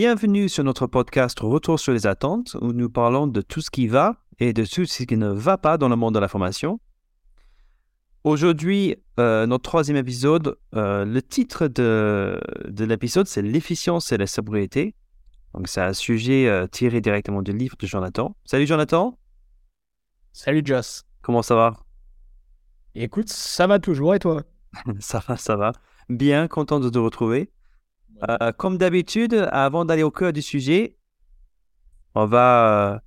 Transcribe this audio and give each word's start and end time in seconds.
Bienvenue 0.00 0.48
sur 0.48 0.62
notre 0.62 0.86
podcast 0.86 1.40
Retour 1.40 1.80
sur 1.80 1.92
les 1.92 2.06
attentes, 2.06 2.56
où 2.60 2.72
nous 2.72 2.88
parlons 2.88 3.26
de 3.26 3.40
tout 3.40 3.60
ce 3.60 3.68
qui 3.68 3.88
va 3.88 4.22
et 4.38 4.52
de 4.52 4.64
tout 4.64 4.86
ce 4.86 5.02
qui 5.02 5.16
ne 5.16 5.26
va 5.26 5.58
pas 5.58 5.76
dans 5.76 5.88
le 5.88 5.96
monde 5.96 6.14
de 6.14 6.20
la 6.20 6.28
formation. 6.28 6.78
Aujourd'hui, 8.22 8.94
euh, 9.18 9.44
notre 9.46 9.64
troisième 9.64 9.96
épisode, 9.96 10.56
euh, 10.76 11.04
le 11.04 11.20
titre 11.20 11.66
de, 11.66 12.40
de 12.68 12.84
l'épisode, 12.84 13.26
c'est 13.26 13.42
l'efficience 13.42 14.12
et 14.12 14.18
la 14.18 14.28
sobriété. 14.28 14.94
Donc, 15.52 15.66
c'est 15.66 15.80
un 15.80 15.94
sujet 15.94 16.46
euh, 16.46 16.68
tiré 16.68 17.00
directement 17.00 17.42
du 17.42 17.52
livre 17.52 17.74
de 17.76 17.84
Jonathan. 17.88 18.36
Salut 18.44 18.68
Jonathan, 18.68 19.18
Salut 20.32 20.62
Joss. 20.64 21.06
comment 21.22 21.42
ça 21.42 21.56
va? 21.56 21.76
Écoute, 22.94 23.30
ça 23.30 23.66
va 23.66 23.80
toujours 23.80 24.14
et 24.14 24.20
toi? 24.20 24.44
Ça 25.00 25.20
va, 25.26 25.36
ça 25.36 25.56
va. 25.56 25.72
Bien, 26.08 26.46
content 26.46 26.78
de 26.78 26.88
te 26.88 26.98
retrouver. 26.98 27.50
Euh, 28.28 28.52
comme 28.52 28.78
d'habitude, 28.78 29.48
avant 29.52 29.84
d'aller 29.84 30.02
au 30.02 30.10
cœur 30.10 30.32
du 30.32 30.42
sujet, 30.42 30.96
on 32.14 32.26
va, 32.26 32.94
euh, 32.94 32.98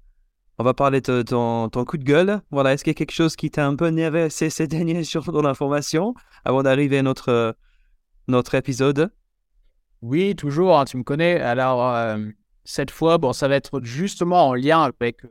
on 0.57 0.63
va 0.63 0.73
parler 0.73 1.01
de 1.01 1.21
ton, 1.21 1.69
ton 1.69 1.85
coup 1.85 1.97
de 1.97 2.03
gueule. 2.03 2.41
Voilà, 2.51 2.73
est-ce 2.73 2.83
qu'il 2.83 2.91
y 2.91 2.95
a 2.95 2.99
quelque 2.99 3.13
chose 3.13 3.35
qui 3.35 3.49
t'a 3.49 3.65
un 3.65 3.75
peu 3.75 3.87
énervé 3.87 4.29
ces, 4.29 4.49
ces 4.49 4.67
derniers 4.67 5.03
jours 5.03 5.31
dans 5.31 5.41
l'information 5.41 6.13
avant 6.45 6.63
d'arriver 6.63 6.99
à 6.99 7.01
notre, 7.01 7.29
euh, 7.29 7.51
notre 8.27 8.55
épisode? 8.55 9.11
Oui, 10.01 10.35
toujours, 10.35 10.79
hein, 10.79 10.85
tu 10.85 10.97
me 10.97 11.03
connais. 11.03 11.39
Alors, 11.39 11.87
euh, 11.87 12.17
cette 12.63 12.91
fois, 12.91 13.17
bon, 13.17 13.33
ça 13.33 13.47
va 13.47 13.55
être 13.55 13.81
justement 13.83 14.49
en 14.49 14.53
lien 14.55 14.81
avec 14.81 15.21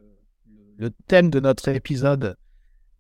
le 0.79 0.91
thème 1.09 1.31
de 1.31 1.41
notre 1.41 1.69
épisode, 1.69 2.37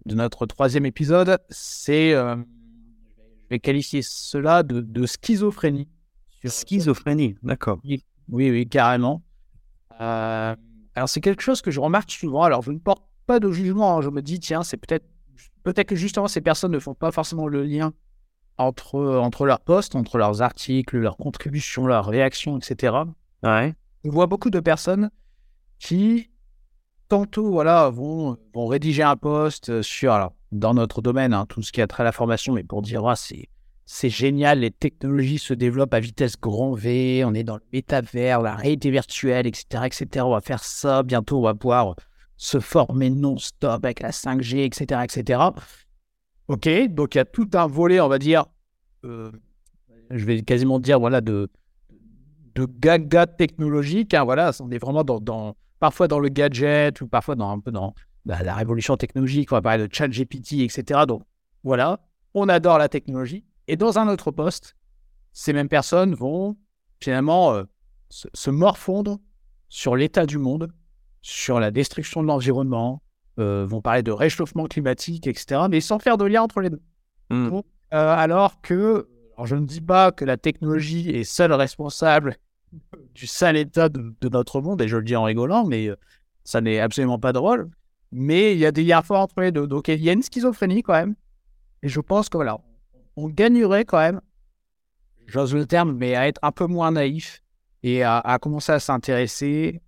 de 0.06 0.14
notre 0.14 0.46
troisième 0.46 0.86
épisode. 0.86 1.38
C'est, 1.48 2.12
euh, 2.12 2.36
je 2.36 3.48
vais 3.50 3.58
qualifier 3.60 4.02
cela 4.02 4.62
de, 4.62 4.80
de 4.80 5.06
schizophrénie. 5.06 5.88
Sur- 6.40 6.50
Schizophrénie, 6.50 7.36
d'accord. 7.42 7.80
Oui, 7.84 8.02
oui, 8.28 8.68
carrément. 8.68 9.22
Euh, 10.00 10.54
alors, 10.94 11.08
c'est 11.08 11.20
quelque 11.20 11.42
chose 11.42 11.60
que 11.62 11.70
je 11.70 11.80
remarque 11.80 12.10
souvent. 12.10 12.42
Alors, 12.42 12.62
je 12.62 12.70
ne 12.72 12.78
porte 12.78 13.02
pas 13.26 13.40
de 13.40 13.50
jugement. 13.50 13.98
hein. 13.98 14.00
Je 14.02 14.08
me 14.10 14.22
dis, 14.22 14.40
tiens, 14.40 14.62
c'est 14.62 14.76
peut-être 14.76 15.04
peut-être 15.62 15.88
que 15.88 15.96
justement, 15.96 16.28
ces 16.28 16.40
personnes 16.40 16.72
ne 16.72 16.78
font 16.78 16.94
pas 16.94 17.12
forcément 17.12 17.46
le 17.46 17.64
lien 17.64 17.92
entre, 18.56 18.98
entre 19.18 19.44
leurs 19.46 19.60
posts, 19.60 19.94
entre 19.94 20.16
leurs 20.18 20.42
articles, 20.42 20.96
leurs 20.98 21.16
contributions, 21.16 21.86
leurs 21.86 22.06
réactions, 22.06 22.58
etc. 22.58 22.94
Ouais. 23.42 23.74
On 24.04 24.10
voit 24.10 24.26
beaucoup 24.26 24.50
de 24.50 24.60
personnes 24.60 25.10
qui, 25.78 26.30
tantôt, 27.08 27.50
voilà, 27.50 27.90
vont, 27.90 28.36
vont 28.54 28.66
rédiger 28.66 29.02
un 29.02 29.16
post 29.16 29.82
sur, 29.82 30.12
alors, 30.12 30.34
dans 30.52 30.74
notre 30.74 31.02
domaine, 31.02 31.32
hein, 31.34 31.46
tout 31.46 31.62
ce 31.62 31.72
qui 31.72 31.80
a 31.82 31.86
trait 31.86 32.02
à 32.02 32.04
la 32.04 32.12
formation, 32.12 32.54
mais 32.54 32.64
pour 32.64 32.82
dire, 32.82 33.06
ah, 33.06 33.16
c'est, 33.16 33.48
c'est 33.92 34.08
génial, 34.08 34.60
les 34.60 34.70
technologies 34.70 35.40
se 35.40 35.52
développent 35.52 35.94
à 35.94 35.98
vitesse 35.98 36.38
grand 36.40 36.74
V, 36.74 37.24
on 37.24 37.34
est 37.34 37.42
dans 37.42 37.56
le 37.56 37.62
métavers, 37.72 38.40
la 38.40 38.54
réalité 38.54 38.88
virtuelle, 38.88 39.48
etc., 39.48 39.82
etc. 39.84 40.24
On 40.24 40.30
va 40.30 40.40
faire 40.40 40.62
ça, 40.62 41.02
bientôt, 41.02 41.38
on 41.38 41.42
va 41.42 41.56
pouvoir 41.56 41.96
se 42.36 42.60
former 42.60 43.10
non-stop 43.10 43.84
avec 43.84 43.98
la 43.98 44.12
5G, 44.12 44.58
etc., 44.64 45.00
etc. 45.02 45.40
Ok, 46.46 46.68
donc 46.90 47.16
il 47.16 47.18
y 47.18 47.20
a 47.20 47.24
tout 47.24 47.50
un 47.54 47.66
volet, 47.66 47.98
on 47.98 48.06
va 48.06 48.20
dire, 48.20 48.44
euh, 49.04 49.32
je 50.10 50.24
vais 50.24 50.40
quasiment 50.42 50.78
dire, 50.78 51.00
voilà, 51.00 51.20
de, 51.20 51.50
de 52.54 52.68
gaga 52.78 53.26
technologique. 53.26 54.14
hein, 54.14 54.22
voilà, 54.22 54.52
on 54.60 54.70
est 54.70 54.78
vraiment 54.78 55.02
dans, 55.02 55.56
parfois 55.80 56.06
dans 56.06 56.20
le 56.20 56.28
gadget 56.28 57.00
ou 57.00 57.08
parfois 57.08 57.34
dans 57.34 57.50
un 57.50 57.58
peu 57.58 57.72
dans 57.72 57.92
bah, 58.24 58.40
la 58.44 58.54
révolution 58.54 58.96
technologique. 58.96 59.50
On 59.50 59.56
va 59.56 59.62
parler 59.62 59.88
de 59.88 59.92
chat 59.92 60.06
GPT, 60.06 60.60
etc. 60.60 61.06
Donc 61.08 61.22
voilà, 61.64 61.98
on 62.34 62.48
adore 62.48 62.78
la 62.78 62.88
technologie. 62.88 63.44
Et 63.70 63.76
dans 63.76 64.00
un 64.00 64.08
autre 64.08 64.32
poste, 64.32 64.74
ces 65.32 65.52
mêmes 65.52 65.68
personnes 65.68 66.12
vont 66.12 66.56
finalement 66.98 67.54
euh, 67.54 67.62
se, 68.08 68.26
se 68.34 68.50
morfondre 68.50 69.20
sur 69.68 69.94
l'état 69.94 70.26
du 70.26 70.38
monde, 70.38 70.72
sur 71.22 71.60
la 71.60 71.70
destruction 71.70 72.20
de 72.20 72.26
l'environnement, 72.26 73.00
euh, 73.38 73.64
vont 73.64 73.80
parler 73.80 74.02
de 74.02 74.10
réchauffement 74.10 74.66
climatique, 74.66 75.28
etc. 75.28 75.66
Mais 75.70 75.80
sans 75.80 76.00
faire 76.00 76.18
de 76.18 76.24
lien 76.24 76.42
entre 76.42 76.60
les 76.60 76.70
deux. 76.70 76.82
Hmm. 77.30 77.60
Euh, 77.60 77.62
alors 77.92 78.60
que, 78.60 79.08
alors 79.36 79.46
je 79.46 79.54
ne 79.54 79.66
dis 79.66 79.80
pas 79.80 80.10
que 80.10 80.24
la 80.24 80.36
technologie 80.36 81.08
est 81.10 81.22
seule 81.22 81.52
responsable 81.52 82.38
du 83.14 83.28
sale 83.28 83.56
état 83.56 83.88
de, 83.88 84.16
de 84.20 84.28
notre 84.28 84.60
monde, 84.60 84.82
et 84.82 84.88
je 84.88 84.96
le 84.96 85.04
dis 85.04 85.14
en 85.14 85.22
rigolant, 85.22 85.64
mais 85.64 85.90
ça 86.42 86.60
n'est 86.60 86.80
absolument 86.80 87.20
pas 87.20 87.32
drôle. 87.32 87.70
Mais 88.10 88.52
il 88.52 88.58
y 88.58 88.66
a 88.66 88.72
des 88.72 88.82
liens 88.82 89.02
forts 89.02 89.20
entre 89.20 89.40
les 89.42 89.52
deux. 89.52 89.68
Donc 89.68 89.86
il 89.86 90.02
y 90.02 90.10
a 90.10 90.12
une 90.12 90.24
schizophrénie 90.24 90.82
quand 90.82 90.94
même. 90.94 91.14
Et 91.84 91.88
je 91.88 92.00
pense 92.00 92.28
que 92.28 92.36
voilà, 92.36 92.58
on 93.20 93.28
gagnerait 93.28 93.84
quand 93.84 93.98
même, 93.98 94.20
j'ose 95.26 95.54
le 95.54 95.66
terme, 95.66 95.92
mais 95.92 96.14
à 96.14 96.26
être 96.26 96.40
un 96.42 96.52
peu 96.52 96.66
moins 96.66 96.92
naïf 96.92 97.42
et 97.82 98.02
à, 98.02 98.38
commencer 98.40 98.72
à 98.72 98.80
s'intéresser 98.80 99.80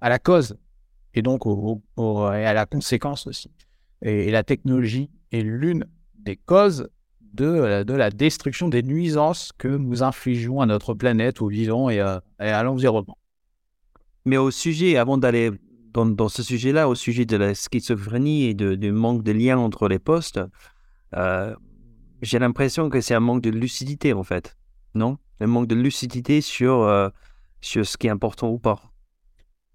à 0.00 0.08
la 0.08 0.18
cause 0.18 0.56
et 1.14 1.22
donc 1.22 1.46
au- 1.46 1.80
à 2.26 2.52
la 2.52 2.66
conséquence 2.66 3.26
aussi. 3.26 3.50
Et, 4.02 4.30
la 4.30 4.42
technologie 4.42 5.10
est 5.30 5.42
l'une 5.42 5.84
des 6.18 6.36
causes 6.36 6.88
de, 7.20 7.82
de 7.84 7.94
la 7.94 8.10
destruction 8.10 8.68
des 8.68 8.82
nuisances 8.82 9.52
que 9.56 9.68
nous 9.68 10.02
infligeons 10.02 10.60
à 10.60 10.66
notre 10.66 10.94
planète, 10.94 11.40
aux 11.40 11.48
vivants 11.48 11.88
et 11.88 12.00
à, 12.00 12.62
l'environnement. 12.62 13.16
Mais 14.24 14.36
au 14.36 14.50
sujet, 14.50 14.96
avant 14.96 15.18
d'aller 15.18 15.50
dans, 15.92 16.06
dans 16.06 16.28
ce 16.28 16.42
sujet-là, 16.42 16.88
au 16.88 16.94
sujet 16.94 17.24
de 17.24 17.36
la 17.36 17.54
schizophrénie 17.54 18.44
et 18.44 18.54
du 18.54 18.92
manque 18.92 19.22
de 19.22 19.32
lien 19.32 19.58
entre 19.58 19.88
les 19.88 19.98
postes, 19.98 20.40
euh, 21.14 21.54
j'ai 22.22 22.38
l'impression 22.38 22.88
que 22.88 23.00
c'est 23.00 23.14
un 23.14 23.20
manque 23.20 23.42
de 23.42 23.50
lucidité 23.50 24.12
en 24.12 24.22
fait, 24.22 24.56
non? 24.94 25.18
Un 25.40 25.46
manque 25.48 25.66
de 25.66 25.74
lucidité 25.74 26.40
sur, 26.40 26.82
euh, 26.82 27.08
sur 27.60 27.84
ce 27.86 27.96
qui 27.96 28.06
est 28.06 28.10
important 28.10 28.48
ou 28.48 28.58
pas. 28.58 28.80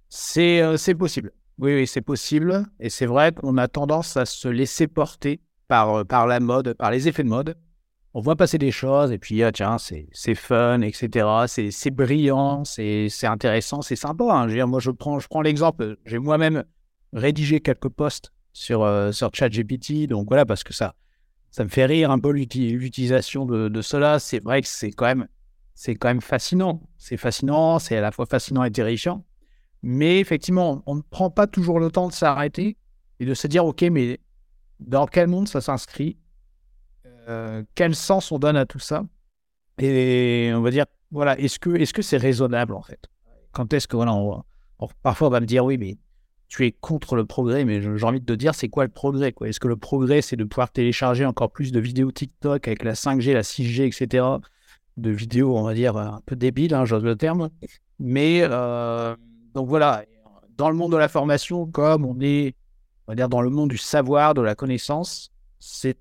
C'est 0.10 0.62
euh, 0.62 0.78
possible. 0.96 1.34
Oui, 1.60 1.74
oui, 1.74 1.88
c'est 1.88 2.02
possible. 2.02 2.66
Et 2.80 2.90
c'est 2.90 3.06
vrai 3.06 3.32
qu'on 3.32 3.58
a 3.58 3.68
tendance 3.68 4.16
à 4.16 4.26
se 4.26 4.48
laisser 4.48 4.88
porter 4.88 5.42
par, 5.68 5.94
euh, 5.94 6.04
par 6.04 6.28
la 6.28 6.40
mode, 6.40 6.74
par 6.74 6.92
les 6.92 7.08
effets 7.08 7.24
de 7.24 7.30
mode. 7.30 7.58
On 8.14 8.22
voit 8.22 8.36
passer 8.36 8.58
des 8.58 8.72
choses 8.72 9.12
et 9.12 9.20
puis, 9.20 9.44
ah, 9.44 9.52
tiens, 9.52 9.78
c'est 9.78 10.36
fun, 10.36 10.82
etc. 10.82 11.46
C'est 11.48 11.92
brillant, 11.92 12.64
c'est 12.64 13.10
intéressant, 13.24 13.82
c'est 13.82 13.96
sympa. 13.96 14.24
hein. 14.32 14.48
Je 14.48 14.60
moi, 14.64 14.80
je 14.80 14.92
prends, 14.92 15.20
je 15.20 15.28
prends 15.28 15.42
l'exemple. 15.42 15.98
J'ai 16.06 16.18
moi-même 16.18 16.64
rédigé 17.14 17.60
quelques 17.60 17.90
posts 17.90 18.32
sur, 18.54 18.84
euh, 18.84 19.12
sur 19.12 19.30
ChatGPT. 19.34 20.08
Donc 20.08 20.28
voilà, 20.30 20.46
parce 20.46 20.64
que 20.64 20.74
ça, 20.74 20.96
ça 21.52 21.64
me 21.64 21.70
fait 21.70 21.86
rire 21.86 22.12
un 22.12 22.20
peu 22.20 22.32
l'uti- 22.32 22.72
l'utilisation 22.72 23.46
de, 23.46 23.82
cela. 23.82 24.20
C'est 24.20 24.44
vrai 24.44 24.62
que 24.62 24.68
c'est 24.68 24.92
quand 24.92 25.06
même, 25.06 26.22
fascinant. 26.22 26.82
C'est 26.98 27.18
fascinant, 27.18 27.80
c'est 27.80 27.98
à 27.98 28.02
la 28.02 28.12
fois 28.12 28.26
fascinant 28.26 28.64
et 28.64 28.72
terrifiant. 28.72 29.26
Mais 29.84 30.20
effectivement, 30.20 30.84
on 30.86 30.96
ne 30.96 31.02
prend 31.02 31.30
pas 31.30 31.48
toujours 31.48 31.80
le 31.80 31.92
temps 31.92 32.08
de 32.08 32.14
s'arrêter 32.14 32.78
et 33.20 33.26
de 33.26 33.34
se 33.34 33.48
dire, 33.48 33.66
OK, 33.66 33.82
mais 33.84 34.20
dans 34.80 35.08
quel 35.08 35.28
monde 35.28 35.48
ça 35.48 35.62
s'inscrit? 35.62 36.18
Euh, 37.30 37.64
Quel 37.76 37.96
sens 37.96 38.32
on 38.32 38.40
donne 38.40 38.58
à 38.58 38.66
tout 38.66 38.80
ça? 38.80 39.04
Et 39.80 40.52
on 40.56 40.62
va 40.62 40.72
dire, 40.72 40.86
voilà, 41.12 41.38
est-ce 41.40 41.60
que 41.60 42.02
c'est 42.02 42.18
raisonnable 42.18 42.74
en 42.74 42.82
fait? 42.82 43.00
Quand 43.52 43.72
est-ce 43.74 43.88
que, 43.88 43.96
voilà, 43.96 44.14
parfois 45.02 45.28
on 45.28 45.32
va 45.32 45.40
me 45.40 45.46
dire, 45.46 45.64
oui, 45.66 45.78
mais 45.78 45.98
tu 46.48 46.66
es 46.66 46.72
contre 46.72 47.16
le 47.16 47.26
progrès, 47.26 47.66
mais 47.66 47.82
j'ai 47.82 48.06
envie 48.06 48.22
de 48.22 48.26
te 48.26 48.34
dire, 48.34 48.56
c'est 48.56 48.70
quoi 48.70 48.86
le 48.86 48.92
progrès 48.92 49.34
quoi? 49.34 49.50
Est-ce 49.50 49.60
que 49.60 49.68
le 49.68 49.76
progrès, 49.76 50.22
c'est 50.22 50.38
de 50.38 50.44
pouvoir 50.44 50.72
télécharger 50.72 51.26
encore 51.26 51.52
plus 51.52 51.72
de 51.72 51.80
vidéos 51.80 52.12
TikTok 52.12 52.68
avec 52.68 52.84
la 52.84 52.94
5G, 52.94 53.34
la 53.34 53.42
6G, 53.42 53.84
etc. 53.84 54.26
De 54.96 55.10
vidéos, 55.10 55.58
on 55.58 55.64
va 55.64 55.74
dire, 55.74 55.98
un 55.98 56.22
peu 56.26 56.36
débiles, 56.36 56.74
hein, 56.74 56.86
j'ose 56.86 57.04
le 57.04 57.16
terme. 57.16 57.50
Mais 58.00 58.42
euh, 58.44 59.16
donc 59.54 59.68
voilà, 59.68 60.04
dans 60.58 60.70
le 60.70 60.76
monde 60.76 60.92
de 60.94 60.98
la 60.98 61.10
formation, 61.10 61.68
comme 61.68 62.06
on 62.06 62.20
est, 62.22 62.56
on 63.08 63.12
va 63.12 63.16
dire, 63.16 63.30
dans 63.30 63.42
le 63.42 63.50
monde 63.50 63.70
du 63.70 63.78
savoir, 63.78 64.34
de 64.34 64.42
la 64.42 64.56
connaissance, 64.56 65.32
c'est 65.60 65.98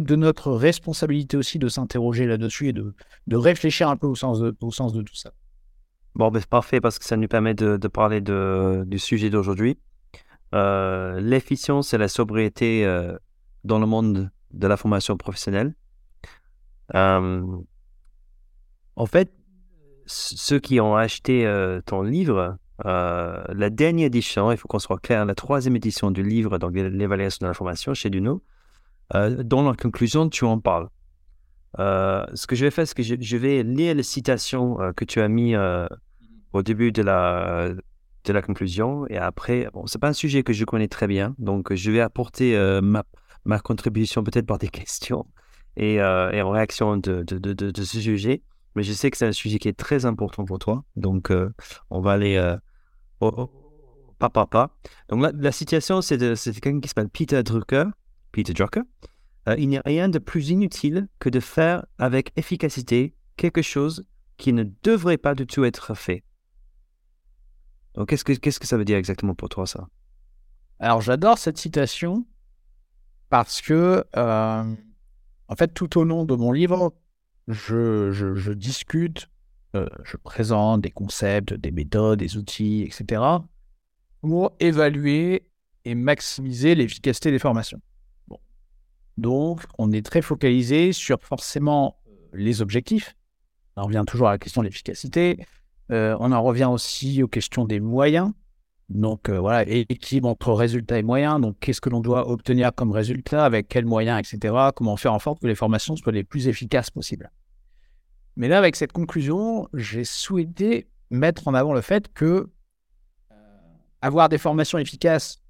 de 0.00 0.16
notre 0.16 0.52
responsabilité 0.52 1.36
aussi 1.36 1.58
de 1.58 1.68
s'interroger 1.68 2.26
là-dessus 2.26 2.68
et 2.68 2.72
de, 2.72 2.94
réfléchir 3.32 3.88
un 3.88 3.96
peu 3.96 4.06
au 4.06 4.14
sens 4.14 4.40
de 4.40 4.50
tout 4.50 5.14
ça. 5.14 5.32
Bon, 6.14 6.30
ben, 6.30 6.40
c'est 6.40 6.48
parfait 6.48 6.80
parce 6.80 6.98
que 6.98 7.04
ça 7.04 7.16
nous 7.16 7.28
permet 7.28 7.54
de, 7.54 7.76
parler 7.88 8.20
du 8.20 8.98
sujet 8.98 9.30
d'aujourd'hui. 9.30 9.78
Euh, 10.54 11.20
L'efficience 11.20 11.94
et 11.94 11.98
la 11.98 12.08
sobriété 12.08 12.84
euh, 12.84 13.16
dans 13.64 13.78
le 13.78 13.86
monde 13.86 14.30
de 14.52 14.66
la 14.66 14.76
formation 14.76 15.16
professionnelle. 15.16 15.74
Euh, 16.94 17.42
en 18.96 19.06
fait, 19.06 19.32
ceux 20.06 20.58
qui 20.58 20.80
ont 20.80 20.96
acheté 20.96 21.48
ton 21.86 22.02
livre, 22.02 22.58
la 22.84 23.70
dernière 23.70 24.06
édition, 24.06 24.50
il 24.50 24.58
faut 24.58 24.66
qu'on 24.66 24.80
soit 24.80 24.98
clair, 24.98 25.24
la 25.24 25.36
troisième 25.36 25.76
édition 25.76 26.10
du 26.10 26.24
livre, 26.24 26.58
donc 26.58 26.74
l'évaluation 26.74 27.44
de 27.44 27.48
la 27.48 27.54
formation 27.54 27.94
chez 27.94 28.10
Duno, 28.10 28.42
dans 29.14 29.62
la 29.62 29.76
conclusion, 29.76 30.28
tu 30.28 30.44
en 30.44 30.58
parles. 30.58 30.88
Euh, 31.78 32.26
ce 32.34 32.46
que 32.46 32.56
je 32.56 32.64
vais 32.64 32.70
faire, 32.70 32.86
c'est 32.86 32.96
que 32.96 33.02
je, 33.02 33.14
je 33.20 33.36
vais 33.36 33.62
lire 33.62 33.94
les 33.94 34.02
citations 34.02 34.80
euh, 34.80 34.92
que 34.92 35.04
tu 35.04 35.20
as 35.20 35.28
mis 35.28 35.54
euh, 35.54 35.86
au 36.52 36.62
début 36.62 36.92
de 36.92 37.02
la, 37.02 37.70
de 38.24 38.32
la 38.32 38.42
conclusion. 38.42 39.06
Et 39.08 39.16
après, 39.16 39.68
bon, 39.72 39.86
c'est 39.86 40.00
pas 40.00 40.08
un 40.08 40.12
sujet 40.12 40.42
que 40.42 40.52
je 40.52 40.64
connais 40.64 40.88
très 40.88 41.06
bien, 41.06 41.34
donc 41.38 41.72
je 41.72 41.90
vais 41.90 42.00
apporter 42.00 42.58
ma, 42.82 43.04
ma 43.44 43.58
contribution 43.60 44.24
peut-être 44.24 44.46
par 44.46 44.58
des 44.58 44.68
questions 44.80 45.26
et, 45.76 45.94
et 45.94 46.42
en 46.42 46.50
réaction 46.50 46.96
de, 46.96 47.22
de, 47.22 47.38
de, 47.38 47.52
de, 47.52 47.70
de 47.70 47.82
ce 47.82 48.00
sujet. 48.00 48.42
mais 48.74 48.82
je 48.82 48.92
sais 48.92 49.10
que 49.10 49.16
c'est 49.16 49.26
un 49.26 49.32
sujet 49.32 49.58
qui 49.58 49.68
est 49.68 49.78
très 49.78 50.04
important 50.06 50.44
pour 50.44 50.58
toi. 50.58 50.84
Donc, 50.96 51.32
on 51.90 52.00
va 52.00 52.12
aller 52.12 52.36
euh, 52.36 52.56
pas, 54.18 54.30
pas, 54.30 54.46
pas. 54.46 54.70
Donc, 55.08 55.22
la, 55.22 55.32
la 55.32 55.52
situation, 55.52 56.02
c'est 56.02 56.18
quelqu'un 56.18 56.80
qui 56.80 56.88
s'appelle 56.88 57.08
Peter 57.08 57.42
Drucker. 57.42 57.84
Peter 58.32 58.52
Drucker. 58.52 58.82
Euh, 59.50 59.56
il 59.58 59.68
n'y 59.68 59.78
a 59.78 59.82
rien 59.84 60.08
de 60.08 60.18
plus 60.18 60.50
inutile 60.50 61.08
que 61.18 61.28
de 61.28 61.40
faire 61.40 61.84
avec 61.98 62.32
efficacité 62.36 63.14
quelque 63.36 63.62
chose 63.62 64.04
qui 64.36 64.52
ne 64.52 64.64
devrait 64.82 65.18
pas 65.18 65.34
du 65.34 65.46
tout 65.46 65.64
être 65.64 65.94
fait. 65.94 66.24
Donc, 67.94 68.08
qu'est-ce 68.08 68.24
que, 68.24 68.32
qu'est-ce 68.32 68.60
que 68.60 68.66
ça 68.66 68.76
veut 68.76 68.84
dire 68.84 68.96
exactement 68.96 69.34
pour 69.34 69.48
toi, 69.48 69.66
ça? 69.66 69.88
Alors, 70.78 71.00
j'adore 71.00 71.38
cette 71.38 71.58
citation 71.58 72.26
parce 73.28 73.60
que, 73.60 74.04
euh, 74.16 74.74
en 75.48 75.56
fait, 75.56 75.68
tout 75.74 75.98
au 75.98 76.04
long 76.04 76.24
de 76.24 76.34
mon 76.34 76.52
livre, 76.52 76.94
je, 77.48 78.52
discute, 78.52 79.28
euh, 79.74 79.88
je 80.04 80.16
présente 80.16 80.82
des 80.82 80.90
concepts, 80.90 81.52
des 81.52 81.70
méthodes, 81.70 82.20
des 82.20 82.36
outils, 82.36 82.82
etc., 82.82 83.22
pour 84.20 84.52
évaluer 84.60 85.48
et 85.84 85.94
maximiser 85.94 86.74
l'efficacité 86.74 87.30
des 87.30 87.38
formations. 87.38 87.80
Donc, 89.18 89.62
on 89.78 89.92
est 89.92 90.04
très 90.04 90.22
focalisé 90.22 90.92
sur 90.92 91.20
forcément 91.22 91.96
euh, 92.06 92.12
les 92.34 92.62
objectifs. 92.62 93.16
On 93.76 93.84
revient 93.84 94.04
toujours 94.06 94.28
à 94.28 94.32
la 94.32 94.38
question 94.38 94.62
de 94.62 94.66
l'efficacité. 94.66 95.44
on 95.88 96.32
en 96.32 96.42
revient 96.42 96.68
aussi 96.70 97.22
aux 97.22 97.28
questions 97.28 97.64
des 97.64 97.80
moyens. 97.80 98.32
Donc 98.90 99.28
euh, 99.28 99.38
voilà, 99.38 99.62
équilibre 99.68 100.28
entre 100.28 100.52
résultats 100.52 100.98
et 100.98 101.02
moyens. 101.02 101.40
Donc 101.40 101.56
qu'est-ce 101.60 101.80
que 101.80 101.88
l'on 101.88 102.00
doit 102.00 102.28
obtenir 102.28 102.72
comme 102.74 102.90
résultat, 102.90 103.44
avec 103.44 103.68
quels 103.68 103.86
moyens, 103.86 104.18
etc. 104.18 104.54
Comment 104.74 104.96
faire 104.96 105.14
en 105.14 105.20
sorte 105.20 105.40
que 105.40 105.46
les 105.46 105.54
formations 105.54 105.94
soient 105.94 106.12
les 106.12 106.24
plus 106.24 106.48
efficaces 106.48 106.90
possibles. 106.90 107.30
Mais 108.36 108.48
là, 108.48 108.58
avec 108.58 108.74
cette 108.74 108.92
conclusion, 108.92 109.68
j'ai 109.74 110.04
souhaité 110.04 110.88
mettre 111.10 111.46
en 111.46 111.54
avant 111.54 111.72
le 111.72 111.80
fait 111.80 112.12
que 112.12 112.48
euh, 113.30 113.34
avoir 114.02 114.28
des 114.28 114.38
formations 114.38 114.78
efficaces, 114.78 115.40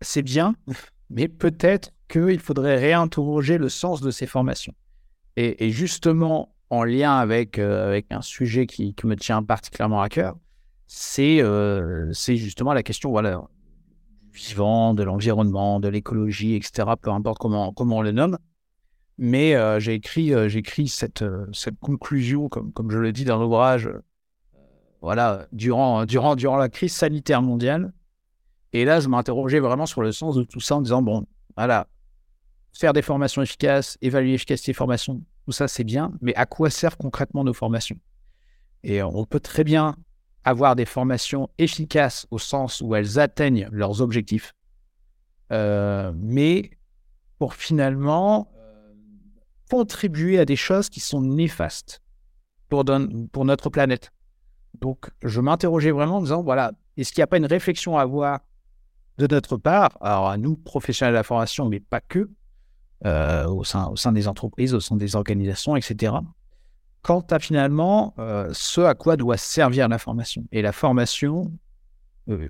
c'est 0.00 0.22
bien, 0.22 0.54
mais 1.10 1.28
peut-être 1.28 1.90
qu'il 2.08 2.38
faudrait 2.40 2.76
réinterroger 2.76 3.58
le 3.58 3.68
sens 3.68 4.00
de 4.00 4.10
ces 4.10 4.26
formations. 4.26 4.74
Et, 5.36 5.70
justement, 5.70 6.54
en 6.70 6.84
lien 6.84 7.16
avec, 7.16 7.58
euh, 7.58 7.86
avec 7.86 8.06
un 8.10 8.22
sujet 8.22 8.66
qui 8.66 8.94
me 9.04 9.16
tient 9.16 9.42
particulièrement 9.42 10.00
à 10.00 10.08
cœur, 10.08 10.36
euh, 11.18 12.10
c'est 12.12 12.36
justement 12.36 12.72
la 12.72 12.82
question 12.82 13.10
voilà, 13.10 13.42
du 14.22 14.38
vivant, 14.38 14.94
de 14.94 15.02
l'environnement, 15.02 15.80
de 15.80 15.88
l'écologie, 15.88 16.54
etc., 16.54 16.88
peu 17.00 17.10
importe 17.10 17.38
comment, 17.38 17.72
comment 17.72 17.98
on 17.98 18.02
le 18.02 18.12
nomme. 18.12 18.38
Mais 19.16 19.54
euh, 19.54 19.78
j'ai 19.78 19.94
écrit, 19.94 20.34
euh, 20.34 20.48
écrit 20.48 20.88
cette, 20.88 21.24
cette 21.52 21.78
conclusion, 21.78 22.48
comme, 22.48 22.72
comme 22.72 22.90
je 22.90 22.98
le 22.98 23.12
dis 23.12 23.24
dans 23.24 23.38
l'ouvrage, 23.38 23.90
voilà, 25.00 25.46
durant, 25.52 26.04
durant, 26.06 26.34
durant 26.34 26.56
la 26.56 26.68
crise 26.68 26.92
sanitaire 26.92 27.42
mondiale. 27.42 27.92
Et 28.72 28.84
là, 28.84 29.00
je 29.00 29.08
m'interrogeais 29.08 29.60
vraiment 29.60 29.86
sur 29.86 30.02
le 30.02 30.10
sens 30.10 30.34
de 30.34 30.42
tout 30.42 30.60
ça 30.60 30.76
en 30.76 30.80
disant, 30.80 31.02
bon, 31.02 31.26
voilà, 31.56 31.86
faire 32.76 32.92
des 32.92 33.02
formations 33.02 33.42
efficaces, 33.42 33.96
évaluer 34.02 34.32
l'efficacité 34.32 34.72
des 34.72 34.76
formations, 34.76 35.22
tout 35.44 35.52
ça, 35.52 35.68
c'est 35.68 35.84
bien, 35.84 36.12
mais 36.20 36.34
à 36.34 36.46
quoi 36.46 36.70
servent 36.70 36.96
concrètement 36.96 37.44
nos 37.44 37.54
formations? 37.54 37.98
Et 38.82 39.02
on 39.02 39.24
peut 39.24 39.40
très 39.40 39.64
bien 39.64 39.96
avoir 40.42 40.76
des 40.76 40.84
formations 40.84 41.48
efficaces 41.58 42.26
au 42.30 42.38
sens 42.38 42.80
où 42.80 42.94
elles 42.94 43.18
atteignent 43.18 43.68
leurs 43.70 44.02
objectifs, 44.02 44.54
euh, 45.52 46.12
mais 46.16 46.70
pour 47.38 47.54
finalement 47.54 48.50
euh, 48.56 48.92
contribuer 49.70 50.38
à 50.38 50.44
des 50.44 50.56
choses 50.56 50.88
qui 50.88 51.00
sont 51.00 51.22
néfastes 51.22 52.02
pour, 52.68 52.84
pour 53.32 53.44
notre 53.44 53.70
planète. 53.70 54.10
Donc, 54.80 55.10
je 55.22 55.40
m'interrogeais 55.40 55.92
vraiment 55.92 56.16
en 56.16 56.22
disant, 56.22 56.42
voilà, 56.42 56.72
est-ce 56.96 57.12
qu'il 57.12 57.20
n'y 57.20 57.24
a 57.24 57.28
pas 57.28 57.36
une 57.38 57.46
réflexion 57.46 57.96
à 57.96 58.02
avoir 58.02 58.40
de 59.18 59.28
notre 59.28 59.56
part, 59.56 59.96
alors 60.00 60.28
à 60.28 60.36
nous, 60.36 60.56
professionnels 60.56 61.12
de 61.12 61.18
la 61.18 61.22
formation, 61.22 61.68
mais 61.68 61.78
pas 61.78 62.00
que, 62.00 62.28
euh, 63.06 63.46
au, 63.46 63.64
sein, 63.64 63.88
au 63.88 63.96
sein 63.96 64.12
des 64.12 64.28
entreprises, 64.28 64.72
au 64.72 64.80
sein 64.80 64.96
des 64.96 65.14
organisations, 65.14 65.76
etc., 65.76 66.14
quant 67.02 67.20
à 67.30 67.38
finalement 67.38 68.14
euh, 68.18 68.48
ce 68.54 68.80
à 68.80 68.94
quoi 68.94 69.18
doit 69.18 69.36
servir 69.36 69.88
la 69.88 69.98
formation. 69.98 70.46
Et 70.52 70.62
la 70.62 70.72
formation, 70.72 71.52
euh, 72.30 72.48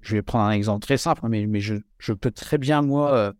je 0.00 0.16
vais 0.16 0.22
prendre 0.22 0.46
un 0.46 0.52
exemple 0.52 0.80
très 0.80 0.96
simple, 0.96 1.20
mais, 1.28 1.44
mais 1.44 1.60
je, 1.60 2.12
peux 2.14 2.30
très 2.30 2.56
bien, 2.56 2.80
moi, 2.80 3.34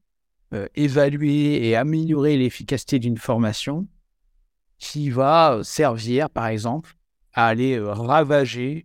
évaluer 0.74 1.66
et 1.66 1.74
améliorer 1.74 2.36
l'efficacité 2.36 2.98
d'une 2.98 3.16
formation 3.16 3.86
qui 4.78 5.08
va 5.08 5.60
servir, 5.62 6.28
par 6.28 6.48
exemple, 6.48 6.96
à 7.32 7.46
aller 7.46 7.78
ravager, 7.78 8.84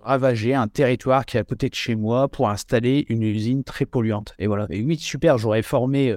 ravager 0.00 0.54
un 0.54 0.68
territoire 0.68 1.26
qui 1.26 1.38
est 1.38 1.40
à 1.40 1.44
côté 1.44 1.68
de 1.68 1.74
chez 1.74 1.96
moi 1.96 2.28
pour 2.28 2.48
installer 2.48 3.04
une 3.08 3.24
usine 3.24 3.64
très 3.64 3.84
polluante. 3.84 4.34
Et 4.38 4.46
voilà. 4.46 4.68
Et 4.70 4.80
oui, 4.82 4.96
super, 4.96 5.38
j'aurais 5.38 5.62
formé 5.62 6.16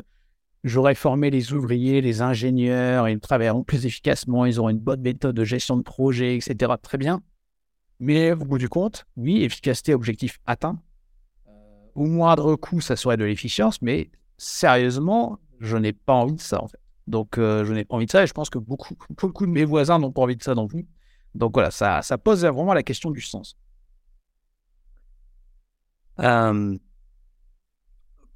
J'aurais 0.64 0.96
formé 0.96 1.30
les 1.30 1.54
ouvriers, 1.54 2.02
les 2.02 2.22
ingénieurs, 2.22 3.08
ils 3.08 3.20
travailleront 3.20 3.64
plus 3.64 3.86
efficacement, 3.86 4.46
ils 4.46 4.60
auront 4.60 4.70
une 4.70 4.80
bonne 4.80 5.02
méthode 5.02 5.36
de 5.36 5.44
gestion 5.44 5.78
de 5.78 5.84
projet, 5.84 6.36
etc. 6.36 6.74
Très 6.82 6.98
bien. 6.98 7.22
Mais 8.00 8.32
au 8.32 8.38
bout 8.38 8.58
du 8.58 8.70
compte, 8.70 9.06
oui, 9.16 9.44
efficacité, 9.44 9.94
objectif 9.94 10.40
atteint. 10.46 10.80
Au 11.96 12.06
moindre 12.06 12.56
coût, 12.56 12.82
ça 12.82 12.96
serait 12.96 13.18
de 13.18 13.24
l'efficience, 13.24 13.82
mais 13.82 14.12
sérieusement, 14.38 15.40
je 15.60 15.78
n'ai 15.78 15.94
pas 15.94 16.14
envie 16.14 16.36
de 16.36 16.42
ça, 16.42 16.62
en 16.62 16.68
fait. 16.68 16.80
Donc, 17.08 17.38
euh, 17.38 17.64
je 17.64 17.74
n'ai 17.74 17.86
pas 17.86 17.96
envie 17.96 18.06
de 18.06 18.12
ça 18.12 18.24
et 18.24 18.28
je 18.28 18.34
pense 18.34 18.50
que 18.50 18.60
beaucoup, 18.60 18.96
beaucoup 19.10 19.46
de 19.46 19.52
mes 19.52 19.66
voisins 19.66 19.98
n'ont 20.00 20.12
pas 20.12 20.22
envie 20.22 20.36
de 20.36 20.44
ça 20.44 20.54
non 20.54 20.68
plus. 20.68 20.88
Donc, 21.34 21.54
voilà, 21.54 21.72
ça, 21.72 22.02
ça 22.02 22.18
pose 22.18 22.46
vraiment 22.46 22.74
la 22.74 22.84
question 22.84 23.12
du 23.12 23.22
sens. 23.22 23.58
Euh, 26.20 26.78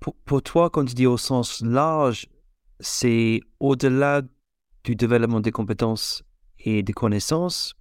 pour, 0.02 0.42
toi, 0.42 0.70
quand 0.72 0.84
tu 0.86 0.96
dis 0.96 1.06
au 1.06 1.18
sens 1.18 1.62
large, 1.62 2.28
c'est 2.80 3.40
au-delà 3.60 4.24
du 4.84 4.96
développement 4.96 5.40
des 5.40 5.52
compétences 5.52 6.24
et 6.60 6.82
des 6.82 6.94
connaissances. 6.94 7.76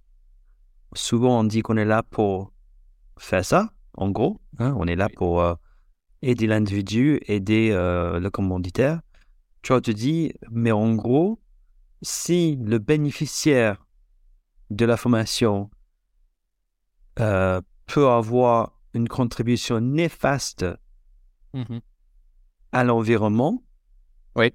Souvent, 0.93 1.39
on 1.39 1.43
dit 1.43 1.63
qu'on 1.63 1.77
est 1.77 1.85
là 1.85 2.03
pour 2.03 2.53
faire 3.17 3.43
ça, 3.43 3.73
en 3.95 4.11
gros. 4.11 4.39
Hein, 4.59 4.75
on 4.77 4.85
est 4.85 4.95
là 4.95 5.09
pour 5.09 5.41
euh, 5.41 5.55
aider 6.21 6.45
l'individu, 6.45 7.19
aider 7.25 7.71
euh, 7.71 8.19
le 8.19 8.29
commanditaire. 8.29 9.01
Tu 9.63 9.73
vois, 9.73 9.81
tu 9.81 9.95
dis, 9.95 10.31
mais 10.51 10.71
en 10.71 10.93
gros, 10.93 11.39
si 12.03 12.55
le 12.57 12.77
bénéficiaire 12.77 13.83
de 14.69 14.85
la 14.85 14.95
formation 14.95 15.71
euh, 17.19 17.61
peut 17.87 18.07
avoir 18.07 18.79
une 18.93 19.07
contribution 19.07 19.81
néfaste 19.81 20.65
mmh 21.53 21.79
à 22.71 22.83
l'environnement. 22.83 23.63
Oui. 24.35 24.53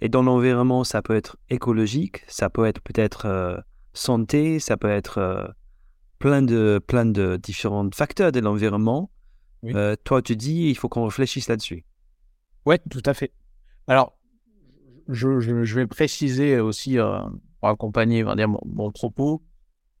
Et 0.00 0.08
dans 0.08 0.22
l'environnement, 0.22 0.84
ça 0.84 1.02
peut 1.02 1.14
être 1.14 1.36
écologique, 1.50 2.22
ça 2.26 2.48
peut 2.48 2.64
être 2.64 2.80
peut-être 2.80 3.26
euh, 3.26 3.58
santé, 3.92 4.58
ça 4.58 4.76
peut 4.76 4.88
être 4.88 5.18
euh, 5.18 5.46
plein, 6.18 6.42
de, 6.42 6.80
plein 6.86 7.04
de 7.04 7.36
différents 7.36 7.88
facteurs 7.92 8.32
de 8.32 8.40
l'environnement. 8.40 9.10
Euh, 9.64 9.94
toi, 10.04 10.22
tu 10.22 10.36
dis, 10.36 10.70
il 10.70 10.74
faut 10.74 10.88
qu'on 10.88 11.04
réfléchisse 11.04 11.48
là-dessus. 11.48 11.84
Oui, 12.64 12.76
tout 12.90 13.02
à 13.04 13.12
fait. 13.12 13.32
Alors, 13.88 14.16
je, 15.08 15.40
je, 15.40 15.74
vais 15.74 15.86
préciser 15.86 16.60
aussi, 16.60 16.96
pour 17.60 17.68
accompagner 17.68 18.24
dire, 18.36 18.48
mon, 18.48 18.90
propos, 18.90 19.42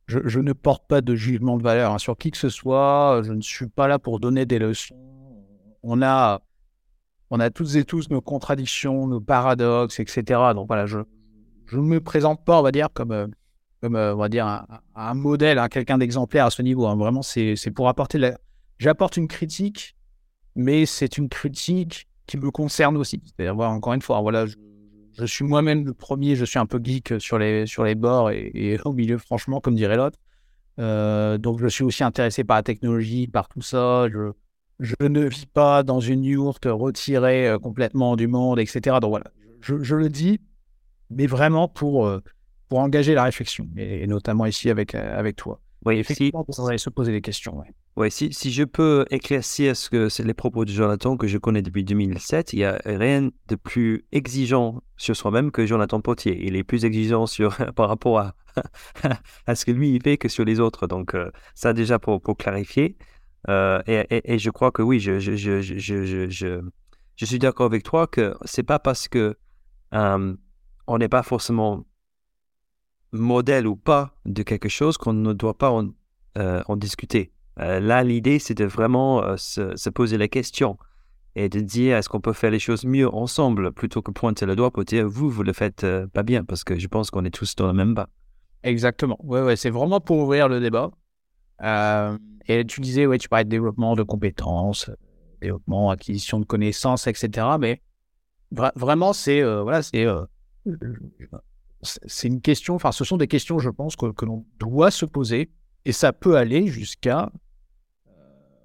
je, 0.06 0.20
je, 0.24 0.40
ne 0.40 0.54
porte 0.54 0.86
pas 0.86 1.02
de 1.02 1.14
jugement 1.14 1.58
de 1.58 1.62
valeur 1.62 1.92
hein, 1.92 1.98
sur 1.98 2.16
qui 2.16 2.30
que 2.30 2.38
ce 2.38 2.48
soit, 2.48 3.20
je 3.22 3.32
ne 3.32 3.42
suis 3.42 3.66
pas 3.66 3.86
là 3.86 3.98
pour 3.98 4.18
donner 4.18 4.46
des 4.46 4.58
leçons. 4.58 4.96
On 5.82 6.00
a 6.00 6.40
on 7.30 7.40
a 7.40 7.50
toutes 7.50 7.76
et 7.76 7.84
tous 7.84 8.10
nos 8.10 8.20
contradictions, 8.20 9.06
nos 9.06 9.20
paradoxes, 9.20 10.00
etc. 10.00 10.40
Donc 10.54 10.66
voilà, 10.66 10.86
je 10.86 10.98
ne 11.72 11.80
me 11.80 12.00
présente 12.00 12.44
pas, 12.44 12.58
on 12.58 12.62
va 12.62 12.72
dire, 12.72 12.88
comme, 12.92 13.12
euh, 13.12 13.26
comme 13.80 13.94
euh, 13.94 14.14
on 14.14 14.18
va 14.18 14.28
dire, 14.28 14.66
un, 14.94 15.14
modèle, 15.14 15.58
hein, 15.58 15.68
quelqu'un 15.68 15.98
d'exemplaire 15.98 16.46
à 16.46 16.50
ce 16.50 16.60
niveau. 16.62 16.86
Hein. 16.86 16.96
Vraiment, 16.96 17.22
c'est 17.22 17.56
pour 17.74 17.88
apporter. 17.88 18.32
J'apporte 18.78 19.16
une 19.16 19.28
critique, 19.28 19.96
mais 20.56 20.86
c'est 20.86 21.18
une 21.18 21.28
critique 21.28 22.08
qui 22.26 22.36
me 22.36 22.50
concerne 22.50 22.96
aussi. 22.96 23.22
C'est-à-dire, 23.24 23.58
encore 23.58 23.92
une 23.92 24.02
fois, 24.02 24.20
voilà, 24.20 24.46
je, 24.46 25.24
suis 25.24 25.44
moi-même 25.44 25.84
le 25.84 25.94
premier, 25.94 26.34
je 26.34 26.44
suis 26.44 26.58
un 26.58 26.66
peu 26.66 26.80
geek 26.82 27.14
sur 27.20 27.38
les, 27.38 27.66
sur 27.66 27.84
les 27.84 27.94
bords 27.94 28.30
et, 28.30 28.78
au 28.84 28.92
milieu, 28.92 29.18
franchement, 29.18 29.60
comme 29.60 29.76
dirait 29.76 29.96
l'autre. 29.96 30.18
Euh, 30.78 31.38
donc, 31.38 31.60
je 31.60 31.68
suis 31.68 31.84
aussi 31.84 32.02
intéressé 32.02 32.42
par 32.42 32.56
la 32.56 32.62
technologie, 32.62 33.28
par 33.28 33.48
tout 33.48 33.62
ça. 33.62 34.08
Je, 34.08 34.32
je 34.80 34.94
ne 35.00 35.26
vis 35.26 35.46
pas 35.46 35.82
dans 35.82 36.00
une 36.00 36.24
yourte 36.24 36.66
retirée 36.66 37.48
euh, 37.48 37.58
complètement 37.58 38.16
du 38.16 38.26
monde, 38.26 38.58
etc. 38.58 38.96
Donc 39.00 39.10
voilà, 39.10 39.30
je, 39.60 39.94
le 39.94 40.08
dis, 40.08 40.40
mais 41.10 41.26
vraiment 41.26 41.68
pour, 41.68 42.06
euh, 42.06 42.20
pour 42.68 42.78
engager 42.78 43.14
la 43.14 43.24
réflexion, 43.24 43.68
et, 43.76 44.06
notamment 44.06 44.46
ici 44.46 44.70
avec, 44.70 44.94
euh, 44.94 45.18
avec 45.18 45.36
toi. 45.36 45.60
Oui, 45.84 45.96
si, 45.96 46.00
Effectivement, 46.00 46.44
on 46.46 46.64
va 46.64 46.78
se 46.78 46.90
poser 46.90 47.12
des 47.12 47.20
questions. 47.20 47.58
ouais. 47.58 47.72
ouais, 47.96 48.10
si, 48.10 48.32
si 48.32 48.50
je 48.52 48.64
peux 48.64 49.06
éclaircir 49.10 49.76
ce 49.76 49.88
que 49.88 50.08
c'est 50.08 50.24
les 50.24 50.34
propos 50.34 50.64
de 50.64 50.70
Jonathan 50.70 51.16
que 51.16 51.26
je 51.26 51.38
connais 51.38 51.62
depuis 51.62 51.84
2007, 51.84 52.52
il 52.52 52.56
n'y 52.56 52.64
a 52.64 52.80
rien 52.84 53.30
de 53.48 53.54
plus 53.56 54.04
exigeant 54.12 54.82
sur 54.96 55.16
soi-même 55.16 55.50
que 55.50 55.64
Jonathan 55.64 56.00
Potier. 56.00 56.46
Il 56.46 56.56
est 56.56 56.64
plus 56.64 56.84
exigeant 56.84 57.26
sur, 57.26 57.56
par 57.76 57.88
rapport 57.88 58.18
à, 58.18 58.34
à 59.46 59.54
ce 59.54 59.64
que 59.64 59.70
lui 59.70 59.94
il 59.94 60.02
fait 60.02 60.18
que 60.18 60.28
sur 60.28 60.44
les 60.44 60.60
autres. 60.60 60.86
Donc, 60.86 61.14
euh, 61.14 61.30
ça 61.54 61.72
déjà 61.72 61.98
pour, 61.98 62.20
pour 62.20 62.36
clarifier. 62.36 62.96
Euh, 63.48 63.82
et, 63.86 64.38
je 64.38 64.50
crois 64.50 64.70
que 64.70 64.82
oui, 64.82 65.00
je, 65.00 65.18
je, 65.18 65.34
je, 65.34 65.62
je, 65.62 66.28
je, 67.16 67.24
suis 67.24 67.38
d'accord 67.38 67.66
avec 67.66 67.82
toi 67.82 68.06
que 68.06 68.36
c'est 68.44 68.62
pas 68.62 68.78
parce 68.78 69.08
que 69.08 69.36
on 69.92 70.98
n'est 70.98 71.08
pas 71.08 71.22
forcément 71.22 71.84
modèle 73.12 73.66
ou 73.66 73.76
pas 73.76 74.14
de 74.26 74.42
quelque 74.42 74.68
chose 74.68 74.96
qu'on 74.98 75.12
ne 75.12 75.32
doit 75.32 75.56
pas 75.56 75.70
en, 75.70 75.88
euh, 76.38 76.62
discuter. 76.76 77.32
Euh, 77.58 77.80
là, 77.80 78.04
l'idée, 78.04 78.38
c'est 78.38 78.54
de 78.54 78.64
vraiment 78.64 79.36
se, 79.36 79.76
se 79.76 79.90
poser 79.90 80.18
la 80.18 80.28
question 80.28 80.76
et 81.34 81.48
de 81.48 81.60
dire 81.60 81.96
est-ce 81.96 82.08
qu'on 82.08 82.20
peut 82.20 82.32
faire 82.32 82.50
les 82.50 82.58
choses 82.58 82.84
mieux 82.84 83.12
ensemble 83.12 83.72
plutôt 83.72 84.02
que 84.02 84.10
pointer 84.10 84.46
le 84.46 84.56
doigt 84.56 84.70
pour 84.70 84.84
dire 84.84 85.08
vous, 85.08 85.30
vous 85.30 85.42
le 85.42 85.52
faites 85.52 85.86
pas 86.12 86.22
bien 86.22 86.44
parce 86.44 86.64
que 86.64 86.78
je 86.78 86.88
pense 86.88 87.10
qu'on 87.10 87.24
est 87.24 87.30
tous 87.30 87.56
dans 87.56 87.66
le 87.66 87.72
même 87.72 87.94
bas. 87.94 88.08
Exactement. 88.62 89.18
Ouais, 89.22 89.42
ouais, 89.42 89.56
c'est 89.56 89.70
vraiment 89.70 90.00
pour 90.00 90.18
ouvrir 90.18 90.48
le 90.48 90.60
débat. 90.60 90.90
Euh, 91.62 92.16
et 92.46 92.64
tu 92.64 92.80
disais, 92.80 93.06
ouais, 93.06 93.18
tu 93.18 93.28
parlais 93.28 93.44
de 93.44 93.50
développement 93.50 93.94
de 93.94 94.02
compétences, 94.02 94.90
développement, 95.40 95.90
acquisition 95.90 96.40
de 96.40 96.44
connaissances, 96.44 97.06
etc. 97.06 97.46
Mais 97.58 97.80
vra- 98.54 98.72
vraiment, 98.76 99.12
c'est 99.12 99.42
euh, 99.42 99.62
voilà, 99.62 99.80
euh, 99.94 100.24
une 102.24 102.40
question. 102.40 102.74
Enfin, 102.74 102.92
ce 102.92 103.04
sont 103.04 103.16
des 103.16 103.28
questions, 103.28 103.58
je 103.58 103.70
pense, 103.70 103.96
que, 103.96 104.12
que 104.12 104.24
l'on 104.24 104.44
doit 104.58 104.90
se 104.90 105.04
poser, 105.04 105.50
et 105.84 105.92
ça 105.92 106.12
peut 106.12 106.36
aller 106.36 106.66
jusqu'à 106.66 107.30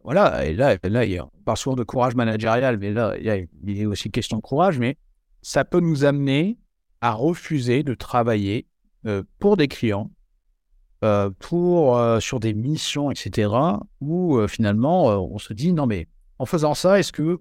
voilà. 0.04 0.46
Et 0.46 0.54
là, 0.54 0.78
là, 0.84 1.06
il 1.06 1.12
y 1.12 1.18
a, 1.18 1.28
parle 1.46 1.58
souvent 1.58 1.76
de 1.76 1.84
courage 1.84 2.16
managérial, 2.16 2.78
mais 2.78 2.92
là, 2.92 3.16
il 3.18 3.26
y 3.26 3.30
a, 3.30 3.38
il 3.38 3.82
est 3.82 3.86
aussi 3.86 4.12
question 4.12 4.38
de 4.38 4.42
courage, 4.42 4.80
mais 4.80 4.98
ça 5.42 5.66
peut 5.66 5.80
nous 5.80 6.06
amener 6.06 6.58
à 7.02 7.12
refuser 7.12 7.84
de 7.84 7.94
travailler 7.94 8.68
pour 9.40 9.58
des 9.58 9.68
clients, 9.68 10.10
euh, 11.06 11.30
pour 11.38 12.00
euh, 12.00 12.20
sur 12.20 12.40
des 12.40 12.56
missions, 12.56 13.12
etc. 13.12 13.52
Où 14.02 14.38
euh, 14.38 14.48
finalement 14.48 15.06
on 15.06 15.38
se 15.38 15.54
dit 15.54 15.72
non 15.72 15.86
mais 15.86 16.08
en 16.40 16.48
faisant 16.48 16.74
ça, 16.74 17.00
est-ce 17.00 17.12
que 17.12 17.40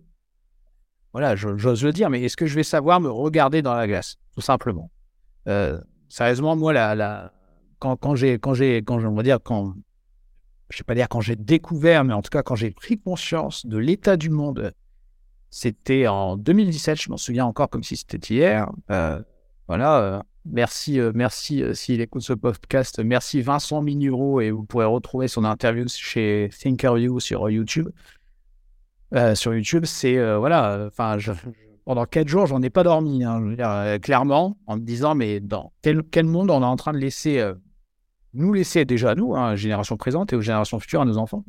voilà, 1.14 1.34
j'ose 1.34 1.82
le 1.82 1.92
dire, 1.92 2.10
mais 2.10 2.22
est-ce 2.22 2.36
que 2.36 2.44
je 2.44 2.54
vais 2.54 2.62
savoir 2.62 3.00
me 3.00 3.08
regarder 3.08 3.62
dans 3.62 3.72
la 3.72 3.86
glace, 3.86 4.16
tout 4.34 4.40
simplement? 4.40 4.90
Sérieusement, 6.08 6.56
moi, 6.56 6.72
la, 6.72 7.32
quand, 7.78 7.96
quand 7.96 8.16
j'ai, 8.16 8.40
quand 8.40 8.52
j'ai, 8.52 8.82
quand 8.82 9.02
on 9.02 9.14
va 9.14 9.22
dire 9.22 9.38
quand, 9.42 9.74
je 10.70 10.78
vais 10.78 10.84
pas 10.84 10.94
dire 10.96 11.08
quand 11.08 11.20
j'ai 11.20 11.36
découvert, 11.36 12.04
mais 12.04 12.12
en 12.12 12.20
tout 12.20 12.30
cas 12.30 12.42
quand 12.42 12.56
j'ai 12.56 12.72
pris 12.72 12.98
conscience 13.00 13.64
de 13.64 13.78
l'état 13.78 14.16
du 14.16 14.28
monde, 14.28 14.74
c'était 15.50 16.06
en 16.08 16.36
2017, 16.36 17.00
je 17.00 17.10
m'en 17.10 17.16
souviens 17.16 17.46
encore 17.46 17.70
comme 17.70 17.84
si 17.84 17.96
c'était 17.96 18.34
hier. 18.34 18.68
Voilà, 19.68 20.22
merci, 20.44 21.00
euh, 21.00 21.12
merci 21.14 21.62
euh, 21.62 21.74
s'il 21.74 22.00
écoute 22.00 22.22
ce 22.22 22.32
podcast, 22.32 23.00
merci 23.04 23.40
Vincent 23.42 23.82
Minuro 23.82 24.40
et 24.40 24.50
vous 24.50 24.64
pourrez 24.64 24.84
retrouver 24.84 25.28
son 25.28 25.44
interview 25.44 25.86
chez 25.88 26.50
Thinkerview 26.60 27.20
sur 27.20 27.48
YouTube. 27.50 27.88
Euh, 29.14 29.34
sur 29.34 29.54
YouTube, 29.54 29.84
c'est 29.84 30.16
voilà, 30.36 30.86
enfin, 30.88 31.18
pendant 31.84 32.04
quatre 32.04 32.28
jours, 32.28 32.46
j'en 32.46 32.62
ai 32.62 32.70
pas 32.70 32.82
dormi, 32.82 33.24
hein, 33.24 33.98
clairement, 34.00 34.56
en 34.66 34.76
me 34.76 34.82
disant, 34.82 35.14
mais 35.14 35.40
dans 35.40 35.72
quel, 35.82 36.24
monde 36.24 36.50
on 36.50 36.62
est 36.62 36.64
en 36.64 36.76
train 36.76 36.92
de 36.92 36.98
laisser, 36.98 37.52
nous 38.32 38.52
laisser 38.52 38.84
déjà 38.84 39.14
nous, 39.14 39.36
hein, 39.36 39.54
génération 39.54 39.96
présente 39.96 40.32
et 40.32 40.36
aux 40.36 40.40
générations 40.40 40.80
futures, 40.80 41.02
à 41.02 41.04
nos 41.04 41.18
enfants? 41.18 41.44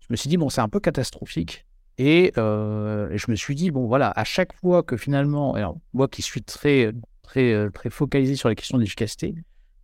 Je 0.00 0.06
me 0.10 0.16
suis 0.16 0.28
dit, 0.28 0.36
bon, 0.36 0.48
c'est 0.48 0.60
un 0.60 0.68
peu 0.68 0.80
catastrophique. 0.80 1.66
Et, 1.98 2.26
et 2.28 2.32
je 2.36 3.30
me 3.30 3.36
suis 3.36 3.54
dit, 3.54 3.70
bon, 3.70 3.86
voilà, 3.86 4.10
à 4.10 4.24
chaque 4.24 4.54
fois 4.54 4.82
que 4.82 4.96
finalement, 4.96 5.54
alors, 5.54 5.76
moi 5.92 6.08
qui 6.08 6.22
suis 6.22 6.42
très, 6.42 6.92
très, 7.24 7.52
euh, 7.52 7.70
très 7.70 7.90
focalisé 7.90 8.36
sur 8.36 8.48
les 8.48 8.54
questions 8.54 8.78
d'efficacité, 8.78 9.34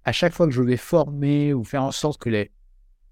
à 0.05 0.13
chaque 0.13 0.33
fois 0.33 0.47
que 0.47 0.53
je 0.53 0.63
vais 0.63 0.77
former 0.77 1.53
ou 1.53 1.65
faire 1.65 1.83
en 1.83 1.91
sorte 1.91 2.21
que 2.21 2.31
les, 2.31 2.51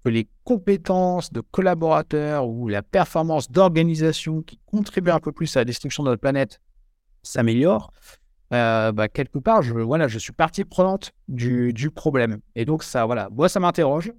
que 0.03 0.09
les 0.09 0.27
compétences 0.43 1.33
de 1.33 1.41
collaborateurs 1.41 2.47
ou 2.47 2.69
la 2.69 2.81
performance 2.81 3.51
d'organisation 3.51 4.41
qui 4.41 4.59
contribue 4.65 5.11
un 5.11 5.19
peu 5.19 5.31
plus 5.31 5.55
à 5.57 5.61
la 5.61 5.65
destruction 5.65 6.03
de 6.03 6.09
notre 6.09 6.21
planète 6.21 6.61
s'améliore, 7.21 7.91
euh, 8.53 8.91
bah, 8.91 9.07
quelque 9.09 9.37
part, 9.39 9.61
je, 9.61 9.73
voilà, 9.73 10.07
je 10.07 10.17
suis 10.17 10.31
partie 10.31 10.63
prenante 10.63 11.11
du, 11.27 11.73
du 11.73 11.91
problème. 11.91 12.39
Et 12.55 12.65
donc, 12.65 12.83
ça, 12.83 13.05
voilà, 13.05 13.29
moi, 13.31 13.49
ça 13.49 13.59
m'interroge, 13.59 14.11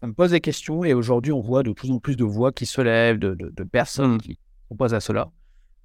ça 0.00 0.06
me 0.06 0.12
pose 0.12 0.32
des 0.32 0.40
questions, 0.40 0.84
et 0.84 0.92
aujourd'hui, 0.92 1.32
on 1.32 1.40
voit 1.40 1.62
de 1.62 1.72
plus 1.72 1.90
en 1.90 1.98
plus 1.98 2.16
de 2.16 2.24
voix 2.24 2.52
qui 2.52 2.66
se 2.66 2.80
lèvent, 2.80 3.18
de, 3.18 3.34
de, 3.34 3.48
de 3.48 3.64
personnes 3.64 4.16
Mm. 4.16 4.18
qui 4.18 4.38
proposent 4.66 4.94
à 4.94 5.00
cela. 5.00 5.30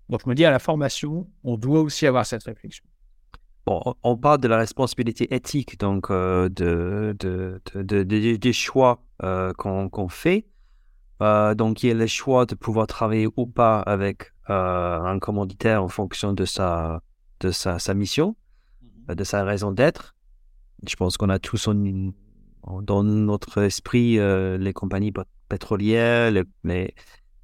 Donc, 0.10 0.22
je 0.26 0.30
me 0.30 0.36
dis, 0.36 0.44
à 0.44 0.52
la 0.52 0.60
formation, 0.60 1.30
on 1.44 1.58
doit 1.58 1.80
aussi 1.82 2.06
avoir 2.06 2.26
cette 2.26 2.44
réflexion. 2.44 2.84
Bon, 3.66 3.82
on- 4.04 4.18
parle 4.18 4.40
de 4.40 4.48
la 4.50 4.58
responsabilité 4.58 5.34
éthique, 5.34 5.80
donc 5.80 6.12
euh, 6.12 6.50
de, 6.50 7.16
de, 7.20 7.62
de- 7.74 7.82
de- 7.84 8.04
de- 8.04 8.36
des 8.36 8.54
choix 8.54 9.02
euh, 9.24 9.54
qu'on 9.54 10.10
fait. 10.10 10.46
Euh, 11.22 11.56
donc, 11.56 11.82
il 11.84 11.88
y 11.88 11.92
a 11.92 11.94
le 11.94 12.08
choix 12.08 12.46
de 12.46 12.56
pouvoir 12.56 12.88
travailler 12.88 13.28
ou 13.38 13.46
pas 13.46 13.80
avec 13.80 14.34
un 14.50 15.18
commanditaire 15.20 15.82
en 15.82 15.88
fonction 15.88 16.34
de 16.34 16.44
sa, 16.44 17.02
de 17.40 17.52
sa, 17.52 17.80
sa 17.80 17.94
mission, 17.94 18.36
euh, 19.10 19.16
de 19.16 19.24
sa 19.24 19.46
raison 19.46 19.72
d'être. 19.72 20.14
Je 20.86 20.96
pense 20.98 21.16
qu'on 21.16 21.30
a 21.30 21.40
tous 21.40 21.70
en- 21.70 21.72
dans 22.82 23.04
notre 23.04 23.60
esprit 23.62 24.18
les 24.18 24.74
compagnies 24.74 25.12
pét- 25.12 25.24
pétrolières, 25.48 26.32
les, 26.32 26.44
les, 26.66 26.94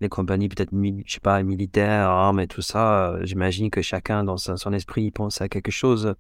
les 0.01 0.09
compagnies 0.09 0.49
peut-être, 0.49 0.71
militaires, 0.71 2.09
armes 2.09 2.39
et 2.39 2.47
tout 2.47 2.61
ça. 2.61 3.11
Euh, 3.11 3.25
J'imagine 3.25 3.69
que 3.69 3.81
chacun 3.81 4.23
dans 4.23 4.37
son 4.37 4.73
esprit 4.73 5.11
pense 5.11 5.41
à 5.41 5.49
quelque 5.49 5.71
chose. 5.71 6.15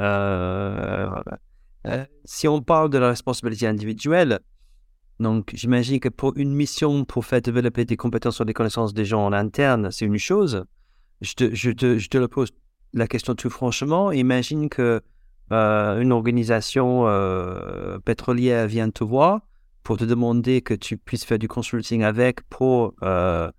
Euh, 0.00 1.08
euh, 1.86 2.04
si 2.24 2.48
on 2.48 2.60
parle 2.60 2.90
de 2.90 2.98
la 2.98 3.08
responsabilité 3.08 3.66
individuelle, 3.66 4.40
donc 5.20 5.52
j'imagine 5.54 6.00
que 6.00 6.08
pour 6.08 6.36
une 6.36 6.52
mission, 6.52 7.04
pour 7.04 7.24
faire 7.24 7.40
développer 7.40 7.84
des 7.84 7.96
compétences 7.96 8.40
ou 8.40 8.44
des 8.44 8.54
connaissances 8.54 8.94
des 8.94 9.04
gens 9.04 9.24
en 9.24 9.32
interne, 9.32 9.90
c'est 9.92 10.06
une 10.06 10.18
chose. 10.18 10.64
Je 11.20 11.34
te, 11.34 11.54
je 11.54 11.70
te, 11.70 11.98
je 11.98 12.08
te 12.08 12.18
le 12.18 12.26
pose 12.26 12.50
la 12.92 13.06
question 13.06 13.34
tout 13.34 13.50
franchement. 13.50 14.10
Imagine 14.10 14.68
que 14.68 15.00
une 15.50 16.10
organisation 16.10 17.04
pétrolière 18.04 18.66
vient 18.66 18.90
te 18.90 19.04
voir 19.04 19.42
pour 19.84 19.96
te 19.98 20.04
demander 20.04 20.62
que 20.62 20.74
tu 20.74 20.96
puisses 20.96 21.24
faire 21.24 21.38
du 21.38 21.46
consulting 21.46 22.02
avec 22.02 22.42
pour 22.48 22.94
euh, 23.02 23.50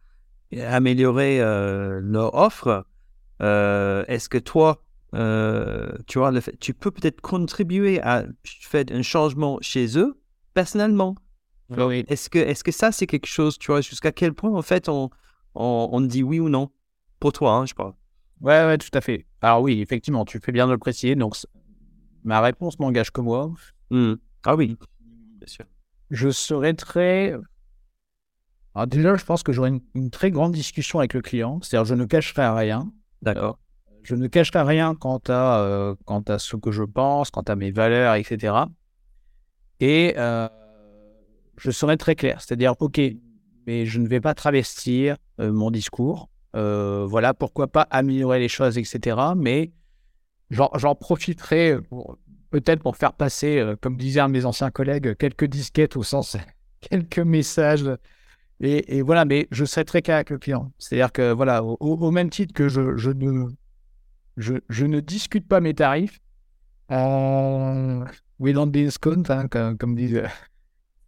améliorer 0.58 1.40
euh, 1.40 2.02
leur 2.02 2.34
offre. 2.36 2.86
Euh, 3.42 4.04
Est-ce 4.08 4.28
que 4.28 4.38
toi, 4.38 4.84
tu, 5.14 6.20
vois, 6.20 6.32
le 6.32 6.42
fait- 6.42 6.58
tu 6.60 6.74
peux 6.74 6.92
peut-être 6.92 7.22
contribuer 7.22 8.02
à 8.02 8.26
faire 8.44 8.84
un 8.92 9.02
changement 9.02 9.60
chez 9.62 9.98
eux 9.98 10.20
personnellement? 10.54 11.16
Oui. 11.70 12.04
Est-ce 12.08 12.30
que, 12.30 12.40
est-ce 12.40 12.64
que 12.64 12.72
ça, 12.72 12.92
c'est 12.92 13.08
quelque 13.08 13.28
chose, 13.28 13.58
tu 13.58 13.68
vois, 13.72 13.82
jusqu'à 13.82 14.12
quel 14.12 14.34
point, 14.34 14.52
en 14.52 14.62
fait, 14.62 14.90
on, 14.90 15.10
on, 15.56 15.90
on 15.92 16.02
dit 16.02 16.24
oui 16.24 16.40
ou 16.40 16.50
non 16.50 16.70
Pour 17.20 17.34
toi, 17.34 17.54
hein, 17.54 17.66
je 17.66 17.74
parle? 17.74 17.94
Ouais, 18.42 18.66
ouais, 18.66 18.78
tout 18.78 18.90
à 18.94 19.02
fait. 19.02 19.26
Alors 19.42 19.62
oui, 19.62 19.82
effectivement, 19.82 20.26
tu 20.26 20.40
fais 20.40 20.52
bien 20.52 20.68
de 20.68 20.74
le 20.74 20.78
préciser. 20.78 21.16
Donc, 21.16 21.36
ma 22.24 22.42
réponse 22.42 22.80
n'engage 22.80 23.12
que 23.12 23.22
moi. 23.22 23.52
Hmm. 23.90 24.16
Ah 24.44 24.56
oui, 24.56 24.76
bien 25.40 25.48
sûr. 25.48 25.66
Je 26.16 26.30
serais 26.30 26.74
très... 26.74 27.36
Alors 28.74 28.88
déjà, 28.88 29.16
je 29.16 29.26
pense 29.26 29.44
que 29.44 29.52
j'aurais 29.52 29.70
une, 29.70 29.82
une 29.96 30.10
très 30.10 30.32
grande 30.32 30.54
discussion 30.54 31.00
avec 31.00 31.14
le 31.14 31.22
client. 31.22 31.60
C'est-à-dire, 31.62 31.86
je 31.86 31.96
ne 31.96 32.06
cacherai 32.06 32.48
rien. 32.50 32.92
D'accord. 33.22 33.60
Je 34.04 34.16
ne 34.16 34.28
cacherai 34.28 34.62
rien 34.62 34.96
quant 34.96 35.20
à, 35.28 35.60
euh, 35.60 35.96
quant 36.06 36.22
à 36.22 36.40
ce 36.40 36.56
que 36.56 36.72
je 36.72 36.84
pense, 36.84 37.32
quant 37.32 37.42
à 37.42 37.56
mes 37.56 37.72
valeurs, 37.72 38.16
etc. 38.16 38.54
Et 39.82 40.14
euh, 40.18 40.48
je 41.58 41.72
serai 41.72 41.98
très 41.98 42.16
clair. 42.16 42.40
C'est-à-dire, 42.42 42.76
OK, 42.80 43.00
mais 43.68 43.86
je 43.86 44.00
ne 44.00 44.08
vais 44.08 44.22
pas 44.22 44.34
travestir 44.34 45.18
euh, 45.42 45.52
mon 45.52 45.70
discours. 45.72 46.30
Voilà, 46.54 47.34
pourquoi 47.34 47.68
pas 47.68 47.86
améliorer 47.92 48.40
les 48.40 48.48
choses, 48.48 48.78
etc. 48.78 49.18
Mais 49.36 49.74
j'en 50.50 50.70
j'en 50.76 50.96
profiterai 50.96 51.82
pour- 51.90 52.18
peut-être 52.50 52.82
pour 52.82 52.98
faire 52.98 53.14
passer, 53.14 53.60
euh, 53.60 53.76
comme 53.80 53.98
un 54.00 54.28
de 54.28 54.32
mes 54.34 54.46
anciens 54.46 54.72
collègues, 54.72 55.16
quelques 55.18 55.46
disquettes 55.46 55.98
au 55.98 56.04
sens, 56.04 56.38
quelques 56.82 57.20
messages. 57.20 57.86
Et, 58.62 58.98
et 58.98 59.02
voilà, 59.02 59.26
mais 59.26 59.48
je 59.52 59.66
serai 59.66 59.86
très 59.86 60.02
clair 60.02 60.16
avec 60.16 60.30
le 60.30 60.38
client. 60.38 60.72
C'est-à-dire 60.80 61.12
que, 61.12 61.32
voilà, 61.34 61.64
au, 61.64 62.12
même 62.12 62.30
titre 62.30 62.54
que 62.54 62.70
je, 62.70 62.96
je 62.96 63.12
ne, 63.12 63.48
je, 64.38 64.56
je 64.70 64.86
ne 64.86 65.00
discute 65.00 65.48
pas 65.48 65.60
mes 65.60 65.74
tarifs, 65.74 66.20
euh, 66.92 68.06
we 68.40 68.54
don't 68.54 68.72
discount, 68.72 69.24
hein, 69.30 69.48
comme, 69.48 69.78
comme 69.78 69.96
disent 69.96 70.16
euh, 70.16 70.28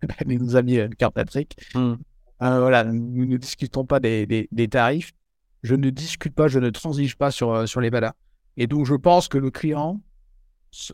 nos 0.26 0.56
amis 0.56 0.80
euh, 0.80 0.90
Carpatrick. 0.98 1.56
Hmm. 1.74 1.96
Euh, 2.44 2.60
voilà, 2.60 2.84
nous 2.84 3.26
ne 3.26 3.38
discutons 3.38 3.86
pas 3.86 4.00
des, 4.00 4.26
des- 4.26 4.48
des 4.52 4.68
tarifs. 4.68 5.12
Je 5.64 5.76
ne 5.76 5.90
discute 5.90 6.36
pas, 6.36 6.48
je 6.48 6.60
ne 6.60 6.70
transige 6.70 7.16
pas 7.16 7.32
sur, 7.32 7.52
euh, 7.52 7.66
sur 7.66 7.82
les 7.82 7.90
valeurs. 7.90 8.14
Et 8.58 8.68
donc, 8.68 8.86
je 8.86 8.94
pense 8.96 9.28
que 9.28 9.38
le 9.38 9.50
client, 9.52 10.00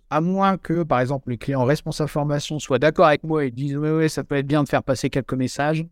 à 0.10 0.22
moins 0.22 0.58
que, 0.58 0.84
par 0.84 1.00
exemple, 1.00 1.30
le 1.30 1.38
client 1.38 1.64
responsable 1.64 2.10
formation 2.10 2.60
soit 2.60 2.80
d'accord 2.80 3.08
avec 3.08 3.24
moi 3.24 3.46
et 3.46 3.52
dise 3.52 3.76
oui, 3.76 3.90
oui, 3.90 4.10
ça 4.10 4.24
peut 4.24 4.36
être 4.36 4.48
bien 4.48 4.64
de 4.64 4.70
faire 4.70 4.84
passer 4.84 5.10
quelques 5.10 5.34
messages. 5.34 5.86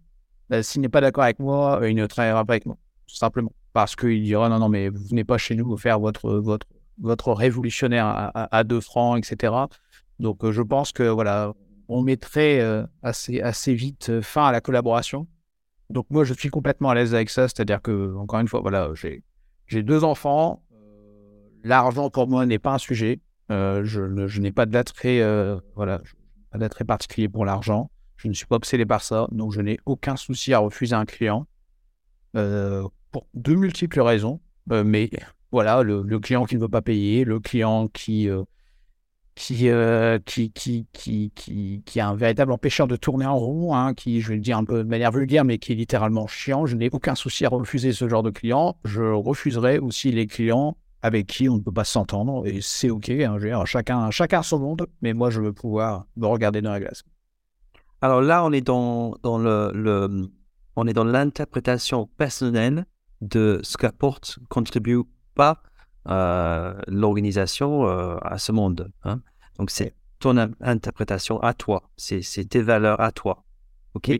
Ben, 0.50 0.63
s'il 0.63 0.81
n'est 0.81 0.89
pas 0.89 1.01
d'accord 1.01 1.24
avec 1.24 1.39
moi, 1.39 1.79
il 1.88 1.95
ne 1.95 2.05
travaillera 2.05 2.45
pas 2.45 2.53
avec 2.53 2.65
moi, 2.65 2.77
tout 3.07 3.15
simplement. 3.15 3.51
Parce 3.74 3.95
qu'il 3.95 4.24
dira 4.24 4.50
non, 4.50 4.60
non, 4.60 4.69
mais 4.69 4.89
vous 4.89 5.03
venez 5.10 5.24
pas 5.24 5.38
chez 5.38 5.55
nous 5.55 5.77
faire 5.77 6.00
votre, 6.00 6.33
votre, 6.33 6.67
votre 7.00 7.31
révolutionnaire 7.31 8.31
à, 8.33 8.63
2 8.63 8.81
francs, 8.81 9.17
etc. 9.17 9.53
Donc, 10.19 10.50
je 10.50 10.62
pense 10.62 10.91
que 10.91 11.03
voilà, 11.03 11.53
on 11.88 12.01
mettrait 12.01 12.62
assez, 13.01 13.41
assez 13.41 13.74
vite 13.74 14.21
fin 14.21 14.45
à 14.48 14.51
la 14.51 14.62
collaboration. 14.62 15.27
Donc, 15.89 16.05
moi, 16.10 16.24
je 16.24 16.33
suis 16.33 16.50
complètement 16.50 16.89
à 16.89 16.95
l'aise 16.95 17.15
avec 17.15 17.29
ça. 17.29 17.48
C'est-à-dire 17.48 17.81
que, 17.81 18.15
encore 18.15 18.39
une 18.39 18.48
fois, 18.48 18.62
voilà, 18.62 18.91
j'ai 19.67 19.83
deux 19.83 20.03
enfants. 20.03 20.62
L'argent 21.63 22.10
pour 22.10 22.27
moi 22.27 22.45
n'est 22.45 22.60
pas 22.60 22.74
un 22.74 22.77
sujet. 22.77 23.19
Euh, 23.51 23.84
je, 23.84 24.39
n'ai 24.39 24.51
pas 24.51 24.65
d'attrait, 24.65 25.20
euh, 25.20 25.58
voilà, 25.75 26.01
pas 26.51 26.58
d'attrait 26.58 26.86
particulier 26.86 27.27
pour 27.27 27.46
l'argent. 27.46 27.91
Je 28.15 28.29
ne 28.29 28.34
suis 28.34 28.46
pas 28.46 28.55
obsédé 28.55 28.86
par 28.86 29.03
ça, 29.03 29.27
donc 29.31 29.51
je 29.51 29.62
n'ai 29.62 29.77
aucun 29.86 30.15
souci 30.15 30.53
à 30.53 30.60
refuser 30.60 30.96
un 30.96 31.05
client 31.05 31.48
euh, 32.38 32.88
pour 33.12 33.27
de 33.34 33.53
multiples 33.53 34.00
raisons. 34.00 34.39
mais 34.70 35.10
voilà, 35.51 35.84
le, 35.84 36.20
client 36.20 36.46
qui 36.46 36.55
ne 36.55 36.62
veut 36.62 36.70
pas 36.70 36.81
payer, 36.81 37.25
le 37.25 37.39
client 37.39 37.89
qui 37.89 38.29
qui, 39.36 39.70
qui, 40.25 40.51
qui, 40.51 40.86
qui, 40.93 41.31
qui, 41.34 41.81
qui, 41.86 42.00
est 42.00 42.01
un 42.01 42.15
véritable 42.15 42.51
empêcheur 42.51 42.88
de 42.88 42.96
tourner 42.96 43.25
en 43.25 43.38
rond, 43.38 43.75
hein, 43.75 43.93
qui, 43.93 44.22
je 44.22 44.29
vais 44.29 44.36
le 44.36 44.41
dire 44.41 44.58
un 44.58 44.63
peu 44.63 44.84
de 44.84 44.89
manière 44.89 45.12
vulgaire, 45.12 45.43
mais 45.43 45.58
qui 45.58 45.72
est 45.72 45.75
littéralement 45.75 46.27
chiant. 46.27 46.65
Je 46.65 46.75
n'ai 46.75 46.89
aucun 46.91 47.15
souci 47.15 47.46
à 47.46 47.50
refuser 47.50 47.91
ce 47.91 48.08
genre 48.08 48.24
de 48.24 48.29
client. 48.29 48.77
Je 48.86 49.01
refuserai 49.01 49.79
aussi 49.79 50.12
les 50.12 50.27
clients 50.27 50.77
avec 51.01 51.27
qui 51.27 51.50
on 51.50 51.58
ne 51.58 51.62
peut 51.62 51.72
pas 51.72 51.84
s'entendre, 51.84 52.46
et 52.46 52.60
c'est 52.62 52.89
OK. 52.89 53.10
Hein, 53.10 53.38
chacun, 53.65 54.12
chacun 54.12 54.43
son 54.43 54.60
monde, 54.60 54.88
mais 55.01 55.13
moi, 55.13 55.29
je 55.29 55.41
veux 55.41 55.53
pouvoir 55.53 56.05
me 56.15 56.27
regarder 56.27 56.62
dans 56.62 56.72
la 56.72 56.79
glace. 56.79 57.03
Alors 58.01 58.22
là, 58.22 58.43
on 58.43 58.51
est 58.51 58.62
dans, 58.62 59.15
dans 59.24 59.38
le, 59.38 59.72
le 59.74 60.29
on 60.75 60.88
est 60.88 60.93
dans 60.93 61.03
l'interprétation 61.03 62.08
personnelle 62.17 62.86
de 63.22 63.60
ce 63.63 63.77
qu'apporte, 63.77 64.39
contribue 64.50 65.01
pas 65.36 65.62
euh, 66.08 66.74
l'organisation 66.88 67.88
euh, 67.88 68.17
à 68.22 68.38
ce 68.38 68.51
monde. 68.51 68.91
Hein. 69.03 69.22
Donc 69.58 69.70
c'est 69.70 69.96
ton 70.20 70.38
interprétation 70.62 71.39
à 71.41 71.53
toi, 71.53 71.89
c'est 71.98 72.22
tes 72.50 72.62
valeurs 72.62 73.00
à 73.01 73.12
toi. 73.12 73.43
OK? 73.96 74.12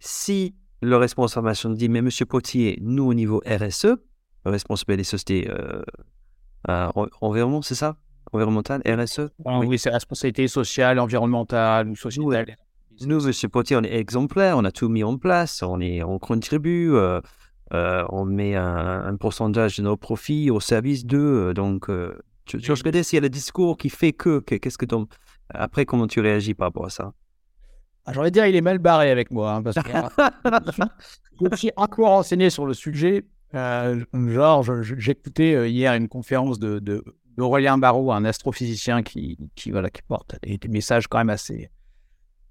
Si 0.00 0.54
le 0.80 0.96
responsable 0.96 1.44
formation 1.44 1.70
dit, 1.70 1.88
mais 1.88 2.02
monsieur 2.02 2.26
Potier, 2.26 2.78
nous 2.82 3.04
au 3.04 3.14
niveau 3.14 3.42
RSE, 3.46 3.96
responsable 4.44 4.96
des 4.96 5.04
sociétés 5.04 5.48
euh, 5.50 5.82
euh, 6.68 6.88
environnement, 7.20 7.62
c'est 7.62 7.74
ça? 7.74 7.96
Environnemental, 8.32 8.82
RSE 8.86 9.30
ah 9.44 9.58
Oui, 9.60 9.78
c'est 9.78 9.90
responsabilité 9.90 10.48
sociale, 10.48 10.98
environnementale 10.98 11.88
ou 11.88 11.96
sociale. 11.96 12.56
Nous, 13.04 13.32
chez 13.32 13.48
Potier, 13.48 13.76
on 13.76 13.82
est 13.82 13.94
exemplaire, 13.94 14.56
on 14.56 14.64
a 14.64 14.70
tout 14.70 14.88
mis 14.88 15.02
en 15.02 15.18
place, 15.18 15.62
on, 15.62 15.80
est, 15.80 16.02
on 16.02 16.18
contribue, 16.18 16.92
euh, 16.94 17.20
euh, 17.74 18.04
on 18.10 18.24
met 18.24 18.54
un, 18.54 19.16
pourcentage 19.16 19.78
de 19.78 19.82
nos 19.82 19.96
profits 19.96 20.50
au 20.50 20.60
service 20.60 21.04
d'eux. 21.04 21.52
Donc, 21.52 21.90
tu, 22.44 22.58
tu 22.58 22.72
regardes 22.72 23.02
s'il 23.02 23.16
y 23.16 23.18
a 23.18 23.22
le 23.22 23.28
discours 23.28 23.76
qui 23.76 23.90
fait 23.90 24.12
que, 24.12 24.38
qu'est-ce 24.38 24.78
que 24.78 24.86
ton... 24.86 25.08
Après, 25.50 25.84
comment 25.84 26.06
tu 26.06 26.20
réagis 26.20 26.54
par 26.54 26.68
rapport 26.68 26.86
à 26.86 26.90
ça? 26.90 27.12
Ah, 28.04 28.30
dire, 28.30 28.46
il 28.46 28.56
est 28.56 28.62
mal 28.62 28.78
barré 28.78 29.10
avec 29.10 29.30
moi, 29.30 29.52
hein, 29.52 29.62
parce 29.62 29.76
que 29.76 29.90
je 31.50 31.56
suis 31.56 31.70
encore 31.76 32.08
renseigné 32.08 32.50
sur 32.50 32.66
le 32.66 32.74
sujet. 32.74 33.24
Euh, 33.54 34.02
genre, 34.14 34.64
j'écoutais 34.82 35.54
euh, 35.54 35.68
hier 35.68 35.92
une 35.94 36.08
conférence 36.08 36.58
de, 36.58 36.78
de, 36.78 37.04
d'Aurélien 37.36 37.76
Barraud, 37.76 38.10
un 38.10 38.24
astrophysicien 38.24 39.02
qui, 39.02 39.36
voilà, 39.68 39.90
qui 39.90 40.02
porte 40.02 40.36
des, 40.42 40.58
messages 40.68 41.06
quand 41.06 41.18
même 41.18 41.30
assez, 41.30 41.70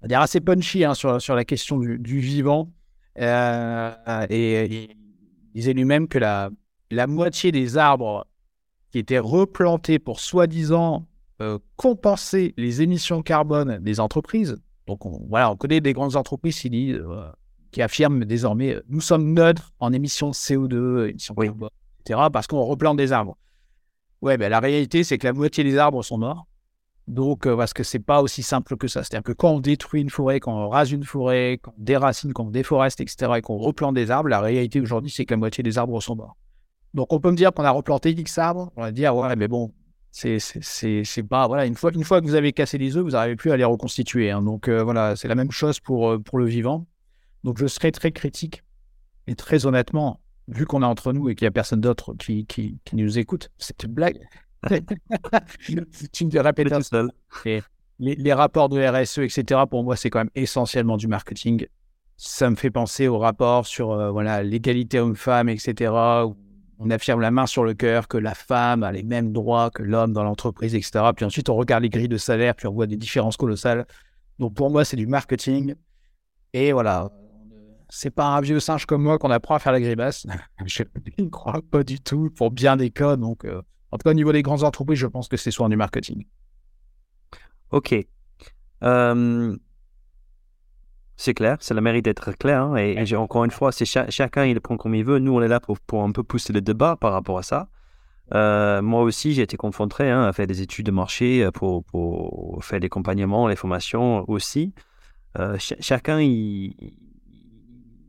dire 0.04 0.20
assez 0.20 0.40
punchy 0.40 0.84
hein, 0.84 0.94
sur, 0.94 1.20
sur 1.20 1.34
la 1.34 1.44
question 1.44 1.78
du, 1.78 2.20
vivant. 2.20 2.72
Euh, 3.18 3.92
et, 4.30 4.90
il 5.54 5.60
disait 5.60 5.74
lui-même 5.74 6.08
que 6.08 6.18
la, 6.18 6.50
la 6.90 7.06
moitié 7.06 7.52
des 7.52 7.76
arbres 7.76 8.26
qui 8.90 8.98
étaient 8.98 9.18
replantés 9.18 9.98
pour 9.98 10.20
soi-disant 10.20 11.06
compenser 11.74 12.54
les 12.56 12.82
émissions 12.82 13.20
carbone 13.20 13.80
des 13.80 13.98
entreprises, 13.98 14.56
donc 14.86 15.04
on, 15.04 15.26
voilà, 15.28 15.50
on 15.50 15.56
connaît 15.56 15.80
des 15.80 15.92
grandes 15.92 16.14
entreprises 16.14 16.60
qui 16.60 16.70
disent 16.70 17.02
qui 17.72 17.82
affirme 17.82 18.24
désormais 18.24 18.76
nous 18.88 19.00
sommes 19.00 19.32
neutres 19.32 19.72
en 19.80 19.92
émissions 19.92 20.28
de 20.28 20.34
CO2, 20.34 21.08
émissions 21.10 21.34
de 21.34 21.44
carbone, 21.44 21.70
etc., 22.04 22.20
parce 22.32 22.46
qu'on 22.46 22.62
replante 22.62 22.96
des 22.96 23.12
arbres. 23.12 23.36
Ouais, 24.20 24.36
ben, 24.36 24.48
la 24.48 24.60
réalité, 24.60 25.02
c'est 25.02 25.18
que 25.18 25.26
la 25.26 25.32
moitié 25.32 25.64
des 25.64 25.78
arbres 25.78 26.02
sont 26.04 26.18
morts. 26.18 26.46
Donc, 27.08 27.46
euh, 27.46 27.56
parce 27.56 27.72
que 27.72 27.82
c'est 27.82 27.98
pas 27.98 28.22
aussi 28.22 28.44
simple 28.44 28.76
que 28.76 28.86
ça. 28.86 29.02
C'est-à-dire 29.02 29.24
que 29.24 29.32
quand 29.32 29.50
on 29.50 29.60
détruit 29.60 30.02
une 30.02 30.10
forêt, 30.10 30.38
quand 30.38 30.52
on 30.54 30.68
rase 30.68 30.92
une 30.92 31.02
forêt, 31.02 31.58
quand 31.60 31.74
on 31.76 31.82
déracine, 31.82 32.32
quand 32.32 32.44
on 32.44 32.50
déforeste, 32.50 33.00
etc., 33.00 33.32
et 33.38 33.40
qu'on 33.40 33.56
replante 33.56 33.94
des 33.94 34.12
arbres, 34.12 34.28
la 34.28 34.40
réalité 34.40 34.80
aujourd'hui, 34.80 35.10
c'est 35.10 35.24
que 35.24 35.34
la 35.34 35.38
moitié 35.38 35.64
des 35.64 35.78
arbres 35.78 36.00
sont 36.00 36.14
morts. 36.14 36.36
Donc, 36.94 37.12
on 37.12 37.18
peut 37.18 37.30
me 37.30 37.36
dire 37.36 37.52
qu'on 37.52 37.64
a 37.64 37.70
replanté 37.70 38.10
X 38.10 38.38
arbres. 38.38 38.70
On 38.76 38.82
va 38.82 38.92
dire, 38.92 39.16
ouais, 39.16 39.34
mais 39.34 39.48
bon, 39.48 39.72
c'est 40.12 40.38
pas. 41.28 41.48
Voilà, 41.48 41.66
une 41.66 41.74
fois, 41.74 41.90
une 41.92 42.04
fois 42.04 42.20
que 42.20 42.26
vous 42.26 42.34
avez 42.34 42.52
cassé 42.52 42.78
les 42.78 42.96
œufs, 42.96 43.02
vous 43.02 43.10
n'arrivez 43.10 43.36
plus 43.36 43.50
à 43.50 43.56
les 43.56 43.64
reconstituer. 43.64 44.30
Hein. 44.30 44.42
Donc, 44.42 44.68
euh, 44.68 44.84
voilà, 44.84 45.16
c'est 45.16 45.28
la 45.28 45.34
même 45.34 45.50
chose 45.50 45.80
pour, 45.80 46.10
euh, 46.10 46.18
pour 46.18 46.38
le 46.38 46.44
vivant. 46.44 46.86
Donc 47.44 47.58
je 47.58 47.66
serai 47.66 47.92
très 47.92 48.12
critique 48.12 48.62
et 49.26 49.34
très 49.34 49.66
honnêtement, 49.66 50.20
vu 50.48 50.66
qu'on 50.66 50.82
est 50.82 50.86
entre 50.86 51.12
nous 51.12 51.28
et 51.28 51.34
qu'il 51.34 51.44
n'y 51.44 51.48
a 51.48 51.52
personne 51.52 51.80
d'autre 51.80 52.14
qui, 52.14 52.46
qui, 52.46 52.78
nous 52.92 53.18
écoute, 53.18 53.50
c'est 53.58 53.82
une 53.84 53.92
blague. 53.92 54.18
tu 56.12 56.26
me 56.26 56.40
répètes 56.40 56.82
seul. 56.82 57.10
Les, 57.98 58.14
les, 58.14 58.32
rapports 58.32 58.68
de 58.68 58.80
RSE, 58.80 59.18
etc., 59.18 59.60
pour 59.68 59.84
moi, 59.84 59.96
c'est 59.96 60.10
quand 60.10 60.20
même 60.20 60.30
essentiellement 60.34 60.96
du 60.96 61.08
marketing. 61.08 61.66
Ça 62.16 62.48
me 62.50 62.56
fait 62.56 62.70
penser 62.70 63.06
aux 63.08 63.18
rapports 63.18 63.66
sur 63.66 63.92
euh, 63.92 64.10
voilà 64.10 64.42
l'égalité 64.42 64.98
homme-femme, 64.98 65.48
etc., 65.48 65.92
où 66.26 66.36
on 66.78 66.90
affirme 66.90 67.20
la 67.20 67.30
main 67.30 67.46
sur 67.46 67.64
le 67.64 67.74
cœur 67.74 68.08
que 68.08 68.18
la 68.18 68.34
femme 68.34 68.82
a 68.82 68.90
les 68.90 69.04
mêmes 69.04 69.32
droits 69.32 69.70
que 69.70 69.82
l'homme 69.82 70.12
dans 70.12 70.24
l'entreprise, 70.24 70.74
etc. 70.74 71.04
Puis 71.14 71.24
ensuite, 71.24 71.48
on 71.48 71.54
regarde 71.54 71.82
les 71.82 71.90
grilles 71.90 72.08
de 72.08 72.16
salaire, 72.16 72.54
puis 72.56 72.66
on 72.66 72.72
voit 72.72 72.86
des 72.86 72.96
différences 72.96 73.36
colossales. 73.36 73.86
Donc 74.38 74.54
pour 74.54 74.70
moi, 74.70 74.84
c'est 74.84 74.96
du 74.96 75.06
marketing. 75.06 75.74
Et 76.52 76.72
voilà, 76.72 77.10
c'est 77.94 78.10
pas 78.10 78.24
un 78.24 78.40
vieux 78.40 78.58
singe 78.58 78.86
comme 78.86 79.02
moi 79.02 79.18
qu'on 79.18 79.30
apprend 79.30 79.54
à 79.54 79.58
faire 79.58 79.72
la 79.72 79.80
grimace. 79.80 80.26
je 80.64 80.82
ne 81.18 81.28
crois 81.28 81.60
pas 81.70 81.84
du 81.84 82.00
tout 82.00 82.30
pour 82.30 82.50
bien 82.50 82.78
des 82.78 82.90
cas. 82.90 83.16
Donc, 83.16 83.44
euh, 83.44 83.60
en 83.90 83.98
tout 83.98 84.04
cas, 84.04 84.10
au 84.10 84.14
niveau 84.14 84.32
des 84.32 84.40
grandes 84.40 84.64
entreprises, 84.64 84.98
je 84.98 85.06
pense 85.06 85.28
que 85.28 85.36
c'est 85.36 85.50
soit 85.50 85.68
du 85.68 85.76
marketing. 85.76 86.24
Ok. 87.70 87.94
C'est 91.16 91.34
clair, 91.34 91.58
c'est 91.60 91.74
la 91.74 91.82
mérite 91.82 92.06
d'être 92.06 92.32
clair. 92.32 92.62
Hein, 92.62 92.76
et, 92.76 93.04
j'ai 93.04 93.16
encore 93.16 93.44
une 93.44 93.50
fois, 93.50 93.72
c'est 93.72 93.84
chacun 93.84 94.46
il 94.46 94.54
le 94.54 94.60
prend 94.60 94.78
comme 94.78 94.94
il 94.94 95.04
veut. 95.04 95.18
Nous, 95.18 95.34
on 95.34 95.42
est 95.42 95.48
là 95.48 95.60
pour, 95.60 95.78
pour 95.78 96.02
un 96.02 96.12
peu 96.12 96.22
pousser 96.22 96.54
le 96.54 96.62
débat 96.62 96.96
par 96.96 97.12
rapport 97.12 97.36
à 97.36 97.42
ça. 97.42 97.68
Euh, 98.32 98.80
moi 98.80 99.02
aussi, 99.02 99.34
j'ai 99.34 99.42
été 99.42 99.58
confronté 99.58 100.08
hein, 100.08 100.22
à 100.24 100.32
faire 100.32 100.46
des 100.46 100.62
études 100.62 100.86
de 100.86 100.92
marché 100.92 101.44
euh, 101.44 101.50
pour, 101.50 101.84
pour 101.84 102.64
faire 102.64 102.80
des 102.80 102.86
accompagnements, 102.86 103.48
les 103.48 103.56
formations 103.56 104.24
aussi. 104.30 104.72
chacun, 105.58 106.20
il, 106.20 106.74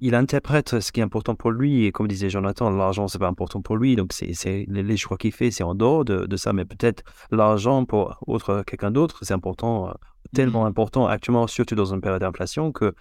il 0.04 0.16
interprète 0.16 0.82
ce 0.82 0.92
qui 0.92 1.00
est 1.00 1.04
important 1.04 1.34
pour 1.34 1.50
lui. 1.50 1.86
Et 1.86 1.94
comme 1.94 2.10
disait 2.10 2.30
Jonathan, 2.30 2.70
l'argent, 2.70 3.08
c'est 3.08 3.20
pas 3.20 3.30
important 3.30 3.62
pour 3.62 3.78
lui. 3.78 3.96
Donc, 3.96 4.12
c'est 4.12 4.66
les 4.68 4.98
choix 4.98 5.16
qu'il 5.16 5.32
fait, 5.32 5.50
c'est 5.50 5.64
en 5.64 5.76
dehors 5.76 6.04
de, 6.04 6.36
ça. 6.36 6.52
Mais 6.52 6.66
peut-être 6.66 7.04
l'argent 7.32 7.86
pour 7.86 8.18
autre 8.28 8.64
quelqu'un 8.68 8.92
d'autre, 8.92 9.20
c'est 9.22 9.34
important, 9.34 9.88
euh, 9.88 9.94
tellement 10.36 10.66
mmh. 10.66 10.68
important 10.68 11.08
actuellement, 11.08 11.48
surtout 11.48 11.76
dans 11.76 11.94
une 11.94 12.02
période 12.02 12.20
d'inflation, 12.20 12.74
que 12.74 12.94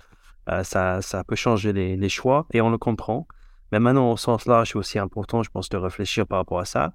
euh, 0.48 0.62
ça, 0.62 1.02
ça 1.02 1.24
peut 1.24 1.34
changer 1.34 1.72
les, 1.72 1.96
les, 1.96 2.08
choix 2.08 2.46
et 2.52 2.60
on 2.60 2.70
le 2.70 2.78
comprend. 2.78 3.26
Mais 3.72 3.80
maintenant, 3.80 4.12
au 4.12 4.16
sens 4.16 4.46
large, 4.46 4.70
c'est 4.70 4.78
aussi 4.78 5.00
important, 5.00 5.42
je 5.42 5.50
pense, 5.50 5.68
de 5.70 5.78
réfléchir 5.78 6.24
par 6.24 6.38
rapport 6.38 6.60
à 6.60 6.64
ça. 6.64 6.94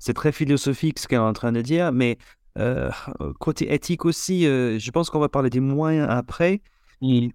C'est 0.00 0.14
très 0.14 0.32
philosophique 0.32 0.98
ce 0.98 1.06
qu'elle 1.06 1.20
est 1.20 1.22
en 1.22 1.32
train 1.32 1.52
de 1.52 1.60
dire, 1.60 1.92
mais 1.92 2.18
euh, 2.58 2.90
côté 3.38 3.72
éthique 3.72 4.04
aussi, 4.04 4.42
je 4.42 4.90
pense 4.90 5.10
qu'on 5.10 5.20
va 5.20 5.28
parler 5.28 5.50
des 5.50 5.60
moyens 5.60 6.08
après. 6.10 6.60
Mmh 7.02 7.28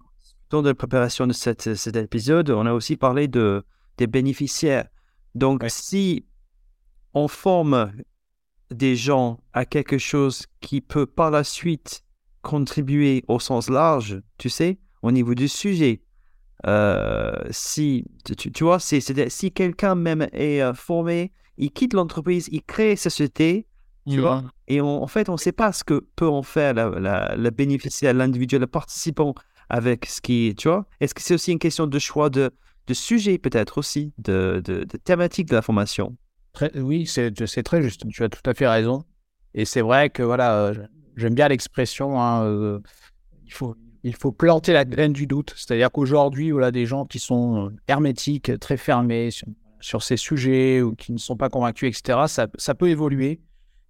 dans 0.50 0.62
la 0.62 0.74
préparation 0.74 1.26
de 1.26 1.32
cet 1.32 1.66
épisode, 1.96 2.50
on 2.50 2.66
a 2.66 2.72
aussi 2.72 2.96
parlé 2.96 3.28
de, 3.28 3.64
des 3.96 4.06
bénéficiaires. 4.06 4.88
Donc, 5.34 5.64
si 5.68 6.26
on 7.14 7.28
forme 7.28 7.92
des 8.70 8.96
gens 8.96 9.40
à 9.52 9.64
quelque 9.64 9.98
chose 9.98 10.46
qui 10.60 10.80
peut 10.80 11.06
par 11.06 11.30
la 11.30 11.44
suite 11.44 12.02
contribuer 12.42 13.24
au 13.28 13.38
sens 13.38 13.68
large, 13.68 14.22
tu 14.38 14.48
sais, 14.48 14.78
au 15.02 15.10
niveau 15.10 15.34
du 15.34 15.48
sujet, 15.48 16.02
euh, 16.66 17.32
si, 17.50 18.04
tu, 18.36 18.64
vois, 18.64 18.80
c'est, 18.80 19.00
si 19.30 19.52
quelqu'un 19.52 19.94
même 19.94 20.28
est 20.32 20.60
euh, 20.60 20.74
formé, 20.74 21.32
il 21.56 21.70
quitte 21.70 21.92
l'entreprise, 21.92 22.48
il 22.50 22.62
crée 22.62 22.96
sa 22.96 23.10
société, 23.10 23.66
tu 24.08 24.20
vois, 24.20 24.42
et 24.68 24.80
en 24.80 25.06
fait, 25.06 25.28
on 25.28 25.32
ne 25.32 25.38
sait 25.38 25.52
pas 25.52 25.70
ce 25.70 25.84
que 25.84 26.06
peut 26.16 26.28
en 26.28 26.42
faire 26.42 26.72
le 26.74 27.50
bénéficiaire, 27.50 28.14
l'individu, 28.14 28.58
le 28.58 28.66
participant 28.66 29.34
avec 29.68 30.06
ce 30.06 30.20
qui, 30.20 30.54
tu 30.56 30.68
vois 30.68 30.86
Est-ce 31.00 31.14
que 31.14 31.22
c'est 31.22 31.34
aussi 31.34 31.52
une 31.52 31.58
question 31.58 31.86
de 31.86 31.98
choix 31.98 32.30
de, 32.30 32.50
de 32.86 32.94
sujet 32.94 33.38
peut-être 33.38 33.78
aussi, 33.78 34.12
de, 34.18 34.62
de, 34.64 34.84
de, 34.84 34.96
thématique 34.96 35.48
de 35.48 35.54
la 35.54 35.62
formation? 35.62 36.16
Oui, 36.74 37.06
c'est 37.06 37.32
très 37.62 37.82
juste, 37.82 38.08
tu 38.08 38.24
as 38.24 38.28
tout 38.28 38.48
à 38.48 38.54
fait 38.54 38.66
raison. 38.66 39.04
Et 39.54 39.64
c'est 39.64 39.80
vrai 39.80 40.10
que 40.10 40.22
voilà, 40.22 40.72
j'aime 41.16 41.34
bien 41.34 41.48
l'expression, 41.48 42.20
hein, 42.20 42.80
il, 43.44 43.52
faut, 43.52 43.76
il 44.02 44.16
faut 44.16 44.32
planter 44.32 44.72
la 44.72 44.84
graine 44.84 45.12
du 45.12 45.26
doute. 45.26 45.54
C'est-à-dire 45.56 45.90
qu'aujourd'hui, 45.92 46.50
voilà, 46.50 46.70
des 46.70 46.86
gens 46.86 47.06
qui 47.06 47.20
sont 47.20 47.70
hermétiques, 47.86 48.58
très 48.58 48.76
fermés 48.76 49.30
sur, 49.80 50.02
ces 50.02 50.16
sujets 50.16 50.82
ou 50.82 50.96
qui 50.96 51.12
ne 51.12 51.18
sont 51.18 51.36
pas 51.36 51.48
convaincus, 51.48 51.96
etc., 51.96 52.20
ça, 52.26 52.48
ça 52.56 52.74
peut 52.74 52.88
évoluer. 52.88 53.40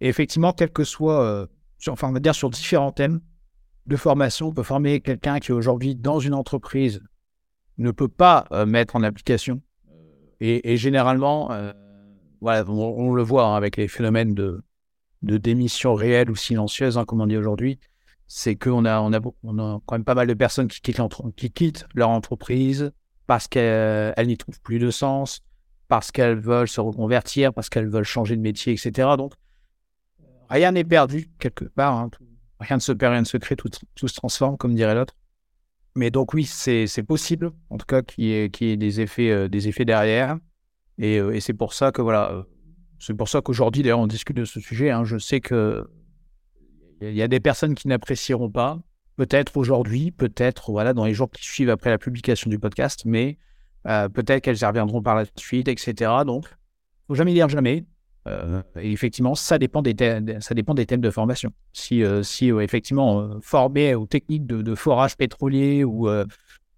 Et 0.01 0.09
effectivement, 0.09 0.53
quel 0.53 0.71
que 0.71 0.85
soit, 0.85 1.49
sur, 1.79 1.95
enfin, 1.95 2.09
on 2.09 2.13
va 2.13 2.21
dire 2.21 2.35
sur 2.35 2.51
différents 2.51 2.93
thèmes 2.93 3.21
de 3.89 3.97
formation, 3.97 4.49
on 4.49 4.53
peut 4.53 4.63
former 4.63 5.01
quelqu'un 5.01 5.41
qui 5.41 5.53
aujourd'hui, 5.53 5.95
dans 5.95 6.21
une 6.21 6.35
entreprise, 6.35 7.03
ne 7.79 7.91
peut 7.91 8.09
pas 8.09 8.47
mettre 8.67 8.97
en 8.97 9.03
application. 9.03 9.63
Et, 10.41 10.77
généralement, 10.77 11.51
voilà, 12.41 12.69
on, 12.69 13.13
le 13.13 13.23
voit 13.23 13.47
hein, 13.47 13.57
avec 13.57 13.77
les 13.77 13.89
phénomènes 13.89 14.35
de, 14.35 14.63
démission 15.23 15.95
réelle 15.95 16.31
ou 16.31 16.37
silencieuse, 16.37 16.99
hein, 16.99 17.05
comme 17.05 17.21
on 17.21 17.27
dit 17.27 17.37
aujourd'hui, 17.37 17.81
c'est 18.27 18.57
qu'on 18.57 18.85
a, 18.85 19.01
on 19.01 19.13
a, 19.13 19.81
quand 19.87 19.95
même 19.95 20.05
pas 20.05 20.15
mal 20.15 20.27
de 20.27 20.35
personnes 20.35 20.69
qui 20.69 20.81
quittent, 20.81 21.01
qui 21.37 21.51
quittent 21.51 21.87
leur 21.95 22.11
entreprise 22.11 22.93
parce 23.27 23.49
qu'elles 23.49 24.27
n'y 24.27 24.37
trouvent 24.37 24.61
plus 24.61 24.79
de 24.79 24.91
sens, 24.91 25.43
parce 25.89 26.13
qu'elles 26.13 26.39
veulent 26.39 26.69
se 26.69 26.81
reconvertir, 26.81 27.53
parce 27.55 27.69
qu'elles 27.69 27.89
veulent 27.89 28.05
changer 28.05 28.37
de 28.37 28.43
métier, 28.43 28.75
etc. 28.75 29.09
Donc, 29.17 29.33
rien 30.51 30.73
n'est 30.73 30.85
perdu 30.85 31.31
quelque 31.39 31.65
part. 31.65 31.97
Hein. 31.97 32.11
Rien 32.61 32.77
ne 32.77 32.81
se 32.81 32.93
perd, 32.93 33.13
rien 33.13 33.21
ne 33.21 33.27
se 33.27 33.37
crée, 33.37 33.57
tout, 33.57 33.71
se 33.97 34.15
transforme, 34.15 34.57
comme 34.57 34.75
dirait 34.75 34.95
l'autre. 34.95 35.15
Mais 35.95 36.11
donc 36.11 36.35
oui, 36.35 36.45
c'est 36.45 37.03
possible, 37.03 37.53
en 37.71 37.79
tout 37.79 37.87
cas, 37.87 38.03
qu'il 38.03 38.25
y, 38.25 38.33
ait 38.33 38.77
des 38.77 39.01
effets, 39.01 39.31
euh, 39.31 39.49
des 39.49 39.69
effets 39.69 39.85
derrière. 39.85 40.39
Et, 40.99 41.19
euh, 41.19 41.35
et 41.35 41.41
c'est 41.41 41.55
pour 41.55 41.73
ça 41.73 41.93
que 41.93 42.03
voilà, 42.03 42.33
euh, 42.33 42.43
c'est 42.99 43.15
pour 43.15 43.29
ça 43.29 43.41
qu'aujourd'hui, 43.41 43.83
d'ailleurs, 43.83 44.01
on 44.01 44.07
discute 44.07 44.37
de 44.37 44.45
ce 44.45 44.61
sujet. 44.61 44.91
Hein. 44.91 45.05
Je 45.05 45.19
sais 45.19 45.41
que 45.41 45.89
il 47.01 47.15
y 47.15 47.23
a 47.23 47.29
des 47.29 47.39
personnes 47.39 47.77
qui 47.77 47.87
n'apprécieront 47.87 48.51
pas, 48.51 48.81
peut-être 49.17 49.57
aujourd'hui, 49.57 50.11
peut-être 50.11 50.73
voilà 50.73 50.95
dans 50.95 51.05
les 51.05 51.15
jours 51.15 51.31
qui 51.31 51.45
suivent 51.45 51.71
après 51.71 51.91
la 51.91 51.99
publication 51.99 52.51
du 52.51 52.59
podcast, 52.59 53.03
mais 53.05 53.39
peut-être 53.85 54.43
qu'elles 54.43 54.61
y 54.61 54.65
reviendront 54.65 55.01
par 55.01 55.15
la 55.15 55.25
suite, 55.37 55.69
etc. 55.69 56.11
Donc, 56.27 56.47
faut 57.07 57.15
jamais 57.15 57.35
dire 57.35 57.49
jamais. 57.49 57.85
Euh, 58.29 58.63
effectivement, 58.77 59.35
ça 59.35 59.59
dépend 59.59 59.83
des 59.83 59.95
thèmes, 59.95 60.41
ça 60.41 60.55
dépend 60.55 60.75
des 60.75 60.87
thèmes 60.87 61.01
de 61.01 61.11
formation. 61.11 61.51
Si, 61.73 62.05
euh, 62.05 62.23
si 62.23 62.49
effectivement 62.49 63.41
formé 63.41 63.95
aux 63.95 64.07
techniques 64.07 64.47
de, 64.47 64.75
forage 64.75 65.17
pétrolier 65.17 65.85
ou 65.85 66.09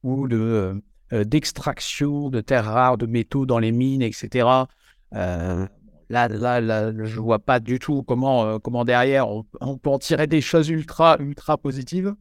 ou 0.03 0.29
de 0.29 0.81
d'extraction 1.13 2.31
de 2.31 2.41
terres 2.41 2.67
rares, 2.67 2.97
de 2.97 3.07
métaux 3.07 3.45
dans 3.45 3.59
les 3.59 3.73
mines, 3.73 4.03
etc. 4.03 4.47
Là, 6.11 6.27
là, 6.27 6.61
là, 6.61 6.93
je 7.05 7.21
vois 7.21 7.39
pas 7.39 7.61
du 7.61 7.79
tout 7.79 8.03
comment, 8.03 8.45
euh, 8.45 8.59
comment 8.59 8.85
derrière 8.85 9.29
on, 9.29 9.45
peut 9.79 9.91
en 9.91 9.99
tirer 10.01 10.27
des 10.27 10.41
choses 10.41 10.69
ultra, 10.69 11.17
ultra 11.21 11.57
positives. 11.57 12.17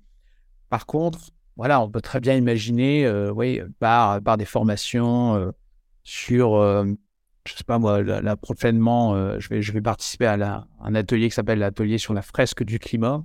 Par 0.70 0.86
contre, 0.86 1.32
voilà, 1.58 1.82
on 1.82 1.90
peut 1.90 2.00
très 2.00 2.20
bien 2.20 2.36
imaginer, 2.36 3.08
euh, 3.08 3.32
oui, 3.32 3.62
par, 3.80 4.22
par 4.22 4.38
des 4.38 4.46
formations 4.46 5.36
euh, 5.36 5.52
sur, 6.04 6.52
je 7.50 7.58
sais 7.58 7.64
pas 7.64 7.80
moi, 7.80 8.02
là, 8.02 8.36
prochainement, 8.36 9.40
je 9.40 9.50
vais, 9.50 9.62
je 9.62 9.72
vais 9.72 9.82
participer 9.82 10.26
à 10.26 10.68
un 10.82 10.96
atelier 10.96 11.30
qui 11.30 11.36
s'appelle 11.36 11.60
l'atelier 11.60 11.98
sur 11.98 12.14
la 12.14 12.22
fresque 12.22 12.64
du 12.64 12.80
climat. 12.80 13.24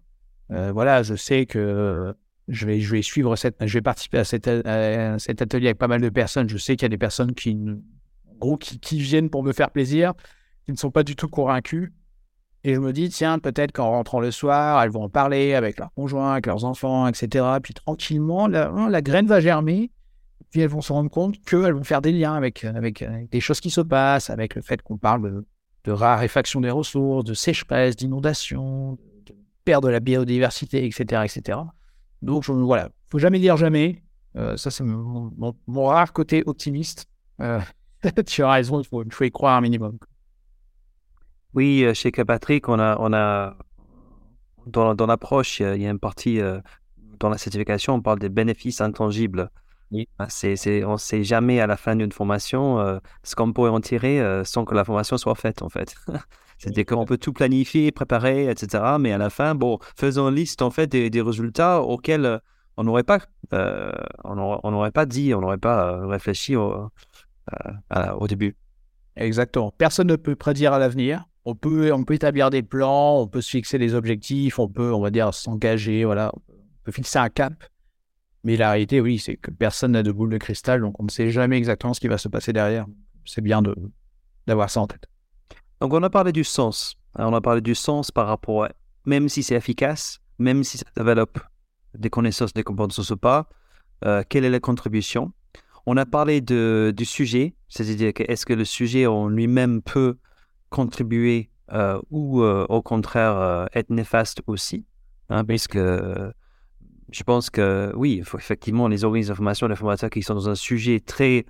voilà, 0.49 1.03
je 1.03 1.15
sais 1.15 1.47
que 1.47 2.15
je 2.49 2.67
vais, 2.67 2.81
je 2.81 2.91
vais 2.91 3.03
suivre 3.03 3.37
cette, 3.37 3.57
je 3.67 3.73
vais 3.75 3.83
participer 3.83 4.19
à, 4.19 4.25
cet 4.25 5.43
atelier 5.43 5.69
avec 5.69 5.79
pas 5.79 5.89
mal 5.89 6.01
de 6.01 6.09
personnes. 6.09 6.49
Je 6.49 6.59
sais 6.59 6.77
qu'il 6.77 6.85
y 6.85 6.87
a 6.87 6.91
des 6.91 6.99
personnes 6.99 7.35
qui, 7.35 7.57
viennent 8.93 9.31
pour 9.31 9.43
me 9.43 9.53
faire 9.53 9.71
plaisir 9.71 10.13
qui 10.65 10.73
ne 10.73 10.77
sont 10.77 10.91
pas 10.91 11.03
du 11.03 11.17
tout 11.17 11.29
convaincus. 11.29 11.93
Et 12.67 12.75
je 12.75 12.81
me 12.81 12.93
dis, 12.93 13.11
tiens, 13.11 13.39
peut-être 13.39 13.73
qu'en 13.73 13.91
rentrant 13.91 14.21
le 14.21 14.31
soir, 14.31 14.83
elles 14.83 14.91
vont 14.91 15.05
en 15.05 15.09
parler 15.11 15.55
avec 15.55 15.79
leurs 15.79 15.93
conjoints, 15.93 16.33
avec 16.33 16.47
leurs 16.47 16.65
enfants, 16.65 17.07
etc. 17.07 17.45
Puis 17.63 17.75
tranquillement, 17.75 18.47
la 18.47 19.03
graine 19.03 19.27
va 19.27 19.41
germer. 19.41 19.91
Puis 20.51 20.61
elles 20.61 20.69
vont 20.69 20.81
se 20.81 20.93
rendre 20.93 21.11
compte 21.11 21.43
qu'elles 21.45 21.73
vont 21.73 21.85
faire 21.85 22.01
des 22.01 22.13
liens 22.13 22.35
avec, 22.35 22.65
avec, 22.65 23.05
des 23.31 23.41
choses 23.41 23.61
qui 23.61 23.71
se 23.71 23.81
passent, 23.81 24.31
avec 24.31 24.55
le 24.55 24.63
fait 24.63 24.83
qu'on 24.83 24.99
parle 24.99 25.45
de, 25.85 25.91
raréfaction 25.91 26.61
des 26.61 26.71
ressources, 26.71 27.25
de 27.25 27.35
sécheresse, 27.35 27.97
d'inondation, 27.97 28.99
de 29.27 29.35
perte 29.65 29.83
de 29.83 29.89
la 29.89 30.01
biodiversité, 30.01 30.87
etc. 30.87 31.23
etc. 31.25 31.59
Donc 32.23 32.45
je, 32.45 32.53
voilà, 32.53 32.91
faut 33.11 33.19
jamais 33.19 33.39
dire 33.39 33.57
jamais. 33.57 34.03
Euh, 34.37 34.57
ça, 34.57 34.71
c'est 34.71 34.85
mon, 34.85 35.55
rare 35.69 36.13
côté 36.13 36.43
optimiste. 36.47 37.07
Euh, 37.41 37.61
tu 38.27 38.43
as 38.43 38.51
raison, 38.51 38.81
il 38.81 38.87
faut, 38.87 39.25
y 39.25 39.31
croire 39.31 39.57
un 39.57 39.61
minimum. 39.61 39.99
Oui, 41.55 41.85
euh, 41.85 41.95
chez 41.95 42.11
Patrick, 42.11 42.69
on 42.69 42.79
a, 42.81 42.97
on 42.99 43.13
a 43.13 43.57
dans, 44.67 45.07
l'approche, 45.07 45.61
il 45.61 45.83
y 45.83 45.87
a 45.87 45.91
une 45.91 45.99
partie 45.99 46.41
dans 47.21 47.29
la 47.29 47.39
certification, 47.39 47.95
on 47.95 48.01
parle 48.01 48.19
des 48.19 48.31
bénéfices 48.31 48.81
intangibles. 48.81 49.51
Oui. 49.91 50.09
Ah, 50.19 50.27
c'est, 50.29 50.85
on 50.85 50.93
ne 50.93 50.97
sait 50.97 51.23
jamais 51.23 51.61
à 51.61 51.67
la 51.67 51.77
fin 51.77 51.95
d'une 51.97 52.13
formation 52.13 52.81
euh, 52.81 52.99
ce 53.23 53.35
qu'on 53.37 53.53
pourrait 53.53 53.71
en 53.71 53.81
tirer 53.81 54.21
sans 54.45 54.65
que 54.65 54.75
la 54.75 54.85
formation 54.85 55.17
soit 55.17 55.35
faite, 55.35 55.63
en 55.63 55.69
fait. 55.69 55.95
C'est-à-dire 56.59 56.87
qu'on 56.87 57.05
peut 57.05 57.19
tout 57.19 57.33
planifier, 57.33 57.93
préparer, 57.93 58.51
etc. 58.51 58.83
Mais 58.99 59.13
à 59.13 59.19
la 59.19 59.31
fin, 59.31 59.55
bon, 59.55 59.79
faisons 59.97 60.29
une 60.29 60.35
liste, 60.35 60.63
en 60.63 60.71
fait, 60.71 60.87
des, 60.87 61.11
des 61.11 61.21
résultats 61.21 61.83
auxquels 61.83 62.41
on 62.77 62.85
n'aurait 62.85 63.03
pas, 63.03 63.19
on 64.25 64.91
pas 64.93 65.07
dit, 65.07 65.35
on 65.35 65.41
n'aurait 65.41 65.59
pas 65.59 66.07
réfléchi 66.07 66.57
au, 66.57 66.91
au 68.19 68.27
début. 68.27 68.57
Exactement. 69.17 69.73
Personne 69.77 70.09
ne 70.09 70.17
peut 70.17 70.37
prédire 70.37 70.73
à 70.73 70.79
l'avenir 70.79 71.25
on 71.45 71.55
peut, 71.55 71.93
on 71.93 72.05
peut 72.05 72.15
établir 72.15 72.51
des 72.51 72.63
plans, 72.63 73.21
on 73.21 73.27
peut 73.27 73.41
se 73.41 73.51
fixer 73.51 73.79
des 73.79 73.95
objectifs, 73.95 74.59
on 74.59 74.69
peut, 74.69 74.93
on 74.93 75.01
va 75.01 75.11
dire, 75.11 75.33
s'engager, 75.35 76.05
voilà, 76.05 76.33
on 76.35 76.41
peut 76.85 76.93
fixer 76.93 77.19
un 77.19 77.29
cap. 77.29 77.53
Mais 78.45 78.57
la 78.57 78.71
réalité, 78.71 79.01
oui, 79.01 79.19
c'est 79.19 79.37
que 79.37 79.51
personne 79.51 79.93
n'a 79.93 80.03
de 80.03 80.13
boule 80.13 80.31
de 80.31 80.39
cristal, 80.39 80.83
donc 80.83 81.01
on 81.01 81.05
ne 81.05 81.11
sait 81.11 81.31
jamais 81.31 81.57
exactement 81.57 81.95
ce 81.95 82.01
qui 82.01 82.09
va 82.09 82.19
se 82.19 82.29
passer 82.29 82.53
derrière. 82.53 82.87
C'est 83.25 83.41
bien 83.41 83.63
d'avoir 84.47 84.69
ça 84.69 84.81
en 84.81 84.87
tête. 84.87 85.09
Donc 85.81 85.95
on 85.95 86.03
a 86.03 86.11
parlé 86.11 86.31
du 86.31 86.45
sens. 86.45 86.97
on 87.17 87.33
a 87.33 87.41
parlé 87.41 87.63
du 87.63 87.75
sens 87.75 88.11
par 88.11 88.27
rapport 88.27 88.65
à, 88.65 88.73
même 89.07 89.31
si 89.31 89.43
c'est 89.43 89.55
efficace, 89.55 90.21
même 90.39 90.63
si 90.63 90.79
ça 90.79 90.85
développe 90.95 91.39
des 91.95 92.11
connaissances, 92.11 92.53
des 92.53 92.63
compétences 92.63 93.11
ou 93.11 93.17
pas, 93.17 93.49
euh, 94.05 94.23
quelle 94.29 94.45
est 94.45 94.51
la 94.51 94.61
contribution? 94.61 95.33
On 95.87 95.97
a 95.97 96.07
parlé 96.07 96.41
du 96.41 97.05
sujet, 97.05 97.55
c'est-à-dire 97.69 98.13
que 98.13 98.23
est-ce 98.25 98.45
que 98.47 98.53
le 98.53 98.65
sujet 98.65 99.07
en 99.07 99.29
lui-même 99.29 99.83
peut 99.83 100.17
contribuer 100.71 101.51
euh, 101.73 102.01
ou 102.11 102.43
euh, 102.43 102.67
au 102.69 102.83
contraire 102.83 103.69
être 103.75 103.91
néfaste 103.91 104.43
aussi, 104.47 104.85
hein, 105.29 105.45
puisque 105.45 105.79
je 107.11 107.23
pense 107.23 107.51
que 107.51 107.93
oui, 107.95 108.23
faut, 108.25 108.39
effectivement, 108.39 108.89
les 108.89 109.05
organismes 109.05 109.31
d'information, 109.31 109.69
les 109.69 109.77
formateurs 109.77 110.11
qui 110.11 110.23
sont 110.23 110.35
dans 110.35 110.49
un 110.49 110.55
sujet 110.55 111.01
très 111.01 111.47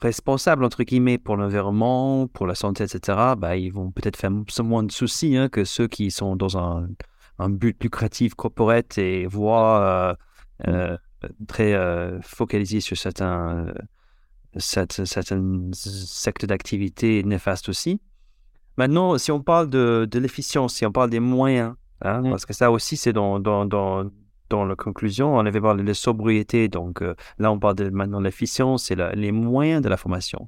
responsable, 0.00 0.64
entre 0.64 0.82
guillemets, 0.82 1.18
pour 1.18 1.36
l'environnement, 1.36 2.26
pour 2.26 2.46
la 2.46 2.54
santé, 2.54 2.84
etc., 2.84 3.18
bah, 3.38 3.56
ils 3.56 3.72
vont 3.72 3.92
peut-être 3.92 4.16
faire 4.16 4.30
moins 4.64 4.82
de 4.82 4.90
soucis 4.90 5.36
hein, 5.36 5.48
que 5.48 5.64
ceux 5.64 5.86
qui 5.86 6.10
sont 6.10 6.34
dans 6.34 6.58
un, 6.58 6.88
un 7.38 7.48
but 7.48 7.80
lucratif 7.82 8.34
corporate 8.34 8.98
et 8.98 9.26
voient 9.26 10.16
très 11.46 11.76
focalisés 12.22 12.80
sur 12.80 12.96
certains 12.96 13.72
cette, 14.56 15.04
certaines 15.04 15.72
secte 15.72 16.44
d'activité 16.44 17.22
néfaste 17.22 17.68
aussi. 17.68 18.00
Maintenant, 18.76 19.18
si 19.18 19.30
on 19.30 19.42
parle 19.42 19.68
de, 19.68 20.08
de 20.10 20.18
l'efficience, 20.18 20.74
si 20.74 20.86
on 20.86 20.92
parle 20.92 21.10
des 21.10 21.20
moyens, 21.20 21.74
hein, 22.04 22.22
parce 22.22 22.46
que 22.46 22.52
ça 22.52 22.70
aussi, 22.70 22.96
c'est 22.96 23.12
dans, 23.12 23.40
dans, 23.40 23.64
dans, 23.64 24.10
dans, 24.50 24.64
la 24.64 24.76
conclusion, 24.76 25.36
on 25.36 25.46
avait 25.46 25.60
parlé 25.60 25.82
de 25.82 25.92
sobriété, 25.92 26.68
donc 26.68 27.02
euh, 27.02 27.14
là, 27.38 27.50
on 27.52 27.58
parle 27.58 27.76
de, 27.76 27.90
maintenant 27.90 28.20
de 28.20 28.24
l'efficience 28.24 28.90
et 28.90 28.96
les 29.14 29.32
moyens 29.32 29.82
de 29.82 29.88
la 29.88 29.96
formation. 29.96 30.46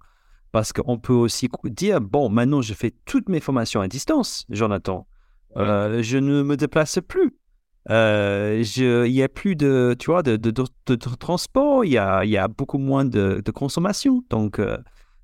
Parce 0.52 0.72
qu'on 0.72 0.98
peut 0.98 1.12
aussi 1.12 1.48
dire, 1.64 2.00
bon, 2.00 2.28
maintenant, 2.28 2.62
je 2.62 2.74
fais 2.74 2.94
toutes 3.06 3.28
mes 3.28 3.40
formations 3.40 3.80
à 3.80 3.88
distance, 3.88 4.46
Jonathan. 4.50 5.06
Euh, 5.56 6.02
je 6.02 6.18
ne 6.18 6.42
me 6.42 6.56
déplace 6.56 6.98
plus. 7.06 7.32
Euh, 7.90 8.62
il 8.76 9.12
y 9.12 9.22
a 9.22 9.28
plus 9.28 9.56
de, 9.56 9.94
tu 9.98 10.10
vois, 10.10 10.22
de, 10.22 10.36
de, 10.36 10.50
de, 10.50 10.94
transport, 10.96 11.84
il 11.84 11.92
y 11.92 11.98
a, 11.98 12.24
y 12.24 12.36
a, 12.36 12.48
beaucoup 12.48 12.78
moins 12.78 13.04
de, 13.04 13.42
consommation. 13.54 14.24
Donc, 14.30 14.58
euh, 14.58 14.78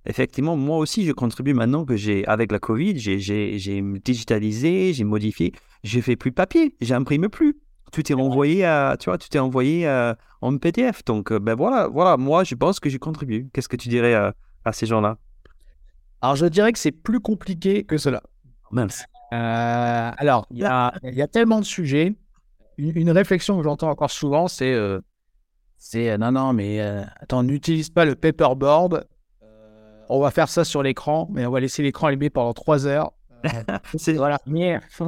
effectivement, 0.07 0.57
moi 0.57 0.79
aussi, 0.79 1.05
je 1.05 1.13
contribue 1.13 1.55
maintenant 1.55 1.85
que 1.85 1.97
j'ai, 1.97 2.27
avec 2.27 2.53
la 2.53 2.59
Covid, 2.59 2.99
j'ai 2.99 3.83
digitalisé, 4.05 4.93
j'ai 4.93 5.05
modifié, 5.05 5.53
je 5.85 6.01
fais 6.01 6.17
plus 6.17 6.33
papier, 6.33 6.77
j'imprime 6.81 7.29
plus. 7.29 7.59
Tout 7.93 8.13
est 8.13 8.15
envoyé 8.15 8.65
à, 8.65 8.97
tu 9.01 9.11
vois, 9.11 9.19
tout 9.19 9.29
est 9.37 9.41
envoyé 9.41 9.87
à, 9.87 10.17
en 10.43 10.57
PDF. 10.57 11.05
Donc, 11.05 11.33
euh, 11.33 11.41
ben 11.41 11.55
voilà, 11.55 11.89
voilà, 11.89 12.17
moi, 12.17 12.45
je 12.45 12.55
pense 12.55 12.79
que 12.79 12.89
j'ai 12.89 13.01
contribué. 13.01 13.49
Qu'est-ce 13.53 13.69
que 13.69 13.77
tu 13.77 13.89
dirais 13.89 14.15
à, 14.15 14.35
à 14.65 14.73
ces 14.73 14.87
gens-là? 14.87 15.19
Alors, 16.21 16.37
je 16.37 16.47
dirais 16.47 16.73
que 16.73 16.79
c'est 16.79 16.93
plus 16.93 17.19
compliqué 17.19 17.83
que 17.83 17.99
cela. 17.99 18.23
Mince. 18.71 19.05
alors, 19.33 20.47
il 20.53 20.59
y 20.59 20.65
a, 20.65 20.93
y 21.03 21.23
a 21.23 21.27
tellement 21.27 21.59
de 21.59 21.65
sujets 21.65 22.15
une, 22.81 23.11
réflexion 23.11 23.59
que 23.59 23.65
j'entends 23.65 23.91
encore 23.91 24.11
souvent, 24.11 24.49
c'est 24.49 24.73
euh, 24.73 25.01
c'est 25.77 26.11
euh, 26.11 26.19
non, 26.19 26.33
non, 26.33 26.53
mais 26.53 26.81
euh, 26.81 27.03
attends, 27.17 27.43
n'utilise 27.43 27.91
pas 27.91 28.05
le 28.05 28.15
paperboard. 28.15 29.07
On 30.11 30.21
va 30.21 30.31
faire 30.31 30.49
ça 30.49 30.65
sur 30.65 30.83
l'écran, 30.83 31.29
mais 31.33 31.47
on 31.47 31.51
va 31.51 31.61
laisser 31.61 31.83
l'écran 31.83 32.09
allumé 32.09 32.31
pendant 32.31 32.53
trois 32.53 32.87
heures. 32.87 33.13
c'est 33.97 34.15
voilà. 34.15 34.39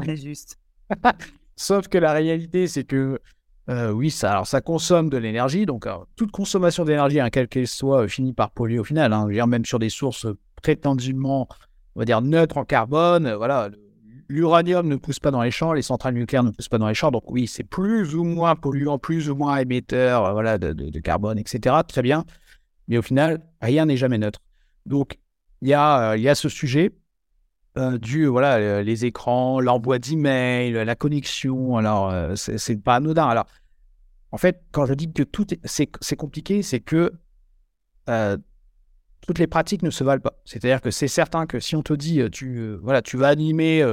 très 0.01 0.17
juste. 0.17 0.59
Sauf 1.57 1.89
que 1.89 1.99
la 1.99 2.13
réalité, 2.13 2.67
c'est 2.67 2.85
que 2.85 3.21
euh, 3.69 3.91
oui, 3.93 4.11
ça, 4.11 4.33
alors 4.33 4.47
ça 4.47 4.61
consomme 4.61 5.11
de 5.11 5.17
l'énergie. 5.19 5.67
Donc, 5.67 5.87
alors, 5.87 6.07
toute 6.17 6.31
consommation 6.33 6.85
d'énergie, 6.85 7.21
hein, 7.21 7.31
quelle 7.31 7.49
qu'elle 7.49 7.69
soit, 7.69 8.03
euh, 8.03 8.09
finit 8.09 8.33
par 8.33 8.51
polluer 8.51 8.79
au 8.79 8.85
final. 8.85 9.13
Hein, 9.13 9.29
dire, 9.29 9.47
même 9.47 9.65
sur 9.65 9.79
des 9.79 9.91
sources 9.91 10.27
prétendument, 10.63 11.47
on 11.95 12.01
va 12.01 12.05
dire, 12.05 12.21
neutres 12.23 12.57
en 12.57 12.65
carbone. 12.65 13.27
euh, 13.27 13.37
voilà, 13.37 13.71
l'uranium 14.29 14.89
ne 14.89 14.97
pousse 14.97 15.21
pas 15.21 15.31
dans 15.31 15.43
les 15.43 15.51
champs, 15.51 15.73
les 15.75 15.83
centrales 15.83 16.15
nucléaires 16.15 16.43
ne 16.43 16.51
poussent 16.51 16.69
pas 16.69 16.79
dans 16.79 16.89
les 16.89 16.95
champs. 16.95 17.11
Donc, 17.11 17.31
oui, 17.31 17.47
c'est 17.47 17.65
plus 17.65 18.15
ou 18.15 18.25
moins 18.25 18.57
polluant, 18.57 18.99
plus 18.99 19.29
ou 19.31 19.37
moins 19.37 19.59
émetteur 19.59 20.25
euh, 20.25 20.33
voilà, 20.33 20.59
de, 20.59 20.73
de- 20.73 20.91
de 20.91 21.01
carbone, 21.01 21.39
etc. 21.39 21.77
Très 21.87 22.03
bien. 22.03 22.25
Mais 22.89 22.99
au 22.99 23.03
final, 23.03 23.41
rien 23.61 23.87
n'est 23.87 23.97
jamais 23.97 24.19
neutre. 24.19 24.41
Donc, 24.87 25.19
il 25.61 25.69
y 25.69 25.75
a, 25.75 26.11
euh, 26.11 26.17
il 26.17 26.23
y 26.23 26.29
a 26.29 26.35
ce 26.35 26.49
sujet 26.49 26.93
euh, 27.79 27.97
du 27.99 28.27
voilà 28.27 28.57
euh, 28.57 28.83
les 28.83 29.05
écrans, 29.05 29.61
l'envoi 29.61 29.99
d'emails, 29.99 30.73
la 30.85 30.95
connexion. 30.97 31.77
Alors 31.77 32.37
c'est 32.37 32.77
pas 32.83 32.97
anodin. 32.97 33.27
Alors 33.27 33.47
en 34.33 34.39
fait, 34.39 34.63
quand 34.73 34.87
je 34.87 34.95
dis 34.95 35.13
que 35.13 35.23
tout 35.23 35.47
est, 35.55 35.61
c'est 35.65 36.17
compliqué, 36.17 36.63
c'est 36.63 36.81
que 36.81 37.13
toutes 39.27 39.39
les 39.39 39.47
pratiques 39.47 39.83
ne 39.83 39.91
se 39.91 40.03
valent 40.05 40.21
pas. 40.21 40.35
C'est-à-dire 40.45 40.81
que 40.81 40.91
c'est 40.91 41.09
certain 41.09 41.47
que 41.47 41.61
si 41.61 41.77
on 41.77 41.83
te 41.83 41.93
dit 41.93 42.21
tu 42.31 42.77
tu 43.05 43.17
vas 43.17 43.29
animer 43.29 43.85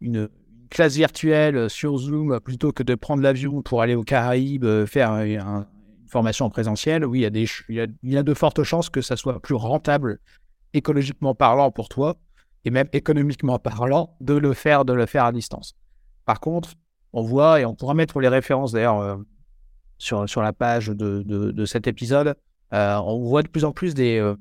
une 0.00 0.28
classe 0.70 0.96
virtuelle 0.96 1.68
sur 1.68 1.98
Zoom 1.98 2.40
plutôt 2.40 2.72
que 2.72 2.82
de 2.82 2.94
prendre 2.94 3.22
l'avion 3.22 3.62
pour 3.62 3.82
aller 3.82 3.96
aux 3.96 4.04
Caraïbes 4.04 4.86
faire 4.86 5.10
un- 5.10 5.66
formation 6.14 6.44
en 6.46 6.50
présentiel, 6.50 7.04
oui, 7.04 7.18
il 7.20 7.22
y 7.22 7.26
a 7.26 7.34
des 7.38 7.46
il 7.68 7.74
y 7.74 7.80
a, 7.80 7.86
il 8.08 8.12
y 8.12 8.16
a 8.16 8.22
de 8.22 8.34
fortes 8.34 8.62
chances 8.62 8.88
que 8.88 9.02
ça 9.08 9.16
soit 9.16 9.40
plus 9.46 9.58
rentable 9.70 10.10
écologiquement 10.72 11.34
parlant 11.34 11.70
pour 11.78 11.88
toi 11.88 12.08
et 12.64 12.70
même 12.70 12.88
économiquement 12.92 13.58
parlant, 13.58 14.04
de 14.20 14.34
le 14.46 14.52
faire, 14.54 14.84
de 14.84 14.92
le 14.92 15.06
faire 15.06 15.24
à 15.24 15.32
distance. 15.32 15.74
Par 16.24 16.38
contre, 16.46 16.70
on 17.12 17.22
voit, 17.22 17.60
et 17.60 17.64
on 17.66 17.74
pourra 17.74 17.94
mettre 17.94 18.20
les 18.20 18.28
références 18.38 18.72
d'ailleurs 18.72 19.00
euh, 19.00 19.16
sur, 19.98 20.28
sur 20.28 20.42
la 20.48 20.52
page 20.52 20.86
de, 20.86 21.10
de, 21.32 21.50
de 21.50 21.64
cet 21.72 21.86
épisode, 21.86 22.30
euh, 22.72 22.96
on 23.04 23.18
voit 23.30 23.42
de 23.42 23.48
plus 23.48 23.64
en 23.64 23.72
plus 23.72 23.92
des, 23.94 24.18
euh, 24.18 24.36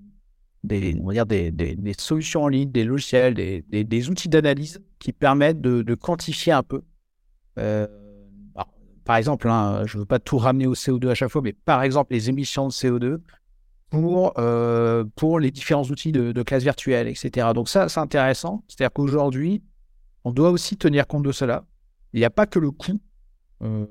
des, 0.63 0.95
on 1.03 1.11
dire 1.11 1.25
des, 1.25 1.51
des, 1.51 1.75
des 1.75 1.95
solutions 1.97 2.43
en 2.43 2.49
ligne, 2.49 2.71
des 2.71 2.85
logiciels, 2.85 3.33
des, 3.33 3.65
des, 3.67 3.83
des 3.83 4.09
outils 4.09 4.29
d'analyse 4.29 4.79
qui 4.99 5.11
permettent 5.11 5.61
de, 5.61 5.81
de 5.81 5.95
quantifier 5.95 6.53
un 6.53 6.63
peu. 6.63 6.81
Par 9.05 9.17
exemple, 9.17 9.49
hein, 9.49 9.83
je 9.85 9.97
ne 9.97 10.01
veux 10.01 10.05
pas 10.05 10.19
tout 10.19 10.37
ramener 10.37 10.67
au 10.67 10.75
CO2 10.75 11.09
à 11.09 11.15
chaque 11.15 11.29
fois, 11.29 11.41
mais 11.41 11.53
par 11.53 11.83
exemple, 11.83 12.13
les 12.13 12.29
émissions 12.29 12.67
de 12.67 12.71
CO2 12.71 13.19
pour, 13.89 14.33
euh, 14.39 15.03
pour 15.15 15.39
les 15.39 15.51
différents 15.51 15.83
outils 15.83 16.11
de, 16.11 16.43
classe 16.43 16.63
virtuelle, 16.63 17.07
etc. 17.07 17.49
Donc 17.53 17.69
ça, 17.69 17.89
c'est 17.89 17.99
intéressant. 17.99 18.63
C'est-à-dire 18.67 18.91
qu'aujourd'hui, 18.93 19.61
on 20.23 20.31
doit 20.31 20.49
aussi 20.49 20.77
tenir 20.77 21.05
compte 21.05 21.23
de 21.23 21.31
cela. 21.31 21.65
Il 22.13 22.19
n'y 22.19 22.25
a 22.25 22.29
pas 22.29 22.47
que 22.47 22.59
le 22.59 22.71
coût, 22.71 22.99
euh, 23.61 23.85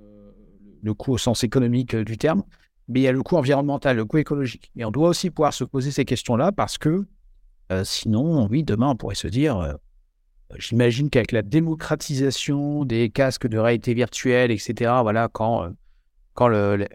le 0.82 0.94
coût 0.94 1.12
au 1.12 1.18
sens 1.18 1.44
économique 1.44 1.94
euh, 1.94 2.04
du 2.04 2.18
terme, 2.18 2.42
mais 2.88 3.00
il 3.00 3.02
y 3.04 3.08
a 3.08 3.12
le 3.12 3.22
coût 3.22 3.36
environnemental, 3.36 3.96
le 3.96 4.04
coût 4.04 4.18
écologique. 4.18 4.72
Et 4.76 4.84
on 4.84 4.90
doit 4.90 5.08
aussi 5.08 5.30
pouvoir 5.30 5.54
se 5.54 5.62
poser 5.62 5.92
ces 5.92 6.04
questions-là 6.04 6.52
parce 6.52 6.78
que 6.78 7.06
sinon, 7.84 8.48
oui, 8.50 8.64
demain, 8.64 8.90
on 8.90 8.96
pourrait 8.96 9.14
se 9.14 9.28
dire, 9.28 9.78
j'imagine 10.58 11.10
qu'avec 11.10 11.32
la 11.32 11.42
démocratisation 11.42 12.84
des 12.84 13.10
casques 13.10 13.46
de 13.46 13.58
réalité 13.58 13.94
virtuelle, 13.94 14.50
etc., 14.50 14.90
voilà, 15.02 15.28
quand, 15.28 15.64
euh, 15.64 15.70
quand 16.34 16.48
le, 16.48 16.86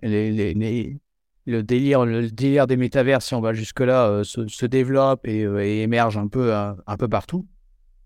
délire, 1.46 2.06
le 2.06 2.30
délire 2.30 2.68
des 2.68 2.78
métavers, 2.78 3.22
si 3.22 3.34
on 3.36 3.42
va 3.42 3.54
jusque-là, 3.54 4.08
euh, 4.08 4.24
se, 4.24 4.66
développe 4.66 5.28
et, 5.28 5.44
euh, 5.44 5.64
et 5.64 5.82
émerge 5.82 6.18
un 6.18 6.28
peu, 6.28 6.54
un 6.54 6.98
peu 6.98 7.08
partout. 7.08 7.48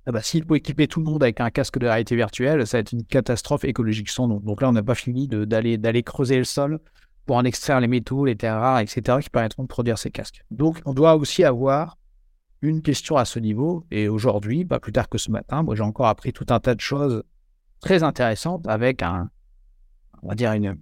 Ah 0.07 0.11
bah, 0.11 0.21
S'il 0.21 0.43
faut 0.45 0.55
équiper 0.55 0.87
tout 0.87 0.99
le 0.99 1.05
monde 1.05 1.21
avec 1.21 1.39
un 1.41 1.51
casque 1.51 1.77
de 1.77 1.85
réalité 1.85 2.15
virtuelle, 2.15 2.65
ça 2.65 2.77
va 2.77 2.79
être 2.79 2.91
une 2.91 3.03
catastrophe 3.03 3.65
écologique 3.65 4.09
sans 4.09 4.27
nom. 4.27 4.39
Donc 4.39 4.61
là, 4.61 4.69
on 4.69 4.71
n'a 4.73 4.83
pas 4.83 4.95
fini 4.95 5.27
d'aller 5.27 6.03
creuser 6.03 6.37
le 6.37 6.43
sol 6.43 6.79
pour 7.25 7.35
en 7.35 7.43
extraire 7.43 7.79
les 7.79 7.87
métaux, 7.87 8.25
les 8.25 8.35
terres 8.35 8.59
rares, 8.59 8.79
etc., 8.79 9.19
qui 9.21 9.29
permettront 9.29 9.63
de 9.63 9.67
produire 9.67 9.99
ces 9.99 10.09
casques. 10.09 10.43
Donc, 10.49 10.81
on 10.85 10.93
doit 10.93 11.15
aussi 11.15 11.43
avoir 11.43 11.97
une 12.61 12.81
question 12.81 13.17
à 13.17 13.25
ce 13.25 13.39
niveau. 13.39 13.85
Et 13.91 14.07
aujourd'hui, 14.07 14.65
pas 14.65 14.79
plus 14.79 14.91
tard 14.91 15.09
que 15.09 15.17
ce 15.17 15.31
matin, 15.31 15.63
moi, 15.63 15.75
j'ai 15.75 15.83
encore 15.83 16.07
appris 16.07 16.33
tout 16.33 16.45
un 16.49 16.59
tas 16.59 16.75
de 16.75 16.81
choses 16.81 17.23
très 17.79 18.03
intéressantes 18.03 18.67
avec 18.67 19.01
un, 19.01 19.29
on 20.21 20.29
va 20.29 20.35
dire, 20.35 20.53
une, 20.53 20.77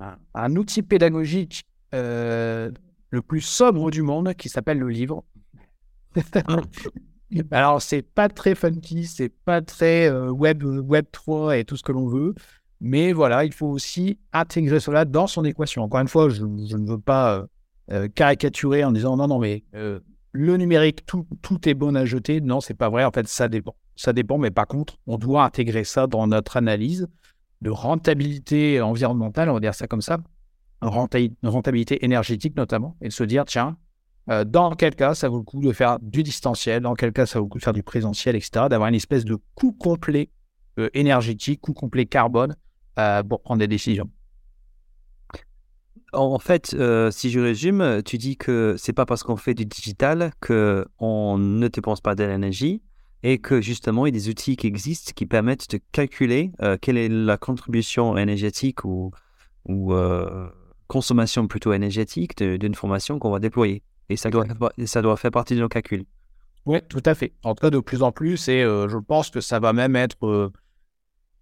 un, 0.00 0.16
un 0.34 0.56
outil 0.56 0.82
pédagogique 0.82 1.64
euh, 1.94 2.70
le 3.10 3.22
plus 3.22 3.40
sobre 3.40 3.90
du 3.90 4.02
monde 4.02 4.34
qui 4.34 4.48
s'appelle 4.48 4.78
le 4.78 4.88
livre. 4.88 5.24
Alors, 7.52 7.80
c'est 7.80 8.02
pas 8.02 8.28
très 8.28 8.56
funky, 8.56 9.06
c'est 9.06 9.28
pas 9.28 9.62
très 9.62 10.10
euh, 10.10 10.30
web, 10.30 10.64
web 10.64 11.06
3 11.12 11.58
et 11.58 11.64
tout 11.64 11.76
ce 11.76 11.82
que 11.82 11.92
l'on 11.92 12.08
veut. 12.08 12.34
Mais 12.80 13.12
voilà, 13.12 13.44
il 13.44 13.52
faut 13.52 13.68
aussi 13.68 14.18
intégrer 14.32 14.80
cela 14.80 15.04
dans 15.04 15.26
son 15.26 15.44
équation. 15.44 15.82
Encore 15.82 16.00
une 16.00 16.08
fois, 16.08 16.28
je, 16.28 16.36
je 16.36 16.76
ne 16.76 16.88
veux 16.88 16.98
pas 16.98 17.46
euh, 17.90 18.08
caricaturer 18.08 18.84
en 18.84 18.90
disant 18.90 19.16
non, 19.16 19.28
non, 19.28 19.38
mais 19.38 19.62
le 20.32 20.56
numérique, 20.56 21.04
tout, 21.06 21.68
est 21.68 21.74
bon 21.74 21.96
à 21.96 22.04
jeter. 22.04 22.40
Non, 22.40 22.60
c'est 22.60 22.74
pas 22.74 22.88
vrai. 22.88 23.04
En 23.04 23.10
fait, 23.10 23.26
ça 23.28 23.48
dépend. 23.48 23.74
Ça 23.96 24.12
dépend, 24.12 24.38
mais 24.38 24.50
par 24.50 24.66
contre, 24.66 24.98
on 25.06 25.18
doit 25.18 25.44
intégrer 25.44 25.84
ça 25.84 26.06
dans 26.06 26.26
notre 26.26 26.56
analyse 26.56 27.08
de 27.60 27.70
rentabilité 27.70 28.80
environnementale, 28.80 29.50
on 29.50 29.54
va 29.54 29.60
dire 29.60 29.74
ça 29.74 29.86
comme 29.86 30.00
ça, 30.00 30.18
renta- 30.80 31.18
rentabilité 31.42 32.02
énergétique 32.04 32.56
notamment, 32.56 32.96
et 33.02 33.08
de 33.08 33.12
se 33.12 33.24
dire, 33.24 33.44
tiens, 33.44 33.76
euh, 34.30 34.44
dans 34.44 34.74
quel 34.74 34.94
cas 34.94 35.14
ça 35.14 35.28
vaut 35.28 35.38
le 35.38 35.42
coup 35.42 35.60
de 35.60 35.72
faire 35.72 35.98
du 36.00 36.22
distanciel, 36.22 36.82
dans 36.82 36.94
quel 36.94 37.12
cas 37.12 37.26
ça 37.26 37.38
vaut 37.38 37.46
le 37.46 37.50
coup 37.50 37.58
de 37.58 37.64
faire 37.64 37.74
du 37.74 37.82
présentiel, 37.82 38.36
etc., 38.36 38.66
d'avoir 38.70 38.88
une 38.88 38.94
espèce 38.94 39.26
de 39.26 39.36
coût 39.54 39.72
complet 39.72 40.30
euh, 40.78 40.88
énergétique, 40.94 41.60
coût 41.60 41.74
complet 41.74 42.06
carbone 42.06 42.56
euh, 42.98 43.22
pour 43.22 43.42
prendre 43.42 43.58
des 43.58 43.68
décisions. 43.68 44.08
En 46.12 46.38
fait, 46.40 46.74
euh, 46.74 47.10
si 47.10 47.30
je 47.30 47.38
résume, 47.38 48.02
tu 48.04 48.18
dis 48.18 48.36
que 48.36 48.74
c'est 48.78 48.92
pas 48.92 49.06
parce 49.06 49.22
qu'on 49.22 49.36
fait 49.36 49.54
du 49.54 49.64
digital 49.64 50.32
que 50.40 50.84
on 50.98 51.38
ne 51.38 51.68
dépense 51.68 52.00
pas 52.00 52.14
de 52.16 52.24
l'énergie 52.24 52.82
et 53.22 53.38
que 53.38 53.60
justement 53.60 54.06
il 54.06 54.14
y 54.14 54.16
a 54.16 54.20
des 54.20 54.28
outils 54.28 54.56
qui 54.56 54.66
existent 54.66 55.12
qui 55.14 55.26
permettent 55.26 55.70
de 55.70 55.78
calculer 55.92 56.52
euh, 56.62 56.76
quelle 56.80 56.96
est 56.96 57.08
la 57.08 57.36
contribution 57.36 58.16
énergétique 58.16 58.84
ou, 58.84 59.12
ou 59.66 59.92
euh, 59.94 60.48
consommation 60.88 61.46
plutôt 61.46 61.72
énergétique 61.72 62.42
d'une 62.42 62.74
formation 62.74 63.18
qu'on 63.20 63.30
va 63.30 63.38
déployer. 63.38 63.84
Et 64.08 64.16
ça 64.16 64.30
doit, 64.30 64.44
et 64.78 64.86
ça 64.86 65.02
doit 65.02 65.16
faire 65.16 65.30
partie 65.30 65.54
de 65.54 65.60
nos 65.60 65.68
calculs. 65.68 66.04
Oui, 66.66 66.78
tout 66.88 67.02
à 67.06 67.14
fait. 67.14 67.32
En 67.44 67.54
tout 67.54 67.60
cas, 67.62 67.70
de 67.70 67.78
plus 67.78 68.02
en 68.02 68.10
plus, 68.10 68.48
et 68.48 68.62
je 68.62 68.98
pense 68.98 69.30
que 69.30 69.40
ça 69.40 69.60
va 69.60 69.72
même 69.72 69.94
être. 69.94 70.50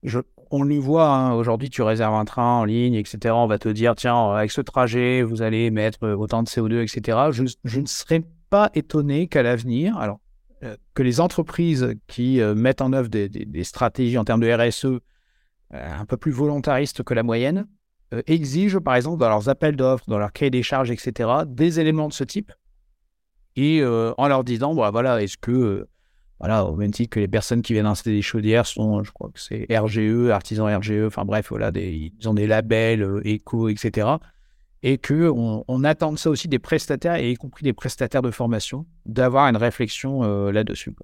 je- 0.02 0.20
on 0.50 0.62
le 0.62 0.76
voit, 0.76 1.08
hein, 1.08 1.32
aujourd'hui, 1.34 1.70
tu 1.70 1.82
réserves 1.82 2.14
un 2.14 2.24
train 2.24 2.60
en 2.60 2.64
ligne, 2.64 2.94
etc. 2.94 3.34
On 3.36 3.46
va 3.46 3.58
te 3.58 3.68
dire, 3.68 3.94
tiens, 3.94 4.30
avec 4.32 4.50
ce 4.50 4.60
trajet, 4.60 5.22
vous 5.22 5.42
allez 5.42 5.70
mettre 5.70 6.04
euh, 6.04 6.16
autant 6.16 6.42
de 6.42 6.48
CO2, 6.48 6.82
etc. 6.82 7.18
Je, 7.32 7.78
ne 7.78 7.86
serais 7.86 8.24
pas 8.50 8.70
étonné 8.74 9.28
qu'à 9.28 9.42
l'avenir, 9.42 9.96
alors 9.98 10.20
euh, 10.64 10.76
que 10.94 11.02
les 11.02 11.20
entreprises 11.20 11.94
qui 12.06 12.40
euh, 12.40 12.54
mettent 12.54 12.80
en 12.80 12.92
œuvre 12.92 13.08
des, 13.08 13.64
stratégies 13.64 14.18
en 14.18 14.24
termes 14.24 14.40
de 14.40 14.52
RSE 14.52 15.00
un 15.70 16.06
peu 16.06 16.16
plus 16.16 16.32
volontaristes 16.32 17.02
que 17.02 17.12
la 17.12 17.22
moyenne, 17.22 17.66
exigent, 18.26 18.80
par 18.80 18.94
exemple, 18.94 19.18
dans 19.18 19.28
leurs 19.28 19.50
appels 19.50 19.76
d'offres, 19.76 20.04
dans 20.08 20.16
leur 20.16 20.32
cahier 20.32 20.50
des 20.50 20.62
charges, 20.62 20.90
etc., 20.90 21.30
des 21.46 21.78
éléments 21.78 22.08
de 22.08 22.14
ce 22.14 22.24
type 22.24 22.52
et 23.54 23.84
en 23.84 24.28
leur 24.28 24.44
disant, 24.44 24.74
bah, 24.74 24.90
voilà, 24.90 25.22
est-ce 25.22 25.36
que, 25.36 25.86
voilà, 26.40 26.64
au 26.64 26.76
même 26.76 26.92
titre 26.92 27.10
que 27.10 27.20
les 27.20 27.28
personnes 27.28 27.62
qui 27.62 27.72
viennent 27.72 27.86
installer 27.86 28.16
des 28.16 28.22
chaudières 28.22 28.66
sont, 28.66 29.02
je 29.02 29.10
crois 29.10 29.30
que 29.30 29.40
c'est 29.40 29.66
RGE, 29.70 30.30
artisan 30.30 30.66
RGE, 30.66 31.06
enfin 31.06 31.24
bref, 31.24 31.48
voilà, 31.50 31.70
ils 31.74 32.12
ont 32.26 32.34
des 32.34 32.46
labels 32.46 33.02
euh, 33.02 33.22
etc. 33.24 34.08
Et 34.84 34.98
que 34.98 35.28
on, 35.28 35.84
attend 35.84 36.16
ça 36.16 36.30
aussi 36.30 36.46
des 36.46 36.60
prestataires, 36.60 37.16
et 37.16 37.32
y 37.32 37.34
compris 37.34 37.64
des 37.64 37.72
prestataires 37.72 38.22
de 38.22 38.30
formation, 38.30 38.86
d'avoir 39.06 39.48
une 39.48 39.56
réflexion 39.56 40.22
euh, 40.22 40.52
là-dessus. 40.52 40.94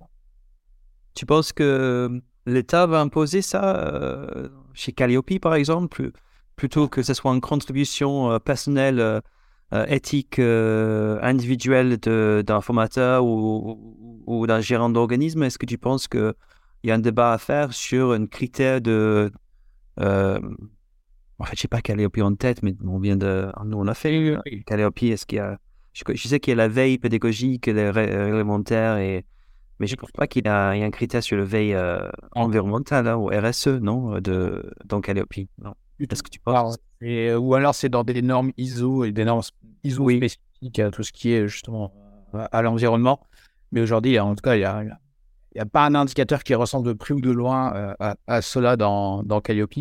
Tu 1.15 1.27
penses 1.27 1.53
que 1.53 2.23
l'État 2.47 2.87
va 2.87 3.01
imposer 3.01 3.43
ça 3.43 3.77
euh, 3.77 4.49
chez 4.75 4.93
Calliope, 4.93 5.41
par 5.41 5.55
exemple, 5.57 6.13
plutôt 6.57 6.89
que 6.89 7.03
ce 7.03 7.15
soit 7.15 7.33
une 7.33 7.41
contribution 7.41 8.31
euh, 8.31 8.39
personnelle, 8.39 9.01
euh, 9.01 9.17
euh, 9.17 9.21
éthique, 9.89 10.39
euh, 10.39 11.19
individuelle 11.23 11.97
d'un 11.99 12.61
formateur 12.61 13.25
ou, 13.25 14.23
ou- 14.27 14.47
d'un 14.47 14.61
gérant 14.61 14.91
d'organisme 14.91 15.43
Est-ce 15.43 15.59
que 15.59 15.67
tu 15.67 15.79
penses 15.79 16.09
qu'il 16.09 16.35
y 16.85 16.91
a 16.91 16.95
un 16.95 16.99
débat 16.99 17.33
à 17.33 17.39
faire 17.39 17.73
sur 17.73 18.13
un 18.13 18.27
critère 18.27 18.81
de... 18.81 19.31
euh, 20.01 20.41
en 21.39 21.45
fait, 21.45 21.57
je 21.57 21.63
sais 21.63 21.69
pas 21.69 21.81
Calliope 21.83 22.17
en 22.19 22.35
tête, 22.35 22.63
mais 22.63 22.75
on 22.87 22.99
vient 22.99 23.17
de... 23.17 23.51
Nous, 23.65 23.77
on 23.77 23.85
l'a 23.85 23.95
fait. 23.95 24.37
Calliope, 24.67 25.03
est-ce 25.03 25.27
qu'il 25.27 25.39
y 25.39 25.41
a... 25.41 25.59
Je, 25.93 26.03
sais 26.29 26.41
qu'il 26.41 26.53
y 26.53 26.55
a 26.55 26.57
la 26.57 26.69
veille 26.69 26.99
pédagogique, 26.99 27.67
les 27.67 27.91
ré- 27.91 28.17
réglementaires 28.25 28.99
et... 28.99 29.25
Mais 29.81 29.89
je 29.89 29.95
ne 29.95 29.97
pense 29.97 30.13
pas 30.13 30.29
qu'il 30.29 30.45
y 30.45 30.49
a 30.49 30.77
y 30.77 30.83
a 30.83 30.87
un 30.87 30.91
critère 30.91 31.23
sur 31.23 31.37
le 31.37 31.43
veille 31.43 31.75
euh, 31.75 32.09
environnemental 32.33 33.09
hein, 33.09 33.17
ou 33.17 33.27
RSE, 33.27 33.67
non, 33.81 34.21
de, 34.21 34.73
dans 34.85 35.01
Calliope. 35.01 35.35
Non. 35.59 35.75
Est-ce 36.01 36.23
que 36.23 36.31
tu 36.31 36.41
penses? 36.41 36.55
Alors, 36.55 36.77
et, 37.01 37.29
euh, 37.29 37.39
ou 37.39 37.55
alors 37.55 37.75
c'est 37.75 37.89
dans 37.89 38.05
des 38.05 38.23
normes 38.23 38.53
ISO 38.57 39.05
et 39.05 39.13
des 39.13 39.25
normes 39.25 39.43
ISO 39.85 40.05
Oui. 40.05 40.17
spécifiques 40.17 40.79
à 40.79 40.91
tout 40.91 41.03
ce 41.03 41.13
qui 41.13 41.33
est 41.33 41.47
justement 41.49 41.93
euh, 42.35 42.47
à 42.51 42.63
l'environnement. 42.63 43.21
Mais 43.73 43.81
aujourd'hui, 43.81 44.19
en 44.19 44.35
tout 44.35 44.43
cas, 44.43 44.57
il 44.57 44.65
a, 44.65 44.83
n'y 44.85 45.61
a 45.61 45.67
pas 45.67 45.85
un 45.87 45.95
indicateur 45.95 46.43
qui 46.43 46.55
ressemble 46.55 46.87
de 46.87 46.93
près 46.93 47.15
ou 47.15 47.21
de 47.21 47.31
loin 47.31 47.95
à, 47.99 48.43
cela 48.43 48.77
dans, 48.77 49.23
dans 49.23 49.41
Calliope. 49.41 49.75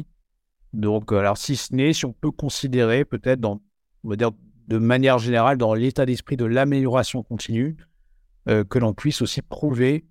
Donc, 0.73 1.11
alors, 1.11 1.37
si 1.37 1.55
ce 1.55 1.75
n'est, 1.75 1.93
si 1.93 2.05
on 2.05 2.13
peut 2.13 2.31
considérer 2.31 3.05
peut-être, 3.05 3.39
dans, 3.39 3.61
on 4.03 4.09
va 4.09 4.15
dire, 4.15 4.31
de 4.67 4.77
manière 4.79 5.19
générale, 5.19 5.57
dans 5.57 5.75
l'état 5.75 6.05
d'esprit 6.07 6.37
de 6.37 6.45
l'amélioration 6.45 7.21
continue, 7.21 7.77
que 8.47 8.79
l'on 8.79 8.93
puisse 8.93 9.21
aussi 9.21 9.43
prouver 9.43 10.05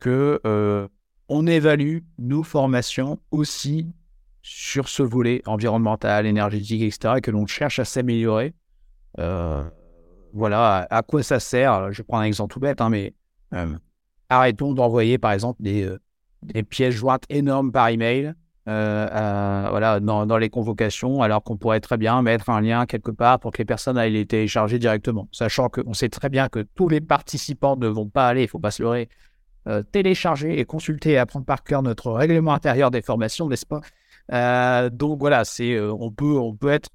que 0.00 0.40
on 1.28 1.46
évalue 1.46 1.98
nos 2.18 2.42
formations 2.42 3.20
aussi 3.30 3.86
sur 4.42 4.88
ce 4.88 5.02
volet 5.02 5.42
environnemental, 5.46 6.26
énergétique, 6.26 6.82
etc., 6.82 7.14
et 7.18 7.20
que 7.20 7.30
l'on 7.30 7.46
cherche 7.46 7.78
à 7.78 7.84
s'améliorer. 7.84 8.54
Euh, 9.18 9.62
voilà, 10.32 10.86
à, 10.90 11.02
quoi 11.02 11.22
ça 11.22 11.40
sert 11.40 11.92
Je 11.92 12.02
prends 12.02 12.18
un 12.18 12.24
exemple 12.24 12.52
tout 12.52 12.60
bête, 12.60 12.80
hein, 12.80 12.90
mais 12.90 13.14
euh, 13.54 13.74
arrêtons 14.28 14.74
d'envoyer, 14.74 15.18
par 15.18 15.32
exemple, 15.32 15.62
des, 15.62 15.84
euh, 15.84 15.98
des, 16.42 16.62
pièces 16.62 16.94
jointes 16.94 17.24
énormes 17.28 17.72
par 17.72 17.88
email 17.88 18.34
voilà, 18.66 19.98
dans, 20.00 20.26
dans, 20.26 20.36
les 20.36 20.50
convocations, 20.50 21.22
alors 21.22 21.42
qu'on 21.42 21.56
pourrait 21.56 21.80
très 21.80 21.96
bien 21.96 22.20
mettre 22.20 22.50
un 22.50 22.60
lien 22.60 22.84
quelque 22.84 23.10
part 23.10 23.40
pour 23.40 23.50
que 23.50 23.56
les 23.58 23.64
personnes 23.64 23.96
aillent 23.96 24.12
les 24.12 24.26
télécharger 24.26 24.78
directement, 24.78 25.26
sachant 25.32 25.70
qu'on 25.70 25.94
sait 25.94 26.10
très 26.10 26.28
bien 26.28 26.50
que 26.50 26.60
tous 26.74 26.90
les 26.90 27.00
participants 27.00 27.76
ne 27.76 27.88
vont 27.88 28.10
pas 28.10 28.28
aller, 28.28 28.42
il 28.42 28.44
ne 28.44 28.50
faut 28.50 28.58
pas 28.58 28.70
se 28.70 28.82
leurrer, 28.82 29.08
télécharger 29.90 30.60
et 30.60 30.66
consulter 30.66 31.12
et 31.12 31.18
apprendre 31.18 31.46
par 31.46 31.64
cœur 31.64 31.82
notre 31.82 32.12
règlement 32.12 32.52
intérieur 32.52 32.90
des 32.90 33.00
formations, 33.00 33.48
n'est-ce 33.48 33.64
pas? 33.64 33.80
Euh, 34.32 34.90
donc 34.90 35.18
voilà, 35.18 35.44
c'est 35.44 35.74
euh, 35.74 35.92
on 35.92 36.10
peut 36.10 36.36
on 36.38 36.54
peut 36.54 36.70
être 36.70 36.90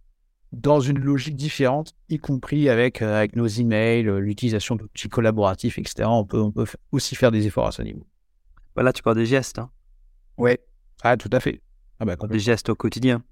dans 0.51 0.79
une 0.79 0.99
logique 0.99 1.35
différente, 1.35 1.93
y 2.09 2.19
compris 2.19 2.69
avec 2.69 3.01
euh, 3.01 3.17
avec 3.17 3.35
nos 3.35 3.47
emails, 3.47 4.03
l'utilisation 4.03 4.75
d'outils 4.75 5.09
collaboratifs, 5.09 5.79
etc. 5.79 6.07
On 6.07 6.25
peut 6.25 6.39
on 6.39 6.51
peut 6.51 6.65
aussi 6.91 7.15
faire 7.15 7.31
des 7.31 7.47
efforts 7.47 7.67
à 7.67 7.71
ce 7.71 7.81
niveau. 7.81 8.05
Voilà, 8.75 8.93
tu 8.93 9.01
parles 9.01 9.17
des 9.17 9.25
gestes. 9.25 9.59
Hein. 9.59 9.69
Ouais, 10.37 10.59
ah, 11.03 11.17
tout 11.17 11.29
à 11.31 11.39
fait. 11.39 11.61
Ah 11.99 12.05
bah, 12.05 12.15
des 12.15 12.39
gestes 12.39 12.69
au 12.69 12.75
quotidien. 12.75 13.23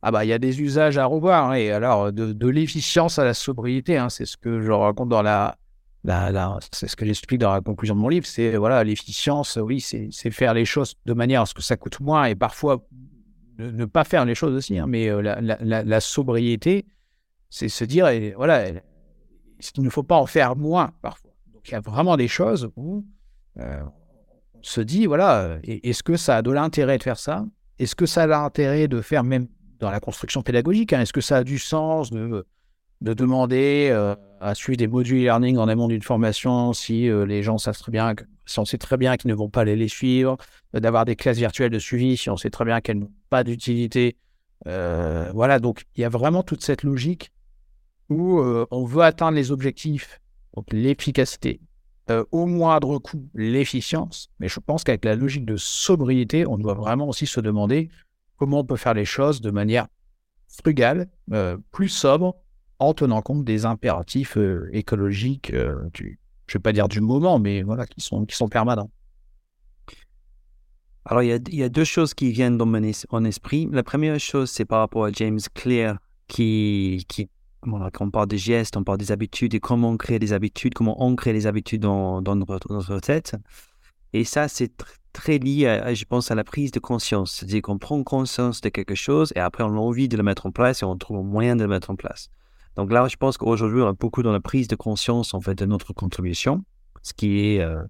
Ah 0.00 0.12
bah 0.12 0.24
il 0.24 0.28
y 0.28 0.32
a 0.32 0.38
des 0.38 0.60
usages 0.60 0.98
à 0.98 1.06
revoir. 1.06 1.50
Hein, 1.50 1.54
et 1.54 1.70
alors 1.72 2.12
de, 2.12 2.32
de 2.32 2.48
l'efficience 2.48 3.18
à 3.18 3.24
la 3.24 3.34
sobriété, 3.34 3.96
hein, 3.96 4.08
c'est 4.08 4.26
ce 4.26 4.36
que 4.36 4.60
je 4.60 4.70
raconte 4.70 5.08
dans 5.08 5.22
la, 5.22 5.56
la, 6.04 6.30
la 6.30 6.58
c'est 6.72 6.88
ce 6.88 6.94
que 6.94 7.04
j'explique 7.04 7.40
dans 7.40 7.52
la 7.52 7.60
conclusion 7.60 7.96
de 7.96 8.00
mon 8.00 8.08
livre. 8.08 8.26
C'est 8.26 8.56
voilà 8.56 8.84
l'efficience. 8.84 9.58
Oui, 9.60 9.80
c'est 9.80 10.30
faire 10.30 10.54
les 10.54 10.64
choses 10.64 10.94
de 11.06 11.12
manière 11.12 11.42
à 11.42 11.46
ce 11.46 11.54
que 11.54 11.62
ça 11.62 11.76
coûte 11.76 12.00
moins 12.00 12.26
et 12.26 12.34
parfois 12.34 12.84
ne, 13.58 13.84
pas 13.84 14.04
faire 14.04 14.24
les 14.24 14.34
choses 14.34 14.54
aussi, 14.54 14.78
hein, 14.78 14.86
mais 14.86 15.08
euh, 15.08 15.20
la, 15.22 16.00
sobriété, 16.00 16.86
c'est 17.50 17.68
se 17.68 17.84
dire, 17.84 18.08
voilà, 18.36 18.68
il 18.68 19.82
ne 19.82 19.90
faut 19.90 20.02
pas 20.02 20.16
en 20.16 20.26
faire 20.26 20.56
moins 20.56 20.92
parfois. 21.02 21.32
Donc 21.52 21.68
il 21.68 21.72
y 21.72 21.74
a 21.74 21.80
vraiment 21.80 22.16
des 22.16 22.28
choses 22.28 22.70
où 22.76 23.04
euh, 23.58 23.82
on 24.54 24.62
se 24.62 24.80
dit, 24.80 25.06
voilà, 25.06 25.58
est-ce 25.64 26.02
que 26.02 26.16
ça 26.16 26.36
a 26.36 26.42
de 26.42 26.50
l'intérêt 26.50 26.98
de 26.98 27.02
faire 27.02 27.18
ça? 27.18 27.44
Est-ce 27.78 27.94
que 27.94 28.06
ça 28.06 28.24
a 28.24 28.26
l'intérêt 28.26 28.88
de 28.88 29.00
faire 29.00 29.24
même 29.24 29.48
dans 29.78 29.90
la 29.90 30.00
construction 30.00 30.42
pédagogique 30.42 30.92
hein, 30.92 31.00
Est-ce 31.00 31.12
que 31.12 31.20
ça 31.20 31.38
a 31.38 31.44
du 31.44 31.58
sens 31.58 32.10
de, 32.10 32.46
de 33.00 33.14
demander 33.14 33.88
euh, 33.90 34.14
à 34.40 34.54
suivre 34.54 34.76
des 34.76 34.88
modules 34.88 35.18
e-learning 35.18 35.58
en 35.58 35.68
amont 35.68 35.88
d'une 35.88 36.02
formation 36.02 36.72
si 36.72 37.08
les 37.08 37.42
gens 37.42 37.58
savent 37.58 37.78
très 37.78 37.92
bien 37.92 38.14
si 38.48 38.58
on 38.58 38.64
sait 38.64 38.78
très 38.78 38.96
bien 38.96 39.16
qu'ils 39.16 39.30
ne 39.30 39.34
vont 39.34 39.50
pas 39.50 39.60
aller 39.60 39.76
les 39.76 39.88
suivre, 39.88 40.36
euh, 40.74 40.80
d'avoir 40.80 41.04
des 41.04 41.16
classes 41.16 41.38
virtuelles 41.38 41.70
de 41.70 41.78
suivi 41.78 42.16
si 42.16 42.30
on 42.30 42.36
sait 42.36 42.50
très 42.50 42.64
bien 42.64 42.80
qu'elles 42.80 42.98
n'ont 42.98 43.12
pas 43.30 43.44
d'utilité. 43.44 44.16
Euh, 44.66 45.30
voilà, 45.34 45.60
donc 45.60 45.84
il 45.94 46.00
y 46.00 46.04
a 46.04 46.08
vraiment 46.08 46.42
toute 46.42 46.62
cette 46.62 46.82
logique 46.82 47.30
où 48.08 48.40
euh, 48.40 48.66
on 48.70 48.84
veut 48.84 49.02
atteindre 49.02 49.36
les 49.36 49.52
objectifs, 49.52 50.20
donc 50.54 50.66
l'efficacité, 50.72 51.60
au 52.32 52.46
moindre 52.46 52.98
coût, 52.98 53.28
l'efficience. 53.34 54.30
Mais 54.40 54.48
je 54.48 54.60
pense 54.60 54.82
qu'avec 54.82 55.04
la 55.04 55.14
logique 55.14 55.44
de 55.44 55.58
sobriété, 55.58 56.46
on 56.46 56.56
doit 56.56 56.72
vraiment 56.72 57.06
aussi 57.06 57.26
se 57.26 57.38
demander 57.38 57.90
comment 58.38 58.60
on 58.60 58.64
peut 58.64 58.76
faire 58.76 58.94
les 58.94 59.04
choses 59.04 59.42
de 59.42 59.50
manière 59.50 59.88
frugale, 60.48 61.10
plus 61.70 61.90
sobre, 61.90 62.34
en 62.78 62.94
tenant 62.94 63.20
compte 63.20 63.44
des 63.44 63.66
impératifs 63.66 64.38
écologiques 64.72 65.52
du, 65.92 66.18
je 66.48 66.56
ne 66.56 66.58
vais 66.58 66.62
pas 66.62 66.72
dire 66.72 66.88
du 66.88 67.00
moment, 67.00 67.38
mais 67.38 67.62
voilà, 67.62 67.86
qui 67.86 68.00
sont, 68.00 68.24
qui 68.24 68.34
sont 68.34 68.48
permanents. 68.48 68.90
Alors, 71.04 71.22
il 71.22 71.54
y, 71.54 71.62
a, 71.62 71.68
deux 71.70 71.84
choses 71.84 72.12
qui 72.12 72.30
viennent 72.32 72.58
dans 72.58 72.66
mon 72.66 73.24
esprit. 73.24 73.68
La 73.72 73.82
première 73.82 74.18
chose, 74.20 74.50
c'est 74.50 74.66
par 74.66 74.80
rapport 74.80 75.06
à 75.06 75.12
James 75.12 75.40
Clear, 75.54 75.98
qui, 76.26 77.06
qui 77.08 77.30
voilà, 77.62 77.90
quand 77.90 78.06
on 78.06 78.10
parle 78.10 78.28
des 78.28 78.38
gestes, 78.38 78.76
on 78.76 78.84
parle 78.84 78.98
des 78.98 79.10
habitudes 79.10 79.54
et 79.54 79.60
comment 79.60 79.90
on 79.90 79.96
crée 79.96 80.18
des 80.18 80.34
habitudes, 80.34 80.74
comment 80.74 81.02
on 81.02 81.16
crée 81.16 81.32
des 81.32 81.46
habitudes 81.46 81.80
dans, 81.80 82.20
dans 82.20 82.36
notre, 82.36 83.00
tête. 83.00 83.36
Et 84.12 84.24
ça, 84.24 84.48
c'est 84.48 84.70
très 85.14 85.38
lié, 85.38 85.94
je 85.94 86.04
pense, 86.04 86.30
à 86.30 86.34
la 86.34 86.44
prise 86.44 86.72
de 86.72 86.78
conscience. 86.78 87.32
C'est-à-dire 87.32 87.62
qu'on 87.62 87.78
prend 87.78 88.02
conscience 88.04 88.60
de 88.60 88.68
quelque 88.68 88.94
chose 88.94 89.32
et 89.34 89.40
après, 89.40 89.64
on 89.64 89.74
a 89.74 89.80
envie 89.80 90.08
de 90.08 90.16
le 90.16 90.22
mettre 90.22 90.44
en 90.44 90.50
place 90.50 90.82
et 90.82 90.84
on 90.84 90.96
trouve 90.96 91.18
un 91.18 91.22
moyen 91.22 91.56
de 91.56 91.62
le 91.62 91.68
mettre 91.68 91.90
en 91.90 91.96
place. 91.96 92.30
Donc 92.76 92.92
là, 92.92 93.06
je 93.08 93.16
pense 93.16 93.36
qu'aujourd'hui, 93.36 93.82
on 93.82 93.88
a 93.88 93.92
beaucoup 93.92 94.22
dans 94.22 94.32
la 94.32 94.40
prise 94.40 94.68
de 94.68 94.76
conscience 94.76 95.34
en 95.34 95.40
fait 95.40 95.54
de 95.54 95.64
notre 95.64 95.92
contribution, 95.92 96.64
ce 97.02 97.12
qui 97.12 97.40
est, 97.46 97.60
euh, 97.60 97.82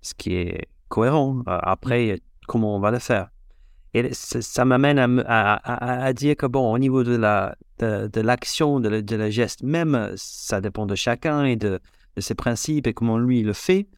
ce 0.00 0.14
qui 0.14 0.34
est 0.34 0.68
cohérent. 0.88 1.42
Euh, 1.48 1.58
après, 1.62 2.20
comment 2.46 2.76
on 2.76 2.80
va 2.80 2.90
le 2.90 2.98
faire 2.98 3.28
Et 3.94 4.12
ça, 4.12 4.64
m'amène 4.64 4.98
à, 5.26 6.04
à, 6.04 6.12
dire 6.12 6.36
que 6.36 6.46
bon, 6.46 6.72
au 6.72 6.78
niveau 6.78 7.04
de 7.04 7.16
la 7.16 7.56
de, 7.78 8.20
l'action, 8.20 8.78
de, 8.78 9.00
de, 9.00 9.16
la 9.16 9.30
geste 9.30 9.62
même, 9.62 10.12
ça 10.16 10.60
dépend 10.60 10.86
de 10.86 10.94
chacun 10.94 11.44
et 11.44 11.56
de, 11.56 11.80
de 12.16 12.20
ses 12.20 12.34
principes 12.34 12.86
et 12.86 12.94
comment 12.94 13.18
lui 13.18 13.42
le 13.42 13.52
fait. 13.52 13.88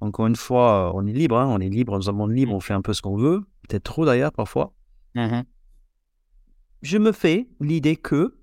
Encore 0.00 0.26
une 0.26 0.36
fois, 0.36 0.92
on 0.94 1.06
est 1.06 1.12
libre, 1.12 1.38
hein, 1.38 1.46
on 1.48 1.60
est 1.60 1.68
libre 1.68 1.98
dans 1.98 2.10
un 2.10 2.12
monde 2.12 2.32
libre, 2.32 2.52
on 2.54 2.60
fait 2.60 2.74
un 2.74 2.82
peu 2.82 2.92
ce 2.92 3.02
qu'on 3.02 3.16
veut, 3.16 3.42
peut-être 3.68 3.84
trop 3.84 4.04
d'ailleurs 4.04 4.32
parfois. 4.32 4.72
Mmh 5.14 5.42
je 6.84 6.98
me 6.98 7.12
fais 7.12 7.48
l'idée 7.60 7.96
que 7.96 8.36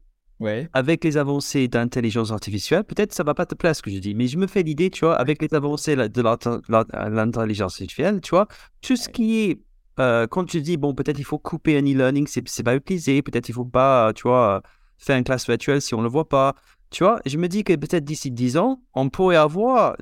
avec 0.73 1.03
les 1.03 1.17
avancées 1.17 1.67
d'intelligence 1.67 2.31
artificielle, 2.31 2.83
peut-être 2.83 3.13
ça 3.13 3.23
va 3.23 3.33
pas 3.33 3.45
te 3.45 3.55
plaire 3.55 3.75
ce 3.75 3.81
que 3.81 3.91
je 3.91 3.99
dis, 3.99 4.15
mais 4.15 4.27
je 4.27 4.37
me 4.37 4.47
fais 4.47 4.63
l'idée, 4.63 4.89
tu 4.89 5.05
vois, 5.05 5.15
avec 5.15 5.41
les 5.41 5.53
avancées 5.53 5.95
de 5.95 6.21
l'intelligence 6.21 7.73
artificielle, 7.81 8.21
tu 8.21 8.31
vois, 8.31 8.47
tout 8.81 8.95
ce 8.95 9.09
qui 9.09 9.39
est, 9.41 9.61
euh, 9.99 10.27
quand 10.27 10.45
tu 10.45 10.61
dis, 10.61 10.77
bon, 10.77 10.93
peut-être 10.93 11.19
il 11.19 11.25
faut 11.25 11.39
couper 11.39 11.77
un 11.77 11.81
e-learning, 11.81 12.27
c'est 12.27 12.63
pas 12.63 12.75
utilisé, 12.75 13.21
peut-être 13.21 13.49
il 13.49 13.53
faut 13.53 13.65
pas, 13.65 14.13
tu 14.13 14.23
vois, 14.23 14.61
faire 14.97 15.17
une 15.17 15.23
classe 15.23 15.47
virtuelle 15.47 15.81
si 15.81 15.93
on 15.93 16.01
le 16.01 16.09
voit 16.09 16.27
pas, 16.27 16.55
tu 16.89 17.03
vois, 17.03 17.21
je 17.25 17.37
me 17.37 17.47
dis 17.47 17.63
que 17.63 17.73
peut-être 17.73 18.03
d'ici 18.03 18.31
10 18.31 18.57
ans, 18.57 18.81
on 18.93 19.09
pourrait 19.09 19.37
avoir 19.37 19.95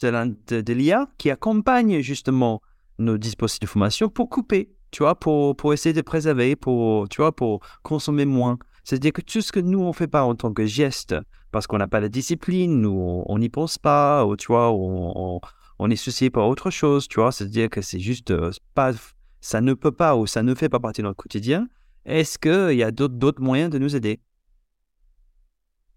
de, 0.00 0.72
l'IA 0.72 1.08
qui 1.18 1.30
accompagne 1.30 2.00
justement 2.00 2.62
nos 2.98 3.18
dispositifs 3.18 3.60
de 3.60 3.66
formation 3.66 4.08
pour 4.08 4.28
couper, 4.28 4.70
tu 4.90 5.02
vois, 5.02 5.18
pour, 5.18 5.56
pour 5.56 5.72
essayer 5.72 5.92
de 5.92 6.02
préserver, 6.02 6.54
pour, 6.54 7.08
tu 7.08 7.18
vois, 7.18 7.34
pour 7.34 7.60
consommer 7.82 8.24
moins. 8.24 8.58
C'est-à-dire 8.86 9.12
que 9.12 9.20
tout 9.20 9.40
ce 9.40 9.50
que 9.50 9.58
nous, 9.58 9.80
on 9.80 9.92
fait 9.92 10.06
pas 10.06 10.22
en 10.22 10.36
tant 10.36 10.52
que 10.52 10.64
geste, 10.64 11.16
parce 11.50 11.66
qu'on 11.66 11.76
n'a 11.76 11.88
pas 11.88 11.98
la 11.98 12.08
discipline, 12.08 12.80
nous, 12.80 13.24
on 13.26 13.38
n'y 13.40 13.48
pense 13.48 13.78
pas, 13.78 14.24
ou 14.24 14.36
tu 14.36 14.46
vois, 14.46 14.70
on, 14.70 15.40
on, 15.80 15.90
est 15.90 15.96
soucié 15.96 16.30
par 16.30 16.46
autre 16.46 16.70
chose, 16.70 17.08
tu 17.08 17.18
vois. 17.18 17.32
C'est-à-dire 17.32 17.68
que 17.68 17.82
c'est 17.82 17.98
juste 17.98 18.30
euh, 18.30 18.52
pas, 18.74 18.92
ça 19.40 19.60
ne 19.60 19.74
peut 19.74 19.90
pas 19.90 20.14
ou 20.14 20.28
ça 20.28 20.44
ne 20.44 20.54
fait 20.54 20.68
pas 20.68 20.78
partie 20.78 21.00
de 21.00 21.08
notre 21.08 21.16
quotidien. 21.16 21.66
Est-ce 22.04 22.38
qu'il 22.38 22.78
y 22.78 22.84
a 22.84 22.92
d'autres 22.92 23.42
moyens 23.42 23.70
de 23.70 23.78
nous 23.80 23.96
aider? 23.96 24.20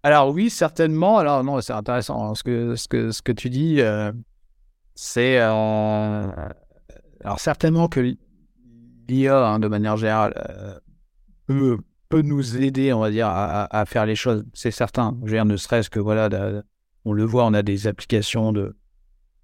Alors 0.01 0.31
oui, 0.31 0.49
certainement. 0.49 1.19
Alors 1.19 1.43
non, 1.43 1.61
c'est 1.61 1.73
intéressant. 1.73 2.31
Hein, 2.31 2.33
ce, 2.33 2.41
que, 2.41 2.75
ce, 2.75 2.87
que, 2.87 3.11
ce 3.11 3.21
que 3.21 3.31
tu 3.31 3.51
dis, 3.51 3.81
euh, 3.81 4.11
c'est... 4.95 5.39
Euh, 5.39 6.27
alors 7.23 7.39
certainement 7.39 7.87
que 7.87 8.15
l'IA, 9.07 9.45
hein, 9.45 9.59
de 9.59 9.67
manière 9.67 9.95
générale, 9.95 10.81
peut 11.45 11.77
peut 12.09 12.21
nous 12.23 12.57
aider, 12.57 12.91
on 12.91 12.99
va 12.99 13.11
dire, 13.11 13.27
à, 13.29 13.85
faire 13.85 14.05
les 14.05 14.15
choses, 14.15 14.43
c'est 14.53 14.71
certain. 14.71 15.15
Je 15.21 15.27
veux 15.27 15.37
dire, 15.37 15.45
ne 15.45 15.57
serait-ce 15.57 15.89
que, 15.89 15.99
voilà, 15.99 16.29
on 17.05 17.13
le 17.13 17.23
voit, 17.23 17.45
on 17.45 17.53
a 17.53 17.61
des 17.61 17.87
applications 17.87 18.51
de, 18.51 18.75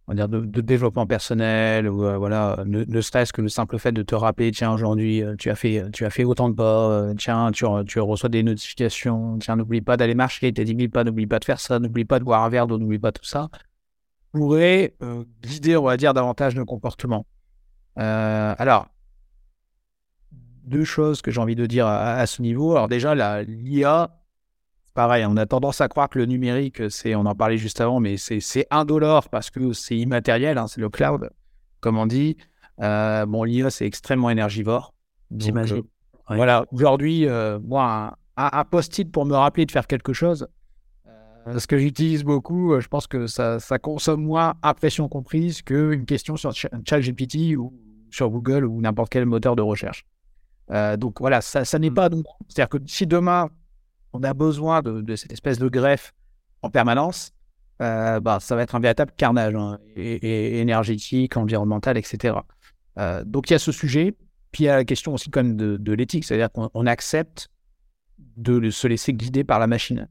on 0.08 0.13
va 0.13 0.15
dire, 0.15 0.30
de, 0.30 0.62
développement 0.62 1.06
personnel, 1.06 1.88
ou 1.88 2.06
euh, 2.06 2.17
voilà, 2.17 2.63
ne, 2.65 3.01
serait-ce 3.01 3.34
que 3.34 3.41
le 3.41 3.49
simple 3.49 3.78
fait 3.78 3.91
de 3.91 4.01
te 4.01 4.15
rappeler, 4.15 4.51
tiens, 4.51 4.73
aujourd'hui, 4.73 5.23
euh, 5.23 5.36
tu 5.38 5.49
as 5.49 5.56
fait, 5.56 5.89
tu 5.91 6.06
as 6.06 6.10
fait 6.10 6.23
autant 6.23 6.49
de 6.49 6.56
pas, 6.56 6.89
euh, 6.89 7.13
tiens, 7.15 7.51
tu, 7.51 7.66
reçois 7.66 8.30
des 8.30 8.43
notifications, 8.43 9.38
tiens, 9.39 9.55
n'oublie 9.55 9.82
pas 9.82 9.95
d'aller 9.95 10.16
marcher, 10.16 10.51
t'as 10.51 10.63
10 10.63 10.76
000 10.76 10.89
pas, 10.89 11.03
n'oublie 11.03 11.28
pas 11.28 11.39
de 11.39 11.45
faire 11.45 11.59
ça, 11.59 11.80
n'oublie 11.80 12.05
pas 12.05 12.20
de 12.20 12.24
boire 12.24 12.43
un 12.43 12.49
verre 12.49 12.68
d'eau, 12.68 12.78
n'oublie 12.78 12.99
pas 12.99 13.11
tout 13.11 13.26
ça, 13.26 13.49
pourrait 14.32 14.95
guider, 15.43 15.78
on 15.78 15.84
va 15.84 15.97
dire, 15.97 16.13
davantage 16.13 16.55
nos 16.55 16.66
comportements. 16.66 17.26
alors, 17.95 18.88
deux 20.66 20.84
choses 20.84 21.22
que 21.22 21.32
j'ai 21.32 21.39
envie 21.39 21.55
de 21.55 21.66
dire 21.66 21.88
à, 21.88 22.26
ce 22.26 22.41
niveau. 22.41 22.72
Alors 22.72 22.88
déjà, 22.88 23.16
l'IA, 23.43 24.18
pareil, 24.93 25.26
on 25.28 25.38
a 25.38 25.45
tendance 25.45 25.82
à 25.82 25.88
croire 25.88 26.09
que 26.09 26.20
le 26.20 26.26
numérique, 26.26 26.89
c'est, 26.89 27.16
on 27.16 27.26
en 27.26 27.36
parlait 27.36 27.57
juste 27.57 27.82
avant, 27.82 27.99
mais 27.99 28.18
c'est 28.18 28.68
indolore 28.72 29.30
parce 29.30 29.49
que 29.49 29.74
c'est 29.74 29.97
immatériel, 29.97 30.57
hein, 30.57 30.68
c'est 30.68 30.82
le 30.82 30.89
cloud, 30.89 31.30
comme 31.80 31.97
on 31.97 32.05
dit. 32.05 32.38
Euh, 32.82 33.26
bon, 33.26 33.43
l'IA, 33.43 33.70
c'est 33.70 33.86
extrêmement 33.86 34.30
énergivore. 34.30 34.93
J'imagine. 35.36 35.84
Euh, 36.32 36.36
voilà, 36.36 36.66
aujourd'hui, 36.72 37.28
euh, 37.28 37.59
moi, 37.63 38.18
un, 38.36 38.63
post-it 38.66 39.11
pour 39.11 39.26
me 39.26 39.36
rappeler 39.36 39.66
de 39.66 39.72
faire 39.72 39.88
quelque 39.88 40.13
chose, 40.13 40.47
ce 41.57 41.68
que 41.68 41.78
j'utilise 41.78 42.24
beaucoup, 42.24 42.80
je 42.80 42.88
pense 42.88 43.05
que 43.05 43.28
ça, 43.28 43.59
ça 43.59 43.78
consomme 43.78 44.24
moins 44.24 44.55
impression 44.63 45.07
comprise 45.07 45.61
qu'une 45.61 46.05
question 46.05 46.38
sur 46.38 46.51
ChatGPT 46.53 47.55
ou 47.55 47.72
sur 48.09 48.32
Google 48.32 48.66
ou 48.66 48.82
n'importe 48.82 49.11
quel 49.11 49.28
moteur 49.28 49.55
de 49.55 49.61
recherche. 49.61 50.05
Donc 50.70 51.20
voilà, 51.20 51.41
ça, 51.41 51.66
ça 51.66 51.80
n'est 51.80 51.89
mmh. 51.89 51.93
pas. 51.93 52.09
C'est-à-dire 52.47 52.70
que 52.70 52.78
si 52.88 53.05
demain, 53.07 53.49
on 54.13 54.24
a 54.24 54.34
besoin 54.34 54.82
de, 54.82 55.16
cette 55.16 55.34
espèce 55.34 55.59
de 55.59 55.68
greffe 55.68 56.13
en 56.61 56.70
permanence, 56.70 57.34
bah, 57.80 58.38
ça 58.39 58.55
va 58.55 58.63
être 58.63 58.76
un 58.76 58.80
véritable 58.80 59.11
carnage 59.18 59.55
hein, 59.55 59.78
et, 59.95 60.59
énergétique, 60.59 61.38
environnemental, 61.38 61.97
etc. 61.97 62.38
donc 63.26 63.49
il 63.49 63.53
y 63.53 63.55
a 63.55 63.59
ce 63.59 63.72
sujet. 63.72 64.16
Puis 64.51 64.63
il 64.63 64.68
y 64.68 64.70
a 64.70 64.78
la 64.78 64.86
question 64.86 65.13
aussi 65.13 65.30
comme 65.30 65.57
de, 65.57 65.76
de 65.76 65.93
l'éthique, 65.93 66.24
c'est-à-dire 66.24 66.49
qu'on 66.49 66.86
accepte 66.86 67.49
de 68.38 68.70
se 68.70 68.88
laisser 68.88 69.13
guider 69.13 69.43
par 69.43 69.59
la 69.59 69.68
machine. 69.68 70.07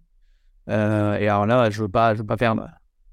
Euh, 0.68 1.16
et 1.18 1.28
alors 1.28 1.46
là, 1.46 1.70
je 1.70 1.82
veux 1.82 1.88
pas, 1.88 2.14
je 2.14 2.20
veux 2.20 2.26
pas 2.26 2.36
faire, 2.36 2.55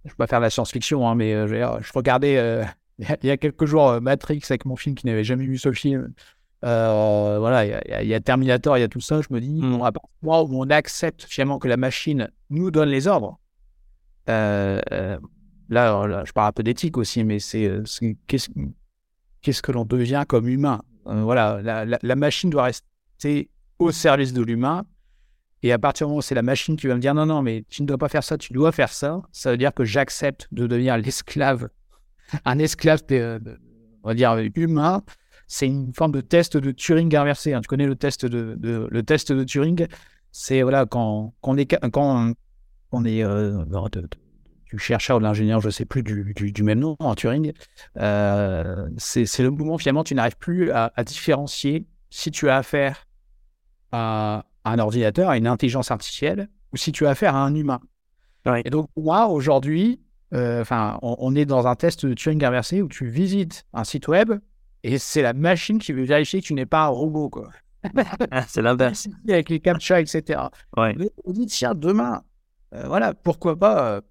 je 0.06 0.10
veux 0.10 0.16
pas 0.16 0.28
faire 0.28 0.40
la 0.40 0.50
science-fiction, 0.50 1.08
hein, 1.08 1.16
mais 1.16 1.34
euh, 1.34 1.48
je, 1.82 1.92
regardais 1.94 2.38
euh, 2.38 2.64
il 3.00 3.28
y 3.28 3.32
a 3.32 3.38
quelques 3.38 3.66
jours 3.66 4.00
Matrix 4.02 4.42
avec 4.50 4.66
mon 4.66 4.76
film 4.76 4.96
qui 4.96 5.06
n'avait 5.06 5.24
jamais 5.24 5.46
vu 5.46 5.58
ce 5.58 5.72
film. 5.72 6.14
Voilà, 6.62 8.02
il 8.02 8.08
y, 8.08 8.14
a 8.14 8.20
Terminator, 8.20 8.78
il 8.78 8.82
y 8.82 8.84
a 8.84 8.88
tout 8.88 9.02
ça. 9.02 9.22
Je 9.22 9.34
me 9.34 9.40
dis, 9.40 9.62
mm. 9.62 9.82
à 9.82 9.92
partir 9.92 10.52
où 10.52 10.64
on 10.64 10.70
accepte 10.70 11.24
finalement 11.24 11.60
que 11.60 11.68
la 11.68 11.78
machine 11.78 12.30
nous 12.50 12.72
donne 12.72 12.90
les 12.90 13.08
ordres, 13.08 13.40
là, 14.28 14.80
je 16.26 16.32
parle 16.32 16.50
un 16.50 16.52
peu 16.52 16.64
d'éthique 16.64 16.98
aussi, 16.98 17.24
mais 17.24 17.40
c'est 17.40 17.72
qu'est-ce 18.28 19.62
que 19.62 19.72
l'on 19.72 19.86
devient 19.86 20.24
comme 20.28 20.48
humain? 20.48 20.82
Voilà, 21.06 21.62
la, 22.02 22.16
machine 22.16 22.50
doit 22.50 22.64
rester 22.64 23.50
au 23.80 23.92
service 23.92 24.34
de 24.34 24.42
l'humain. 24.42 24.86
Et 25.64 25.72
à 25.72 25.78
partir 25.78 26.08
du 26.08 26.10
moment 26.10 26.20
où 26.20 26.22
c'est 26.22 26.36
la 26.36 26.42
machine 26.42 26.76
qui 26.76 26.88
va 26.88 26.96
me 26.96 27.00
dire 27.00 27.14
non, 27.14 27.28
non, 27.28 27.44
mais 27.44 27.66
tu 27.70 27.84
ne 27.84 27.88
dois 27.88 27.98
pas 27.98 28.10
faire 28.10 28.24
ça, 28.24 28.38
tu 28.38 28.52
dois 28.52 28.72
faire 28.72 28.90
ça, 28.90 29.22
ça 29.32 29.52
veut 29.52 29.58
dire 29.58 29.74
que 29.74 29.86
j'accepte 29.86 30.48
de 30.52 30.66
devenir 30.66 30.98
l'esclave, 30.98 31.70
un 32.46 32.58
esclave, 32.58 33.02
on 33.12 34.08
va 34.08 34.14
dire, 34.16 34.36
humain. 34.56 35.04
C'est 35.54 35.68
une 35.68 35.94
forme 35.94 36.14
de 36.14 36.22
test 36.22 36.56
de 36.56 36.72
Turing 36.72 37.14
inversé. 37.14 37.54
Hein. 37.54 37.60
Tu 37.60 37.68
connais 37.68 37.86
le 37.86 37.98
test 37.98 38.26
de, 38.26 38.58
le 38.90 39.04
test 39.04 39.34
de 39.34 39.44
Turing? 39.44 39.86
C'est 40.32 40.62
voilà, 40.62 40.86
quand, 40.86 41.34
quand 41.42 41.52
on 41.52 41.58
est, 41.58 41.66
quand 41.92 42.34
on 42.94 43.04
est 43.04 43.22
euh, 43.22 43.62
du 44.66 44.80
chercheur 44.80 45.18
ou 45.18 45.20
de 45.20 45.26
l'ingénieur, 45.26 45.60
je 45.60 45.68
ne 45.68 45.72
sais 45.72 45.84
plus 45.84 46.04
du, 46.04 46.34
du, 46.34 46.64
même 46.64 46.80
nom 46.80 46.96
en 47.00 47.16
Turing, 47.16 47.52
euh, 47.98 48.88
c'est 48.96 49.40
le 49.40 49.52
moment 49.52 49.78
finalement 49.78 50.06
tu 50.06 50.16
n'arrives 50.16 50.38
plus 50.38 50.72
à, 50.72 50.94
à 50.96 51.04
différencier 51.04 51.86
si 52.10 52.32
tu 52.32 52.48
as 52.48 52.56
affaire 52.56 53.06
à 53.92 54.46
un 54.64 54.80
ordinateur, 54.80 55.30
à 55.30 55.36
une 55.36 55.48
intelligence 55.48 55.92
artificielle, 55.92 56.48
ou 56.72 56.78
si 56.78 56.94
tu 56.94 57.06
as 57.08 57.10
affaire 57.10 57.36
à 57.36 57.44
un 57.44 57.54
humain. 57.56 57.82
Et 58.64 58.70
donc, 58.70 58.88
moi, 58.96 59.28
aujourd'hui, 59.28 60.00
euh, 60.34 60.62
enfin, 60.62 60.98
on, 61.02 61.36
est 61.36 61.46
dans 61.46 61.68
un 61.68 61.76
test 61.76 62.06
de 62.06 62.14
Turing 62.14 62.42
inversé 62.42 62.82
où 62.82 62.88
tu 62.88 63.10
visites 63.10 63.66
un 63.74 63.84
site 63.84 64.08
web 64.08 64.32
et 64.84 64.98
c'est 64.98 65.22
la 65.22 65.34
machine 65.34 65.80
qui 65.80 65.92
veut 65.92 66.04
vérifier 66.04 66.42
que 66.42 66.46
tu 66.48 66.54
n'es 66.54 66.66
pas 66.66 66.86
un 66.86 66.90
robot, 66.90 67.30
quoi. 67.30 67.50
Ah, 68.32 68.44
c'est 68.48 68.62
l'inverse. 68.62 69.08
Avec 69.28 69.50
les 69.50 69.60
captcha, 69.60 70.00
etc. 70.00 70.40
Ouais. 70.78 70.96
On 71.26 71.32
dit, 71.32 71.48
tiens, 71.48 71.74
demain, 71.74 72.22
euh, 72.74 72.88
voilà, 72.88 73.14
pourquoi 73.14 73.58
pas, 73.58 73.94
euh, 73.94 74.02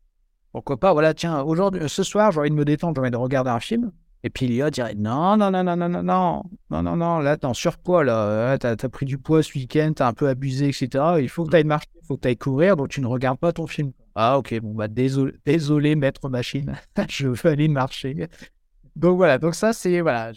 pourquoi 0.52 0.78
pas, 0.78 0.92
voilà, 0.92 1.14
tiens, 1.14 1.42
aujourd'hui, 1.42 1.88
ce 1.88 2.02
soir, 2.02 2.32
j'ai 2.32 2.40
envie 2.40 2.50
de 2.50 2.54
me 2.54 2.64
détendre, 2.64 2.96
j'ai 2.96 3.00
envie 3.00 3.10
de 3.10 3.16
regarder 3.16 3.50
un 3.50 3.60
film. 3.60 3.92
Et 4.22 4.28
puis 4.28 4.46
l'IA 4.46 4.70
dirait 4.70 4.94
non, 4.94 5.36
non, 5.36 5.50
non, 5.50 5.64
non, 5.64 5.76
non, 5.76 5.88
non, 5.88 6.02
non, 6.02 6.42
non, 6.70 6.82
non, 6.82 6.96
non, 6.96 7.18
là, 7.20 7.36
t'es 7.38 7.46
en 7.46 7.54
surpoids, 7.54 8.04
là, 8.04 8.58
t'as 8.58 8.72
as 8.72 8.88
pris 8.88 9.06
du 9.06 9.16
poids 9.16 9.42
ce 9.42 9.54
week-end, 9.54 9.92
t'as 9.96 10.08
un 10.08 10.12
peu 10.12 10.28
abusé, 10.28 10.68
etc. 10.68 10.88
Il 11.20 11.28
faut 11.28 11.44
que 11.44 11.50
t'ailles 11.50 11.64
marcher, 11.64 11.88
il 12.02 12.06
faut 12.06 12.16
que 12.16 12.20
t'ailles 12.20 12.36
courir, 12.36 12.76
donc 12.76 12.88
tu 12.88 13.00
ne 13.00 13.06
regardes 13.06 13.38
pas 13.38 13.52
ton 13.52 13.66
film. 13.66 13.92
Ah, 14.14 14.36
ok, 14.36 14.60
bon, 14.60 14.74
bah, 14.74 14.88
désolé, 14.88 15.32
désolé 15.46 15.94
maître 15.94 16.28
machine, 16.28 16.74
je 17.08 17.28
veux 17.28 17.46
aller 17.50 17.68
marcher. 17.68 18.28
Donc 18.94 19.16
voilà, 19.16 19.38
donc 19.38 19.54
ça, 19.54 19.72
c'est, 19.72 20.00
voilà, 20.02 20.32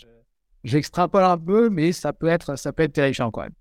j'extrapole 0.63 1.23
un 1.23 1.37
peu, 1.37 1.69
mais 1.69 1.91
ça 1.91 2.13
peut 2.13 2.27
être, 2.27 2.57
ça 2.57 2.73
peut 2.73 2.83
être 2.83 2.93
terrifiant 2.93 3.31
quand 3.31 3.41
même. 3.41 3.53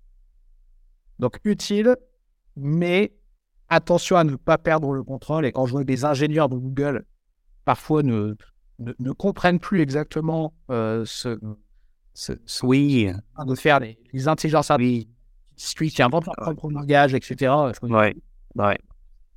Donc 1.19 1.39
utile, 1.43 1.95
mais 2.55 3.13
attention 3.69 4.17
à 4.17 4.23
ne 4.23 4.35
pas 4.35 4.57
perdre 4.57 4.93
le 4.93 5.03
contrôle. 5.03 5.45
Et 5.45 5.51
quand 5.51 5.65
je 5.65 5.71
vois 5.71 5.83
des 5.83 6.05
ingénieurs 6.05 6.49
de 6.49 6.57
Google 6.57 7.05
parfois 7.65 8.03
ne, 8.03 8.35
ne, 8.79 9.11
comprennent 9.11 9.59
plus 9.59 9.81
exactement 9.81 10.53
euh, 10.69 11.03
ce, 11.05 11.39
ce, 12.13 12.33
Oui. 12.63 13.09
De 13.45 13.55
faire 13.55 13.79
les, 13.79 14.27
intelligences 14.27 14.71
artificielles 14.71 15.91
qui 15.91 16.01
inventent 16.01 16.25
leur 16.25 16.35
propre 16.35 16.71
langage, 16.71 17.13
etc. 17.13 17.53
Oui, 17.81 17.89
ouais. 18.55 18.77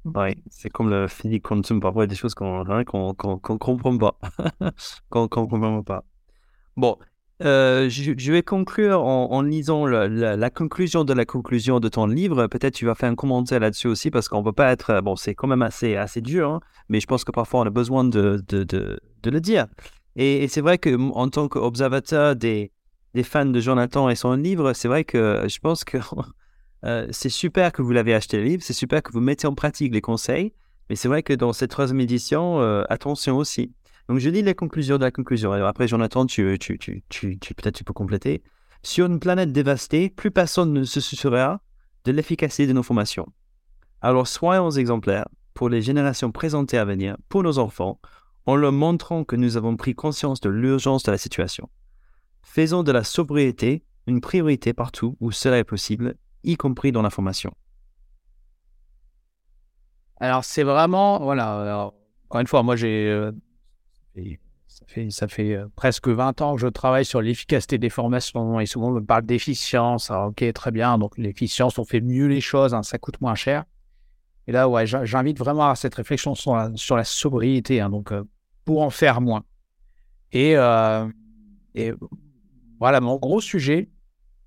Ouais, 0.05 0.37
c'est 0.51 0.71
comme 0.71 0.89
le 0.89 1.09
physique 1.09 1.43
quantum, 1.43 1.81
parfois 1.81 2.05
il 2.05 2.07
y 2.07 2.11
a 2.11 2.11
des 2.11 2.15
choses 2.15 2.35
qu'on 2.35 2.65
ne 2.65 2.85
comprend 2.85 3.99
pas. 3.99 4.19
qu'on 5.11 5.27
comprend 5.27 5.83
pas. 5.83 6.05
Bon, 6.77 6.97
euh, 7.45 7.91
je, 7.91 8.33
vais 8.33 8.43
conclure 8.43 9.05
en, 9.05 9.43
lisant 9.43 9.85
la, 9.87 10.51
conclusion 10.51 11.05
de 11.05 11.13
la 11.13 11.27
conclusion 11.27 11.81
de 11.81 11.89
ton 11.89 12.07
livre. 12.07 12.47
Peut-être 12.47 12.75
tu 12.75 12.87
vas 12.87 12.95
faire 12.95 13.11
un 13.11 13.15
commentaire 13.15 13.61
là-dessus 13.61 13.89
aussi 13.89 14.11
parce 14.11 14.29
qu'on 14.29 14.39
ne 14.39 14.45
peut 14.45 14.53
pas 14.53 14.73
être. 14.73 15.01
Bon, 15.03 15.17
c'est 15.17 15.35
quand 15.35 15.47
même 15.47 15.63
assez, 15.63 15.97
assez 15.97 16.21
dur, 16.21 16.51
hein, 16.51 16.61
mais 16.89 17.01
je 17.01 17.07
pense 17.07 17.25
que 17.25 17.33
parfois 17.33 17.61
on 17.61 17.67
a 17.67 17.71
besoin 17.71 18.05
de, 18.05 18.43
de, 18.49 18.65
de, 18.65 19.31
le 19.31 19.41
dire. 19.41 19.67
Et, 20.15 20.49
c'est 20.49 20.63
vrai 20.63 20.79
qu'en 20.79 21.29
tant 21.29 21.49
qu'observateur 21.49 22.37
des, 22.37 22.73
des 23.13 23.23
fans 23.23 23.45
de 23.45 23.61
Jonathan 23.61 24.09
et 24.09 24.15
son 24.15 24.33
livre, 24.33 24.73
c'est 24.73 24.89
vrai 24.89 25.05
que 25.05 25.45
je 25.47 25.59
pense 25.59 25.85
que 25.85 25.99
euh, 26.85 27.07
c'est 27.11 27.29
super 27.29 27.73
que 27.73 27.83
vous 27.83 27.93
l'avez 27.93 28.15
acheté 28.15 28.39
le 28.39 28.45
livre, 28.45 28.63
c'est 28.63 28.73
super 28.73 29.03
que 29.03 29.13
vous 29.13 29.21
mettez 29.21 29.47
en 29.47 29.55
pratique 29.55 29.93
les 29.93 30.01
conseils, 30.01 30.55
mais 30.89 30.97
c'est 30.97 31.09
vrai 31.09 31.23
que 31.23 31.35
dans 31.35 31.53
cette 31.53 31.71
troisième 31.71 32.01
édition, 32.01 32.61
euh, 32.63 32.85
attention 32.89 33.37
aussi. 33.37 33.73
Donc, 34.09 34.19
je 34.19 34.31
lis 34.31 34.43
les 34.43 34.55
conclusions 34.55 34.99
de 34.99 35.03
la 35.03 35.11
conclusion. 35.11 35.53
après, 35.53 35.89
Jonathan, 35.89 36.27
tu, 36.27 36.59
tu, 36.59 37.03
peut-être 37.11 37.75
tu 37.75 37.85
peux 37.85 37.93
compléter. 37.93 38.43
Sur 38.83 39.07
une 39.07 39.19
planète 39.19 39.53
dévastée, 39.53 40.11
plus 40.11 40.31
personne 40.31 40.73
ne 40.73 40.85
se 40.85 41.01
souciera 41.01 41.61
de 42.05 42.13
l'efficacité 42.13 42.69
de 42.69 42.73
nos 42.73 42.85
formations. 42.85 43.27
Alors, 44.01 44.29
soyons 44.29 44.71
exemplaires 44.71 45.27
pour 45.55 45.69
les 45.69 45.83
générations 45.83 46.31
présentées 46.31 46.79
à 46.79 46.85
venir, 46.85 47.17
pour 47.29 47.43
nos 47.43 47.59
enfants, 47.59 47.99
en 48.45 48.55
leur 48.55 48.71
montrant 48.71 49.25
que 49.25 49.35
nous 49.35 49.57
avons 49.57 49.77
pris 49.77 49.95
conscience 49.95 50.41
de 50.41 50.51
l'urgence 50.51 51.03
de 51.03 51.11
la 51.11 51.19
situation. 51.19 51.69
Faisons 52.43 52.85
de 52.85 52.93
la 52.93 53.03
sobriété 53.03 53.83
une 54.07 54.21
priorité 54.21 54.73
partout 54.73 55.17
où 55.19 55.33
cela 55.33 55.59
est 55.59 55.65
possible, 55.65 56.15
y 56.45 56.57
compris 56.57 56.93
dans 56.93 57.03
la 57.03 57.11
formation. 57.11 57.53
Alors, 60.21 60.45
c'est 60.45 60.63
vraiment, 60.63 61.19
voilà, 61.19 61.91
encore 62.29 62.41
une 62.41 62.47
fois, 62.47 62.63
moi 62.63 62.77
j'ai 62.77 63.31
ça 65.11 65.29
fait, 65.29 65.55
euh, 65.55 65.67
presque 65.75 66.09
20 66.09 66.41
ans 66.43 66.55
que 66.55 66.61
je 66.61 66.67
travaille 66.67 67.05
sur 67.05 67.21
l'efficacité 67.21 67.79
des 67.79 67.91
formations 67.91 68.61
et 68.61 68.67
souvent 68.67 68.89
on 68.89 68.93
me 68.93 69.05
parle 69.05 69.25
d'efficience. 69.25 70.11
ok, 70.11 70.53
très 70.53 70.71
bien. 70.71 70.99
Donc, 70.99 71.17
l'efficience, 71.19 71.79
on 71.79 71.85
fait 71.85 72.01
mieux 72.01 72.27
les 72.27 72.41
choses, 72.41 72.75
hein, 72.75 72.83
ça 72.83 72.99
coûte 72.99 73.21
moins 73.21 73.35
cher. 73.35 73.65
Et 74.47 74.53
là, 74.53 74.69
ouais, 74.69 74.87
j'invite 74.87 75.39
vraiment 75.39 75.71
à 75.71 75.75
cette 75.75 75.95
réflexion 75.95 76.35
sur 76.35 76.55
la, 76.55 77.05
sobriété, 77.05 77.81
hein, 77.81 77.91
donc 77.91 78.13
euh, 78.13 78.23
pour 78.65 78.83
en 78.83 78.91
faire 78.91 79.21
moins. 79.21 79.45
Euh, 80.35 81.09
et 81.75 81.93
voilà, 82.79 83.01
mon 83.01 83.17
gros 83.17 83.41
sujet, 83.41 83.89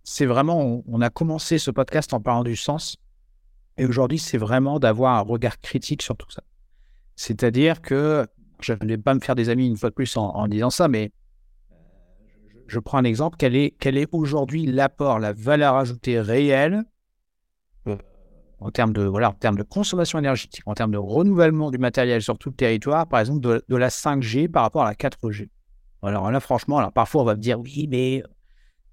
c'est 0.04 0.26
vraiment, 0.26 0.84
on, 0.88 1.02
a 1.02 1.10
commencé 1.10 1.58
ce 1.58 1.72
podcast 1.72 2.14
en 2.14 2.22
parlant 2.22 2.44
du 2.44 2.56
sens. 2.56 2.98
Et 3.78 3.86
aujourd'hui, 3.86 4.20
c'est 4.20 4.38
vraiment 4.38 4.80
d'avoir 4.80 5.16
un 5.18 5.22
regard 5.22 5.60
critique 5.60 6.02
sur 6.02 6.16
tout 6.16 6.30
ça. 6.30 6.44
C'est-à-dire 7.16 7.82
que 7.82 8.28
je 8.62 8.74
ne 8.74 8.88
vais 8.88 8.98
pas 8.98 9.14
me 9.14 9.20
faire 9.20 9.36
des 9.36 9.50
amis 9.50 9.68
une 9.68 9.78
fois 9.78 9.90
de 9.90 9.96
plus 9.96 10.16
en, 10.18 10.48
disant 10.48 10.70
ça, 10.70 10.88
mais 10.88 11.12
euh, 11.72 11.76
je 12.68 12.80
prends 12.80 12.98
un 12.98 13.04
exemple. 13.04 13.38
Quel 13.38 13.56
est, 13.56 14.08
aujourd'hui 14.12 14.66
l'apport, 14.66 15.20
la 15.20 15.34
valeur 15.34 15.76
ajoutée 15.76 16.20
réelle 16.20 16.84
euh, 17.88 17.96
en 18.60 18.72
termes 18.72 18.94
de 18.94 19.04
voilà, 19.04 19.30
en 19.30 19.34
termes 19.34 19.58
de 19.58 19.64
consommation 19.64 20.20
énergétique, 20.20 20.64
en 20.66 20.74
termes 20.74 20.92
de 20.92 20.98
renouvellement 20.98 21.72
du 21.72 21.78
matériel 21.78 22.22
sur 22.22 22.38
tout 22.38 22.50
le 22.50 22.56
territoire, 22.56 23.08
par 23.08 23.22
exemple 23.22 23.40
de, 23.42 23.76
la 23.76 23.90
5G 23.90 24.50
par 24.50 24.64
rapport 24.64 24.84
à 24.84 24.90
la 24.90 24.96
4G. 24.96 25.50
Alors 26.02 26.30
là, 26.30 26.40
franchement, 26.40 26.78
alors 26.78 26.92
parfois 26.92 27.22
on 27.22 27.26
va 27.26 27.36
me 27.36 27.42
dire 27.42 27.60
oui, 27.60 27.88
mais 27.90 28.24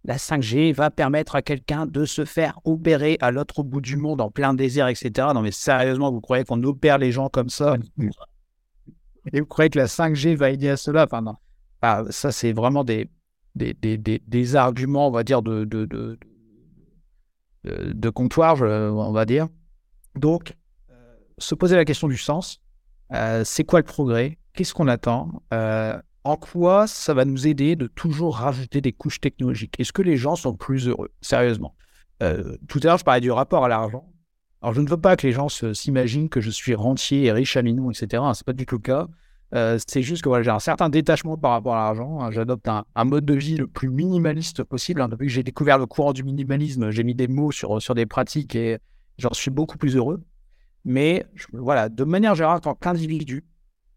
la 0.05 0.17
5G 0.17 0.73
va 0.73 0.91
permettre 0.91 1.35
à 1.35 1.43
quelqu'un 1.43 1.87
de 1.87 2.05
se 2.05 2.25
faire 2.25 2.61
opérer 2.65 3.19
à 3.21 3.33
l'autre 3.33 3.65
bout 3.65 3.81
du 3.81 3.97
monde 3.97 4.21
en 4.21 4.31
plein 4.31 4.55
désert, 4.55 4.87
etc. 4.87 5.11
Non 5.35 5.43
mais 5.43 5.51
sérieusement, 5.51 6.13
vous 6.13 6.21
croyez 6.21 6.45
qu'on 6.45 6.63
opère 6.63 6.99
les 6.99 7.11
gens 7.11 7.29
comme 7.29 7.49
ça? 7.49 7.77
Et 9.33 9.41
vous 9.41 9.47
croyez 9.47 9.71
que 9.71 9.79
la 9.79 9.87
5G 9.87 10.35
va 10.37 10.51
aider 10.51 10.69
à 10.69 10.77
cela? 10.77 11.05
Enfin, 11.05 11.23
non. 11.23 11.37
ça, 12.11 12.33
c'est 12.33 12.53
vraiment 12.53 12.85
des, 12.85 13.09
des, 13.55 13.75
des, 13.75 13.99
des, 13.99 14.57
arguments, 14.57 15.09
on 15.09 15.11
va 15.11 15.25
dire, 15.25 15.43
de, 15.43 15.65
de, 15.65 15.85
de, 15.85 16.19
de, 17.65 18.11
comptoir, 18.11 18.61
on 18.61 19.13
va 19.13 19.25
dire. 19.25 19.49
Donc, 20.15 20.55
euh, 20.91 20.95
se 21.39 21.55
poser 21.55 21.77
la 21.77 21.85
question 21.85 22.09
du 22.09 22.17
sens. 22.17 22.61
Euh, 23.13 23.43
c'est 23.45 23.65
quoi 23.65 23.81
le 23.81 23.85
progrès? 23.85 24.39
Qu'est-ce 24.55 24.75
qu'on 24.75 24.89
attend? 24.89 25.43
Euh, 25.53 26.01
En 26.25 26.37
quoi 26.37 26.87
ça 26.87 27.15
va 27.15 27.25
nous 27.25 27.47
aider 27.47 27.77
de 27.77 27.87
toujours 27.87 28.37
rajouter 28.37 28.81
des 28.81 28.93
couches 28.93 29.21
technologiques? 29.21 29.79
Est-ce 29.79 29.93
que 29.93 30.03
les 30.03 30.17
gens 30.17 30.37
sont 30.37 30.55
plus 30.55 30.89
heureux? 30.89 31.11
Sérieusement. 31.21 31.75
tout 32.21 32.81
à 32.83 32.87
l'heure, 32.87 32.99
je 32.99 33.05
parlais 33.05 33.21
du 33.21 33.31
rapport 33.31 33.65
à 33.65 33.69
l'argent. 33.69 34.09
Alors, 34.63 34.75
je 34.75 34.81
ne 34.81 34.89
veux 34.89 34.97
pas 34.97 35.17
que 35.17 35.27
les 35.27 35.33
gens 35.33 35.49
s'imaginent 35.49 36.29
que 36.29 36.41
je 36.41 36.51
suis 36.51 36.75
rentier 36.75 37.25
et 37.25 37.33
riche 37.33 37.57
à 37.57 37.63
mignon, 37.63 37.91
etc. 37.91 38.23
C'est 38.35 38.47
pas 38.47 38.53
du 38.53 38.67
tout 38.67 38.77
le 38.77 38.83
cas. 38.83 39.09
Euh, 39.55 39.79
c'est 39.87 40.03
juste 40.03 40.23
que 40.23 40.29
voilà, 40.29 40.43
j'ai 40.43 40.51
un 40.51 40.59
certain 40.59 40.89
détachement 40.89 41.37
par 41.37 41.53
rapport 41.53 41.75
à 41.75 41.85
l'argent. 41.85 42.21
Hein. 42.21 42.31
J'adopte 42.31 42.67
un, 42.69 43.05
mode 43.05 43.25
de 43.25 43.35
vie 43.35 43.57
le 43.57 43.67
plus 43.67 43.91
minimaliste 43.91 44.65
possible. 44.65 45.01
Hein. 45.01 45.09
Depuis 45.09 45.27
que 45.27 45.33
j'ai 45.33 45.43
découvert 45.43 45.79
le 45.79 45.87
courant 45.87 46.13
du 46.13 46.25
minimalisme, 46.25 46.91
j'ai 46.91 47.05
mis 47.05 47.15
des 47.15 47.29
mots 47.29 47.53
sur, 47.53 47.81
sur 47.81 47.95
des 47.95 48.07
pratiques 48.07 48.57
et 48.57 48.79
j'en 49.19 49.33
suis 49.33 49.51
beaucoup 49.51 49.79
plus 49.79 49.95
heureux. 49.95 50.23
Mais 50.85 51.27
voilà, 51.53 51.89
de 51.89 52.05
manière 52.05 52.35
générale, 52.35 52.59
en 52.59 52.61
tant 52.61 52.75
qu'individu 52.75 53.45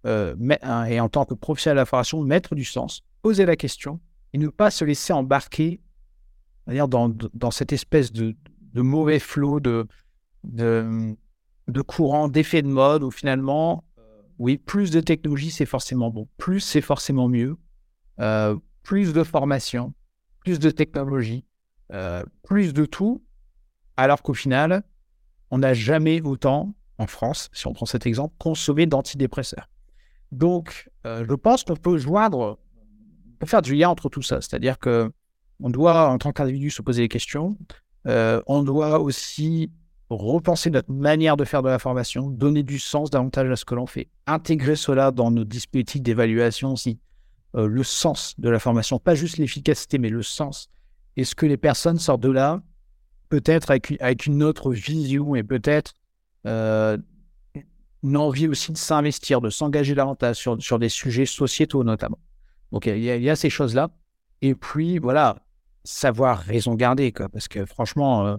euh, 0.05 0.35
hein, 0.61 0.85
et 0.85 0.99
en 0.99 1.09
tant 1.09 1.25
que 1.25 1.33
professionnel 1.33 1.77
de 1.77 1.81
la 1.81 1.85
formation, 1.85 2.21
mettre 2.21 2.53
du 2.53 2.63
sens, 2.63 3.01
poser 3.21 3.45
la 3.45 3.55
question 3.55 3.99
et 4.33 4.37
ne 4.37 4.47
pas 4.49 4.69
se 4.69 4.85
laisser 4.85 5.13
embarquer 5.13 5.81
dans, 6.67 7.09
dans 7.33 7.51
cette 7.51 7.73
espèce 7.73 8.11
de, 8.11 8.35
de 8.73 8.81
mauvais 8.81 9.19
flot 9.19 9.59
de, 9.59 9.87
de, 10.43 11.15
de 11.67 11.81
courant, 11.81 12.27
d'effet 12.27 12.61
de 12.61 12.67
mode 12.67 13.03
où 13.03 13.11
finalement 13.11 13.83
oui, 14.39 14.57
plus 14.57 14.89
de 14.89 15.01
technologie, 15.01 15.51
c'est 15.51 15.65
forcément 15.65 16.09
bon. 16.09 16.27
Plus, 16.37 16.61
c'est 16.61 16.81
forcément 16.81 17.27
mieux. 17.27 17.57
Euh, 18.21 18.55
plus 18.83 19.13
de 19.13 19.23
formation, 19.23 19.93
plus 20.39 20.59
de 20.59 20.69
technologie, 20.71 21.45
euh, 21.91 22.23
plus 22.43 22.73
de 22.73 22.85
tout. 22.85 23.21
Alors 23.97 24.23
qu'au 24.23 24.33
final, 24.33 24.83
on 25.51 25.57
n'a 25.59 25.73
jamais 25.73 26.21
autant, 26.21 26.73
en 26.97 27.07
France, 27.07 27.49
si 27.53 27.67
on 27.67 27.73
prend 27.73 27.85
cet 27.85 28.05
exemple, 28.05 28.33
consommé 28.39 28.85
d'antidépresseurs. 28.85 29.69
Donc, 30.31 30.89
euh, 31.05 31.25
je 31.27 31.33
pense 31.33 31.65
qu'on 31.65 31.75
peut 31.75 31.97
joindre, 31.97 32.59
on 33.27 33.35
peut 33.39 33.45
faire 33.45 33.61
du 33.61 33.75
lien 33.75 33.89
entre 33.89 34.07
tout 34.07 34.21
ça. 34.21 34.39
C'est-à-dire 34.39 34.79
que 34.79 35.11
on 35.61 35.69
doit, 35.69 36.09
en 36.09 36.17
tant 36.17 36.31
qu'individu, 36.31 36.69
se 36.69 36.81
poser 36.81 37.01
des 37.01 37.09
questions. 37.09 37.57
on 38.05 38.63
doit 38.63 38.99
aussi 39.01 39.69
repenser 40.09 40.69
notre 40.69 40.91
manière 40.91 41.37
de 41.37 41.45
faire 41.45 41.61
de 41.61 41.69
la 41.69 41.79
formation, 41.79 42.29
donner 42.29 42.63
du 42.63 42.79
sens 42.79 43.09
davantage 43.09 43.49
à 43.49 43.55
ce 43.55 43.65
que 43.65 43.75
l'on 43.75 43.85
fait, 43.85 44.09
intégrer 44.27 44.75
cela 44.75 45.11
dans 45.11 45.31
nos 45.31 45.43
dispositifs 45.43 46.01
d'évaluation 46.01 46.73
aussi, 46.73 46.99
euh, 47.55 47.67
le 47.67 47.83
sens 47.83 48.39
de 48.39 48.49
la 48.49 48.59
formation, 48.59 48.99
pas 48.99 49.15
juste 49.15 49.37
l'efficacité, 49.37 49.97
mais 49.97 50.09
le 50.09 50.23
sens. 50.23 50.69
Est-ce 51.15 51.35
que 51.35 51.45
les 51.45 51.57
personnes 51.57 51.99
sortent 51.99 52.21
de 52.21 52.31
là 52.31 52.61
peut-être 53.29 53.71
avec, 53.71 54.25
une 54.25 54.43
autre 54.43 54.71
vision 54.71 55.35
et 55.35 55.43
peut-être 55.43 55.93
euh, 56.47 56.97
une 58.03 58.17
envie 58.17 58.47
aussi 58.47 58.71
de 58.71 58.77
s'investir, 58.77 59.39
de 59.39 59.49
s'engager 59.49 59.93
davantage 59.93 60.37
sur, 60.37 60.61
sur 60.61 60.79
des 60.79 60.89
sujets 60.89 61.25
sociétaux 61.25 61.83
notamment. 61.83 62.17
Donc 62.71 62.85
il 62.85 62.99
y, 62.99 63.29
a 63.29 63.35
ces 63.35 63.49
choses-là. 63.49 63.89
Et 64.41 64.55
puis 64.55 64.99
voilà, 64.99 65.43
savoir 65.83 66.39
raison 66.39 66.75
garder, 66.75 67.11
quoi, 67.11 67.29
parce 67.29 67.47
que 67.47 67.65
franchement, 67.65 68.25
euh, 68.25 68.37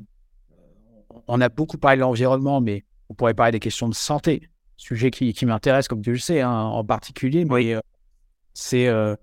on 1.31 1.41
a 1.41 1.49
beaucoup 1.49 1.79
parlé 1.79 1.97
de 1.97 2.01
l'environnement, 2.01 2.61
mais 2.61 2.85
on 3.09 3.15
pourrait 3.15 3.35
parler 3.35 3.53
des 3.53 3.61
questions 3.61 3.89
de 3.89 3.95
santé, 3.95 4.51
sujet 4.77 5.11
qui, 5.11 5.47
m'intéresse, 5.47 5.87
comme 5.87 6.03
tu 6.03 6.11
le 6.11 6.19
sais, 6.19 6.41
hein, 6.41 6.51
en 6.51 6.85
particulier. 6.85 7.45
Mais 7.45 7.75
euh, 7.75 7.81
c'est, 8.53 8.89
euh, 8.89 9.15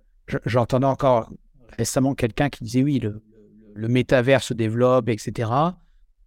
j'entendais 0.46 0.86
encore 0.86 1.30
récemment 1.78 2.16
quelqu'un 2.16 2.50
qui 2.50 2.64
disait 2.64 2.84
oui, 2.84 3.00
le, 3.00 3.22
le, 3.76 3.88
métavers 3.90 4.42
se 4.42 4.54
développe, 4.54 5.10
etc. 5.10 5.52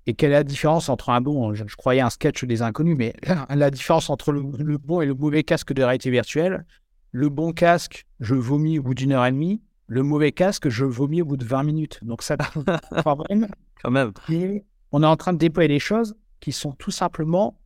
Et 0.07 0.15
quelle 0.15 0.33
est 0.33 0.35
la 0.35 0.45
différence 0.45 0.91
entre 0.91 1.09
un 1.09 1.23
bon, 1.23 1.55
je, 1.55 1.65
croyais 1.77 2.03
un 2.03 2.11
sketch 2.11 2.45
des 2.45 2.61
inconnus, 2.61 2.97
mais 2.99 3.15
la, 3.49 3.71
différence 3.71 4.11
entre 4.11 4.33
le, 4.33 4.43
bon 4.77 5.01
et 5.01 5.07
le 5.07 5.15
mauvais 5.15 5.45
casque 5.45 5.73
de 5.73 5.83
réalité 5.83 6.11
virtuelle? 6.11 6.67
Le 7.13 7.31
bon 7.31 7.53
casque, 7.53 8.07
je 8.21 8.35
vomis 8.35 8.79
au 8.79 8.83
bout 8.83 8.95
d'une 8.95 9.13
heure 9.13 9.25
et 9.25 9.33
demie. 9.33 9.63
Le 9.87 10.03
mauvais 10.03 10.33
casque, 10.33 10.69
je 10.69 10.85
vomis 10.85 11.23
au 11.23 11.25
bout 11.25 11.37
de 11.39 11.45
20 11.45 11.63
minutes. 11.65 12.01
Donc 12.03 12.23
ça, 12.23 12.37
quand 13.83 13.91
même 13.91 14.13
on 14.93 15.03
est 15.03 15.07
en 15.07 15.17
train 15.17 15.33
de 15.33 15.39
déployer 15.39 15.69
des 15.69 15.79
choses 15.79 16.15
qui 16.41 16.53
sont 16.53 16.73
tout 16.73 16.91
simplement 16.91 17.59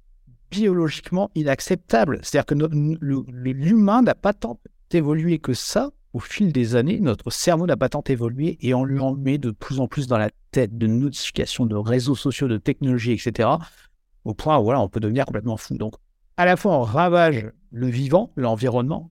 biologiquement 0.50 1.30
inacceptables. 1.34 2.20
C'est-à-dire 2.22 2.46
que 2.46 2.54
l'humain 2.54 4.02
n'a 4.02 4.14
pas 4.14 4.32
tant 4.32 4.60
évolué 4.92 5.38
que 5.38 5.54
ça 5.54 5.90
au 6.12 6.20
fil 6.20 6.52
des 6.52 6.76
années. 6.76 7.00
Notre 7.00 7.30
cerveau 7.30 7.66
n'a 7.66 7.76
pas 7.76 7.88
tant 7.88 8.02
évolué 8.06 8.56
et 8.60 8.74
on 8.74 8.84
lui 8.84 9.00
en 9.00 9.14
met 9.14 9.38
de 9.38 9.50
plus 9.50 9.80
en 9.80 9.88
plus 9.88 10.06
dans 10.06 10.18
la 10.18 10.30
tête 10.52 10.78
de 10.78 10.86
notifications, 10.86 11.66
de 11.66 11.74
réseaux 11.74 12.14
sociaux, 12.14 12.46
de 12.46 12.58
technologies, 12.58 13.12
etc. 13.12 13.48
Au 14.24 14.34
point 14.34 14.58
où 14.58 14.72
on 14.72 14.88
peut 14.88 15.00
devenir 15.00 15.26
complètement 15.26 15.56
fou. 15.56 15.76
Donc, 15.76 15.94
à 16.36 16.44
la 16.44 16.56
fois, 16.56 16.76
on 16.78 16.82
ravage 16.82 17.50
le 17.70 17.88
vivant, 17.88 18.32
l'environnement, 18.36 19.10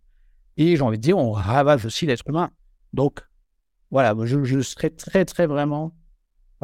et 0.58 0.76
j'ai 0.76 0.82
envie 0.82 0.98
de 0.98 1.04
dire, 1.04 1.18
on 1.18 1.32
ravage 1.32 1.86
aussi 1.86 2.06
l'être 2.06 2.28
humain. 2.28 2.52
Donc, 2.94 3.22
voilà, 3.92 4.16
je, 4.26 4.44
je 4.44 4.62
serais 4.62 4.90
très, 4.90 5.26
très 5.26 5.46
vraiment 5.46 5.94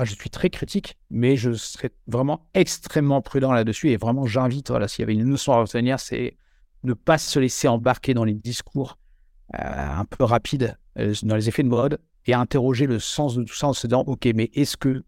je 0.06 0.16
suis 0.16 0.30
très 0.30 0.50
critique, 0.50 0.98
mais 1.10 1.36
je 1.36 1.54
serais 1.54 1.92
vraiment 2.08 2.48
extrêmement 2.54 3.22
prudent 3.22 3.52
là-dessus. 3.52 3.90
Et 3.90 3.98
vraiment, 3.98 4.26
j'invite, 4.26 4.70
voilà, 4.70 4.88
s'il 4.88 5.02
y 5.02 5.04
avait 5.04 5.14
une 5.14 5.30
leçon 5.30 5.54
à 5.54 5.62
retenir, 5.62 6.00
c'est 6.00 6.38
ne 6.84 6.94
pas 6.94 7.18
se 7.18 7.40
laisser 7.40 7.68
embarquer 7.68 8.14
dans 8.14 8.24
les 8.24 8.34
discours 8.34 8.98
euh, 9.56 9.60
un 9.62 10.06
peu 10.06 10.24
rapides, 10.24 10.78
euh, 10.98 11.14
dans 11.24 11.36
les 11.36 11.50
effets 11.50 11.64
de 11.64 11.68
mode, 11.68 12.00
et 12.26 12.34
interroger 12.34 12.86
le 12.86 13.00
sens 13.00 13.36
de 13.36 13.44
tout 13.44 13.56
ça 13.56 13.68
en 13.68 13.74
se 13.74 13.88
disant, 13.88 14.04
OK, 14.08 14.28
mais 14.36 14.50
est-ce 14.54 14.78
que 14.78 15.04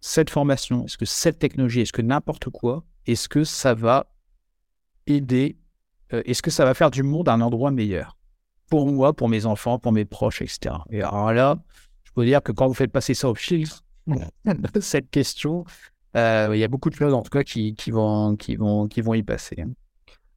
cette 0.00 0.30
formation, 0.30 0.84
est-ce 0.84 0.98
que 0.98 1.06
cette 1.06 1.38
technologie, 1.38 1.80
est-ce 1.80 1.92
que 1.92 2.02
n'importe 2.02 2.50
quoi, 2.50 2.84
est-ce 3.06 3.28
que 3.28 3.44
ça 3.44 3.74
va 3.74 4.06
aider, 5.06 5.58
euh, 6.12 6.22
est-ce 6.26 6.42
que 6.42 6.50
ça 6.50 6.64
va 6.64 6.74
faire 6.74 6.90
du 6.90 7.02
monde 7.02 7.28
un 7.28 7.40
endroit 7.40 7.70
meilleur 7.70 8.16
pour 8.68 8.86
moi, 8.86 9.14
pour 9.14 9.28
mes 9.28 9.46
enfants, 9.46 9.78
pour 9.78 9.92
mes 9.92 10.04
proches, 10.04 10.42
etc. 10.42 10.76
Et 10.90 11.02
alors 11.02 11.32
là, 11.32 11.58
je 12.04 12.12
peux 12.12 12.24
dire 12.24 12.42
que 12.42 12.52
quand 12.52 12.68
vous 12.68 12.74
faites 12.74 12.92
passer 12.92 13.14
ça 13.14 13.28
au 13.30 13.34
filtre, 13.34 13.82
cette 14.80 15.10
question. 15.10 15.64
Euh, 16.16 16.50
il 16.52 16.58
y 16.58 16.64
a 16.64 16.68
beaucoup 16.68 16.90
de 16.90 16.94
choses, 16.94 17.14
en 17.14 17.22
tout 17.22 17.30
cas, 17.30 17.42
qui, 17.42 17.74
qui, 17.74 17.90
vont, 17.90 18.36
qui, 18.36 18.56
vont, 18.56 18.88
qui 18.88 19.00
vont 19.00 19.14
y 19.14 19.22
passer. 19.22 19.60
Hein. 19.60 19.70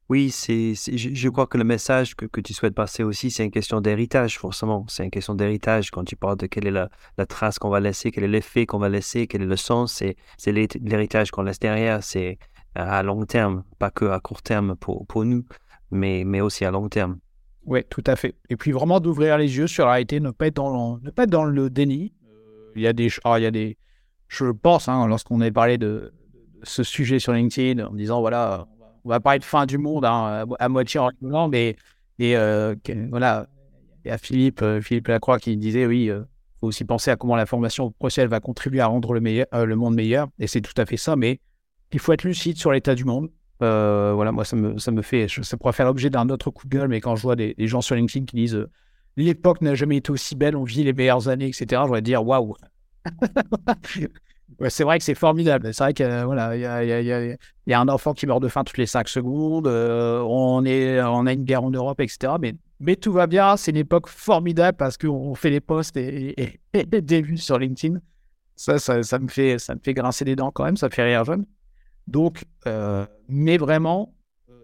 Oui, 0.08 0.30
c'est, 0.30 0.74
je, 0.74 1.28
crois 1.30 1.46
que 1.46 1.56
le 1.56 1.64
message 1.64 2.14
que, 2.14 2.26
que 2.26 2.42
tu 2.42 2.52
souhaites 2.52 2.74
passer 2.74 3.02
aussi, 3.02 3.30
c'est 3.30 3.44
une 3.44 3.50
question 3.50 3.80
d'héritage, 3.80 4.38
forcément. 4.38 4.84
C'est 4.88 5.04
une 5.04 5.10
question 5.10 5.34
d'héritage 5.34 5.90
quand 5.90 6.04
tu 6.04 6.16
parles 6.16 6.36
de 6.36 6.46
quelle 6.46 6.66
est 6.66 6.72
la, 6.72 6.90
la 7.16 7.24
trace 7.24 7.58
qu'on 7.58 7.70
va 7.70 7.80
laisser, 7.80 8.10
quel 8.10 8.24
est 8.24 8.28
l'effet 8.28 8.66
qu'on 8.66 8.78
va 8.78 8.90
laisser, 8.90 9.26
quel 9.26 9.42
est 9.42 9.46
le 9.46 9.56
sens. 9.56 9.94
C'est, 9.94 10.16
c'est 10.36 10.52
l'héritage 10.52 11.30
qu'on 11.30 11.42
laisse 11.42 11.58
derrière. 11.58 12.02
C'est 12.02 12.38
à 12.74 13.02
long 13.02 13.24
terme, 13.24 13.64
pas 13.78 13.90
que 13.90 14.04
à 14.04 14.20
court 14.20 14.42
terme 14.42 14.76
pour, 14.76 15.06
pour 15.06 15.24
nous, 15.24 15.46
mais, 15.90 16.24
mais 16.24 16.42
aussi 16.42 16.66
à 16.66 16.70
long 16.70 16.88
terme. 16.88 17.18
Oui, 17.64 17.82
tout 17.88 18.04
à 18.06 18.16
fait. 18.16 18.34
Et 18.50 18.56
puis 18.56 18.72
vraiment 18.72 19.00
d'ouvrir 19.00 19.38
les 19.38 19.56
yeux 19.56 19.66
sur 19.66 19.86
la 19.86 19.92
réalité, 19.92 20.20
ne 20.20 20.30
pas 20.30 20.48
être 20.48 20.56
dans 20.56 20.98
ne 20.98 21.10
pas 21.10 21.24
être 21.24 21.30
dans 21.30 21.44
le 21.44 21.70
déni, 21.70 22.12
il 22.76 22.82
y 22.82 22.86
a 22.86 22.92
des, 22.92 23.08
ah, 23.24 23.38
il 23.38 23.42
y 23.42 23.46
a 23.46 23.50
des, 23.50 23.76
je 24.28 24.46
pense, 24.46 24.88
hein, 24.88 25.06
lorsqu'on 25.06 25.40
avait 25.40 25.52
parlé 25.52 25.78
de, 25.78 26.12
ce 26.62 26.82
sujet 26.82 27.18
sur 27.18 27.32
LinkedIn, 27.32 27.84
en 27.86 27.94
disant 27.94 28.20
voilà, 28.20 28.66
on 29.04 29.08
va 29.08 29.20
parler 29.20 29.38
de 29.38 29.44
fin 29.44 29.66
du 29.66 29.78
monde 29.78 30.04
hein, 30.04 30.46
à, 30.58 30.68
moitié 30.68 31.00
en 31.00 31.06
rigolant, 31.06 31.48
mais 31.48 31.76
et 32.18 32.36
euh, 32.36 32.74
voilà, 33.10 33.46
il 34.04 34.08
y 34.08 34.10
a 34.10 34.18
Philippe, 34.18 34.62
euh, 34.62 34.80
Philippe 34.80 35.08
Lacroix 35.08 35.38
qui 35.38 35.56
disait 35.56 35.86
oui, 35.86 36.04
il 36.04 36.10
euh, 36.10 36.22
faut 36.60 36.68
aussi 36.68 36.84
penser 36.84 37.10
à 37.10 37.16
comment 37.16 37.36
la 37.36 37.46
formation 37.46 37.90
professionnelle 37.90 38.30
va 38.30 38.40
contribuer 38.40 38.80
à 38.80 38.86
rendre 38.86 39.12
le, 39.12 39.20
meilleur, 39.20 39.46
le 39.52 39.76
monde 39.76 39.94
meilleur, 39.94 40.28
et 40.38 40.46
c'est 40.46 40.60
tout 40.60 40.74
à 40.76 40.86
fait 40.86 40.96
ça, 40.96 41.16
mais 41.16 41.40
il 41.92 41.98
faut 41.98 42.12
être 42.12 42.24
lucide 42.24 42.56
sur 42.56 42.72
l'état 42.72 42.94
du 42.94 43.04
monde. 43.04 43.30
voilà, 43.60 44.32
moi 44.32 44.44
ça 44.44 44.56
me, 44.56 44.78
ça 44.78 44.92
me 44.92 45.02
fait, 45.02 45.26
ça 45.28 45.56
pourrait 45.56 45.72
faire 45.72 45.86
l'objet 45.86 46.10
d'un 46.10 46.28
autre 46.28 46.50
coup 46.50 46.66
de 46.68 46.76
gueule, 46.76 46.88
mais 46.88 47.00
quand 47.00 47.16
je 47.16 47.22
vois 47.22 47.36
des, 47.36 47.54
des 47.54 47.66
gens 47.66 47.80
sur 47.80 47.94
LinkedIn 47.94 48.24
qui 48.24 48.36
disent 48.36 48.66
l'époque 49.16 49.60
n'a 49.60 49.74
jamais 49.74 49.96
été 49.96 50.10
aussi 50.10 50.34
belle, 50.34 50.56
on 50.56 50.64
vit 50.64 50.84
les 50.84 50.92
meilleures 50.92 51.28
années, 51.28 51.46
etc. 51.46 51.66
Je 51.70 51.86
voudrais 51.86 52.02
dire 52.02 52.26
waouh. 52.26 52.54
c'est 54.68 54.84
vrai 54.84 54.98
que 54.98 55.04
c'est 55.04 55.14
formidable. 55.14 55.72
C'est 55.72 55.84
vrai 55.84 55.92
qu'il 55.92 56.06
voilà, 56.24 56.56
y, 56.56 56.64
a, 56.64 56.84
y, 56.84 56.92
a, 56.92 57.36
y, 57.66 57.72
a, 57.72 57.80
un 57.80 57.88
enfant 57.88 58.12
qui 58.12 58.26
meurt 58.26 58.42
de 58.42 58.48
faim 58.48 58.64
toutes 58.64 58.78
les 58.78 58.86
5 58.86 59.08
secondes. 59.08 59.66
Euh, 59.66 60.20
on, 60.20 60.64
est, 60.64 61.00
on 61.02 61.26
a 61.26 61.32
une 61.32 61.44
guerre 61.44 61.64
en 61.64 61.70
Europe, 61.70 62.00
etc. 62.00 62.34
Mais, 62.40 62.54
mais 62.80 62.96
tout 62.96 63.12
va 63.12 63.26
bien. 63.26 63.56
C'est 63.56 63.70
une 63.70 63.78
époque 63.78 64.08
formidable 64.08 64.76
parce 64.76 64.96
qu'on 64.96 65.34
fait 65.34 65.50
les 65.50 65.60
posts 65.60 65.96
et, 65.96 66.60
des 66.74 67.22
vues 67.22 67.38
sur 67.38 67.58
LinkedIn. 67.58 67.98
Ça, 68.56 68.78
ça, 68.78 69.02
ça, 69.02 69.18
me 69.18 69.28
fait, 69.28 69.58
ça 69.58 69.74
me 69.74 69.80
fait 69.82 69.94
grincer 69.94 70.24
les 70.24 70.36
dents 70.36 70.50
quand 70.50 70.64
même. 70.64 70.76
Ça 70.76 70.90
fait 70.90 71.04
rire 71.04 71.24
jeune. 71.24 71.44
Donc, 72.06 72.44
euh, 72.66 73.06
mais 73.28 73.58
vraiment, 73.58 74.14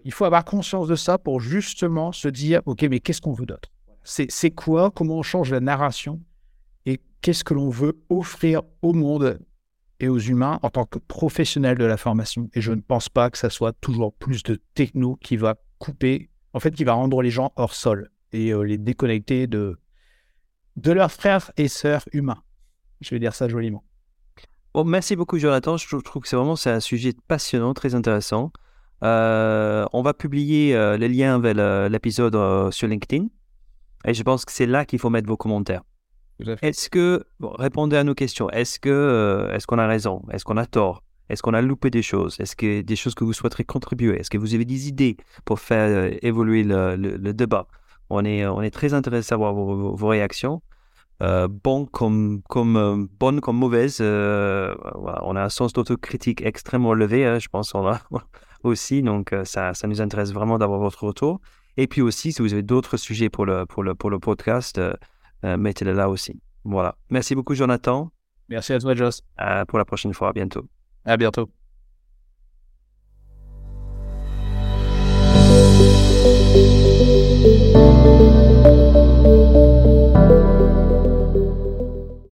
il 0.05 0.13
faut 0.13 0.25
avoir 0.25 0.45
conscience 0.45 0.89
de 0.89 0.97
ça 0.97 1.19
pour 1.19 1.41
justement 1.41 2.13
se 2.13 2.29
dire 2.29 2.61
OK, 2.67 2.83
mais 2.83 3.01
qu'est-ce 3.01 3.21
qu'on 3.21 3.33
veut 3.33 3.47
d'autre? 3.47 3.71
C'est 4.09 4.51
quoi, 4.51 4.91
comment 4.91 5.19
on 5.19 5.23
change 5.23 5.51
la 5.51 5.61
narration? 5.61 6.21
Et 6.87 7.01
qu'est-ce 7.21 7.45
que 7.45 7.53
l'on 7.53 7.69
veut 7.69 8.01
offrir 8.09 8.63
au 8.81 8.95
monde 8.95 9.39
et 10.01 10.09
aux 10.09 10.19
humains 10.19 10.59
en 10.63 10.71
tant 10.71 10.87
que 10.87 10.99
professionnels 10.99 11.77
de 11.77 11.85
la 11.85 11.99
formation? 11.99 12.49
Et 12.55 12.63
je 12.63 12.73
ne 12.73 12.81
pense 12.81 13.11
pas 13.11 13.29
que 13.29 13.37
ça 13.37 13.51
soit 13.51 13.75
toujours 13.81 14.15
plus 14.15 14.43
de 14.43 14.61
techno 14.75 15.17
qui 15.17 15.37
va 15.37 15.57
couper, 15.79 16.31
en 16.55 16.61
fait, 16.61 16.75
qui 16.75 16.85
va 16.85 16.95
rendre 16.95 17.21
les 17.21 17.31
gens 17.31 17.53
hors 17.57 17.75
sol 17.75 18.11
et 18.33 18.51
euh, 18.53 18.63
les 18.63 18.79
déconnecter 18.79 19.47
de, 19.47 19.79
de 20.77 20.93
leurs 20.93 21.13
frères 21.13 21.51
et 21.59 21.69
sœurs 21.69 22.05
humains. 22.13 22.43
Je 23.03 23.11
vais 23.11 23.21
dire 23.21 23.35
ça 23.35 23.47
joliment. 23.47 23.85
Merci 24.87 25.17
beaucoup, 25.17 25.39
Jonathan. 25.39 25.77
Je 25.77 25.97
trouve 25.97 26.23
que 26.23 26.29
c'est 26.29 26.37
vraiment 26.37 26.55
un 26.65 26.81
sujet 26.81 27.13
passionnant, 27.27 27.75
très 27.75 27.95
intéressant. 27.95 28.53
Euh, 29.03 29.85
on 29.93 30.03
va 30.03 30.15
publier 30.15 30.75
euh, 30.75 30.97
les 30.97 31.09
liens 31.09 31.39
vers 31.41 31.89
l'épisode 31.89 32.73
sur 32.73 32.87
LinkedIn. 32.87 33.27
Et 34.05 34.15
je 34.15 34.23
pense 34.23 34.45
que 34.45 34.53
c'est 34.53 34.67
là 34.67 34.85
qu'il 34.85 34.99
faut 34.99 35.11
mettre 35.11 35.29
vos 35.29 35.37
commentaires. 35.37 35.83
Est-ce 36.63 36.89
que, 36.89 37.25
répondez 37.41 37.97
à 37.97 38.05
nos 38.05 38.15
questions, 38.15 38.49
est-ce 38.51 38.79
que, 38.79 38.89
euh, 38.89 39.53
est-ce 39.55 39.67
qu'on 39.67 39.79
a 39.79 39.87
raison? 39.87 40.23
Est-ce 40.31 40.45
qu'on 40.45 40.57
a 40.57 40.67
tort? 40.67 41.03
Est-ce 41.29 41.43
qu'on 41.43 41.55
a 41.55 41.61
loupé 41.61 41.91
des 41.91 42.03
choses? 42.03 42.39
Est-ce 42.39 42.55
que 42.55 42.81
des 42.81 42.97
choses 42.97 43.15
que 43.15 43.25
vous 43.25 43.33
souhaiterez 43.33 43.65
contribuer? 43.65 44.19
Est-ce 44.19 44.31
que 44.31 44.39
vous 44.39 44.55
avez 44.55 44.65
des 44.65 44.89
idées 44.89 45.17
pour 45.45 45.59
faire 45.59 45.89
euh, 45.89 46.17
évoluer 46.23 46.63
le, 46.63 46.95
le, 46.97 47.35
débat? 47.35 47.67
On 48.09 48.25
est, 48.25 48.47
on 48.47 48.63
est 48.63 48.71
très 48.71 48.95
intéressé 48.95 49.35
à 49.35 49.37
voir 49.37 49.53
vos, 49.53 49.95
vos 49.97 50.09
réactions. 50.09 50.63
Euh, 51.21 51.49
bon 51.49 51.85
comme, 51.87 52.43
comme 52.49 52.77
euh, 52.77 53.07
bonne 53.19 53.41
comme 53.41 53.57
mauvaise. 53.57 53.99
Euh, 54.01 54.75
on 54.95 55.35
a 55.35 55.43
un 55.43 55.49
sens 55.49 55.73
d'autocritique 55.73 56.43
extrêmement 56.43 56.95
élevé, 56.95 57.27
hein, 57.27 57.39
je 57.39 57.49
pense, 57.49 57.75
on 57.75 57.87
a 57.87 58.01
aussi. 58.63 59.03
Donc, 59.03 59.35
ça, 59.45 59.75
ça 59.75 59.89
nous 59.89 60.01
intéresse 60.01 60.33
vraiment 60.33 60.59
d'avoir 60.59 60.79
votre 60.79 61.05
retour. 61.05 61.41
Et 61.79 61.87
puis 61.87 62.03
aussi, 62.03 62.33
si 62.33 62.43
vous 62.43 62.53
avez 62.53 62.62
d'autres 62.62 62.99
sujets 62.99 63.31
pour 63.31 63.47
le, 63.47 63.64
pour 63.64 63.83
le, 63.83 63.95
pour 63.95 64.11
le 64.11 64.18
podcast, 64.18 64.81
mettez-les 65.43 65.95
là 65.95 66.11
aussi. 66.11 66.39
Voilà. 66.64 66.97
Merci 67.09 67.35
beaucoup, 67.35 67.55
Jonathan. 67.55 68.11
Merci 68.49 68.72
à 68.74 68.81
toi, 68.81 68.95
Joss. 68.95 69.22
pour 69.68 69.79
la 69.79 69.85
prochaine 69.87 70.12
fois. 70.12 70.29
À 70.29 70.33
bientôt. 70.33 70.66
À 71.05 71.16
bientôt. 71.16 71.49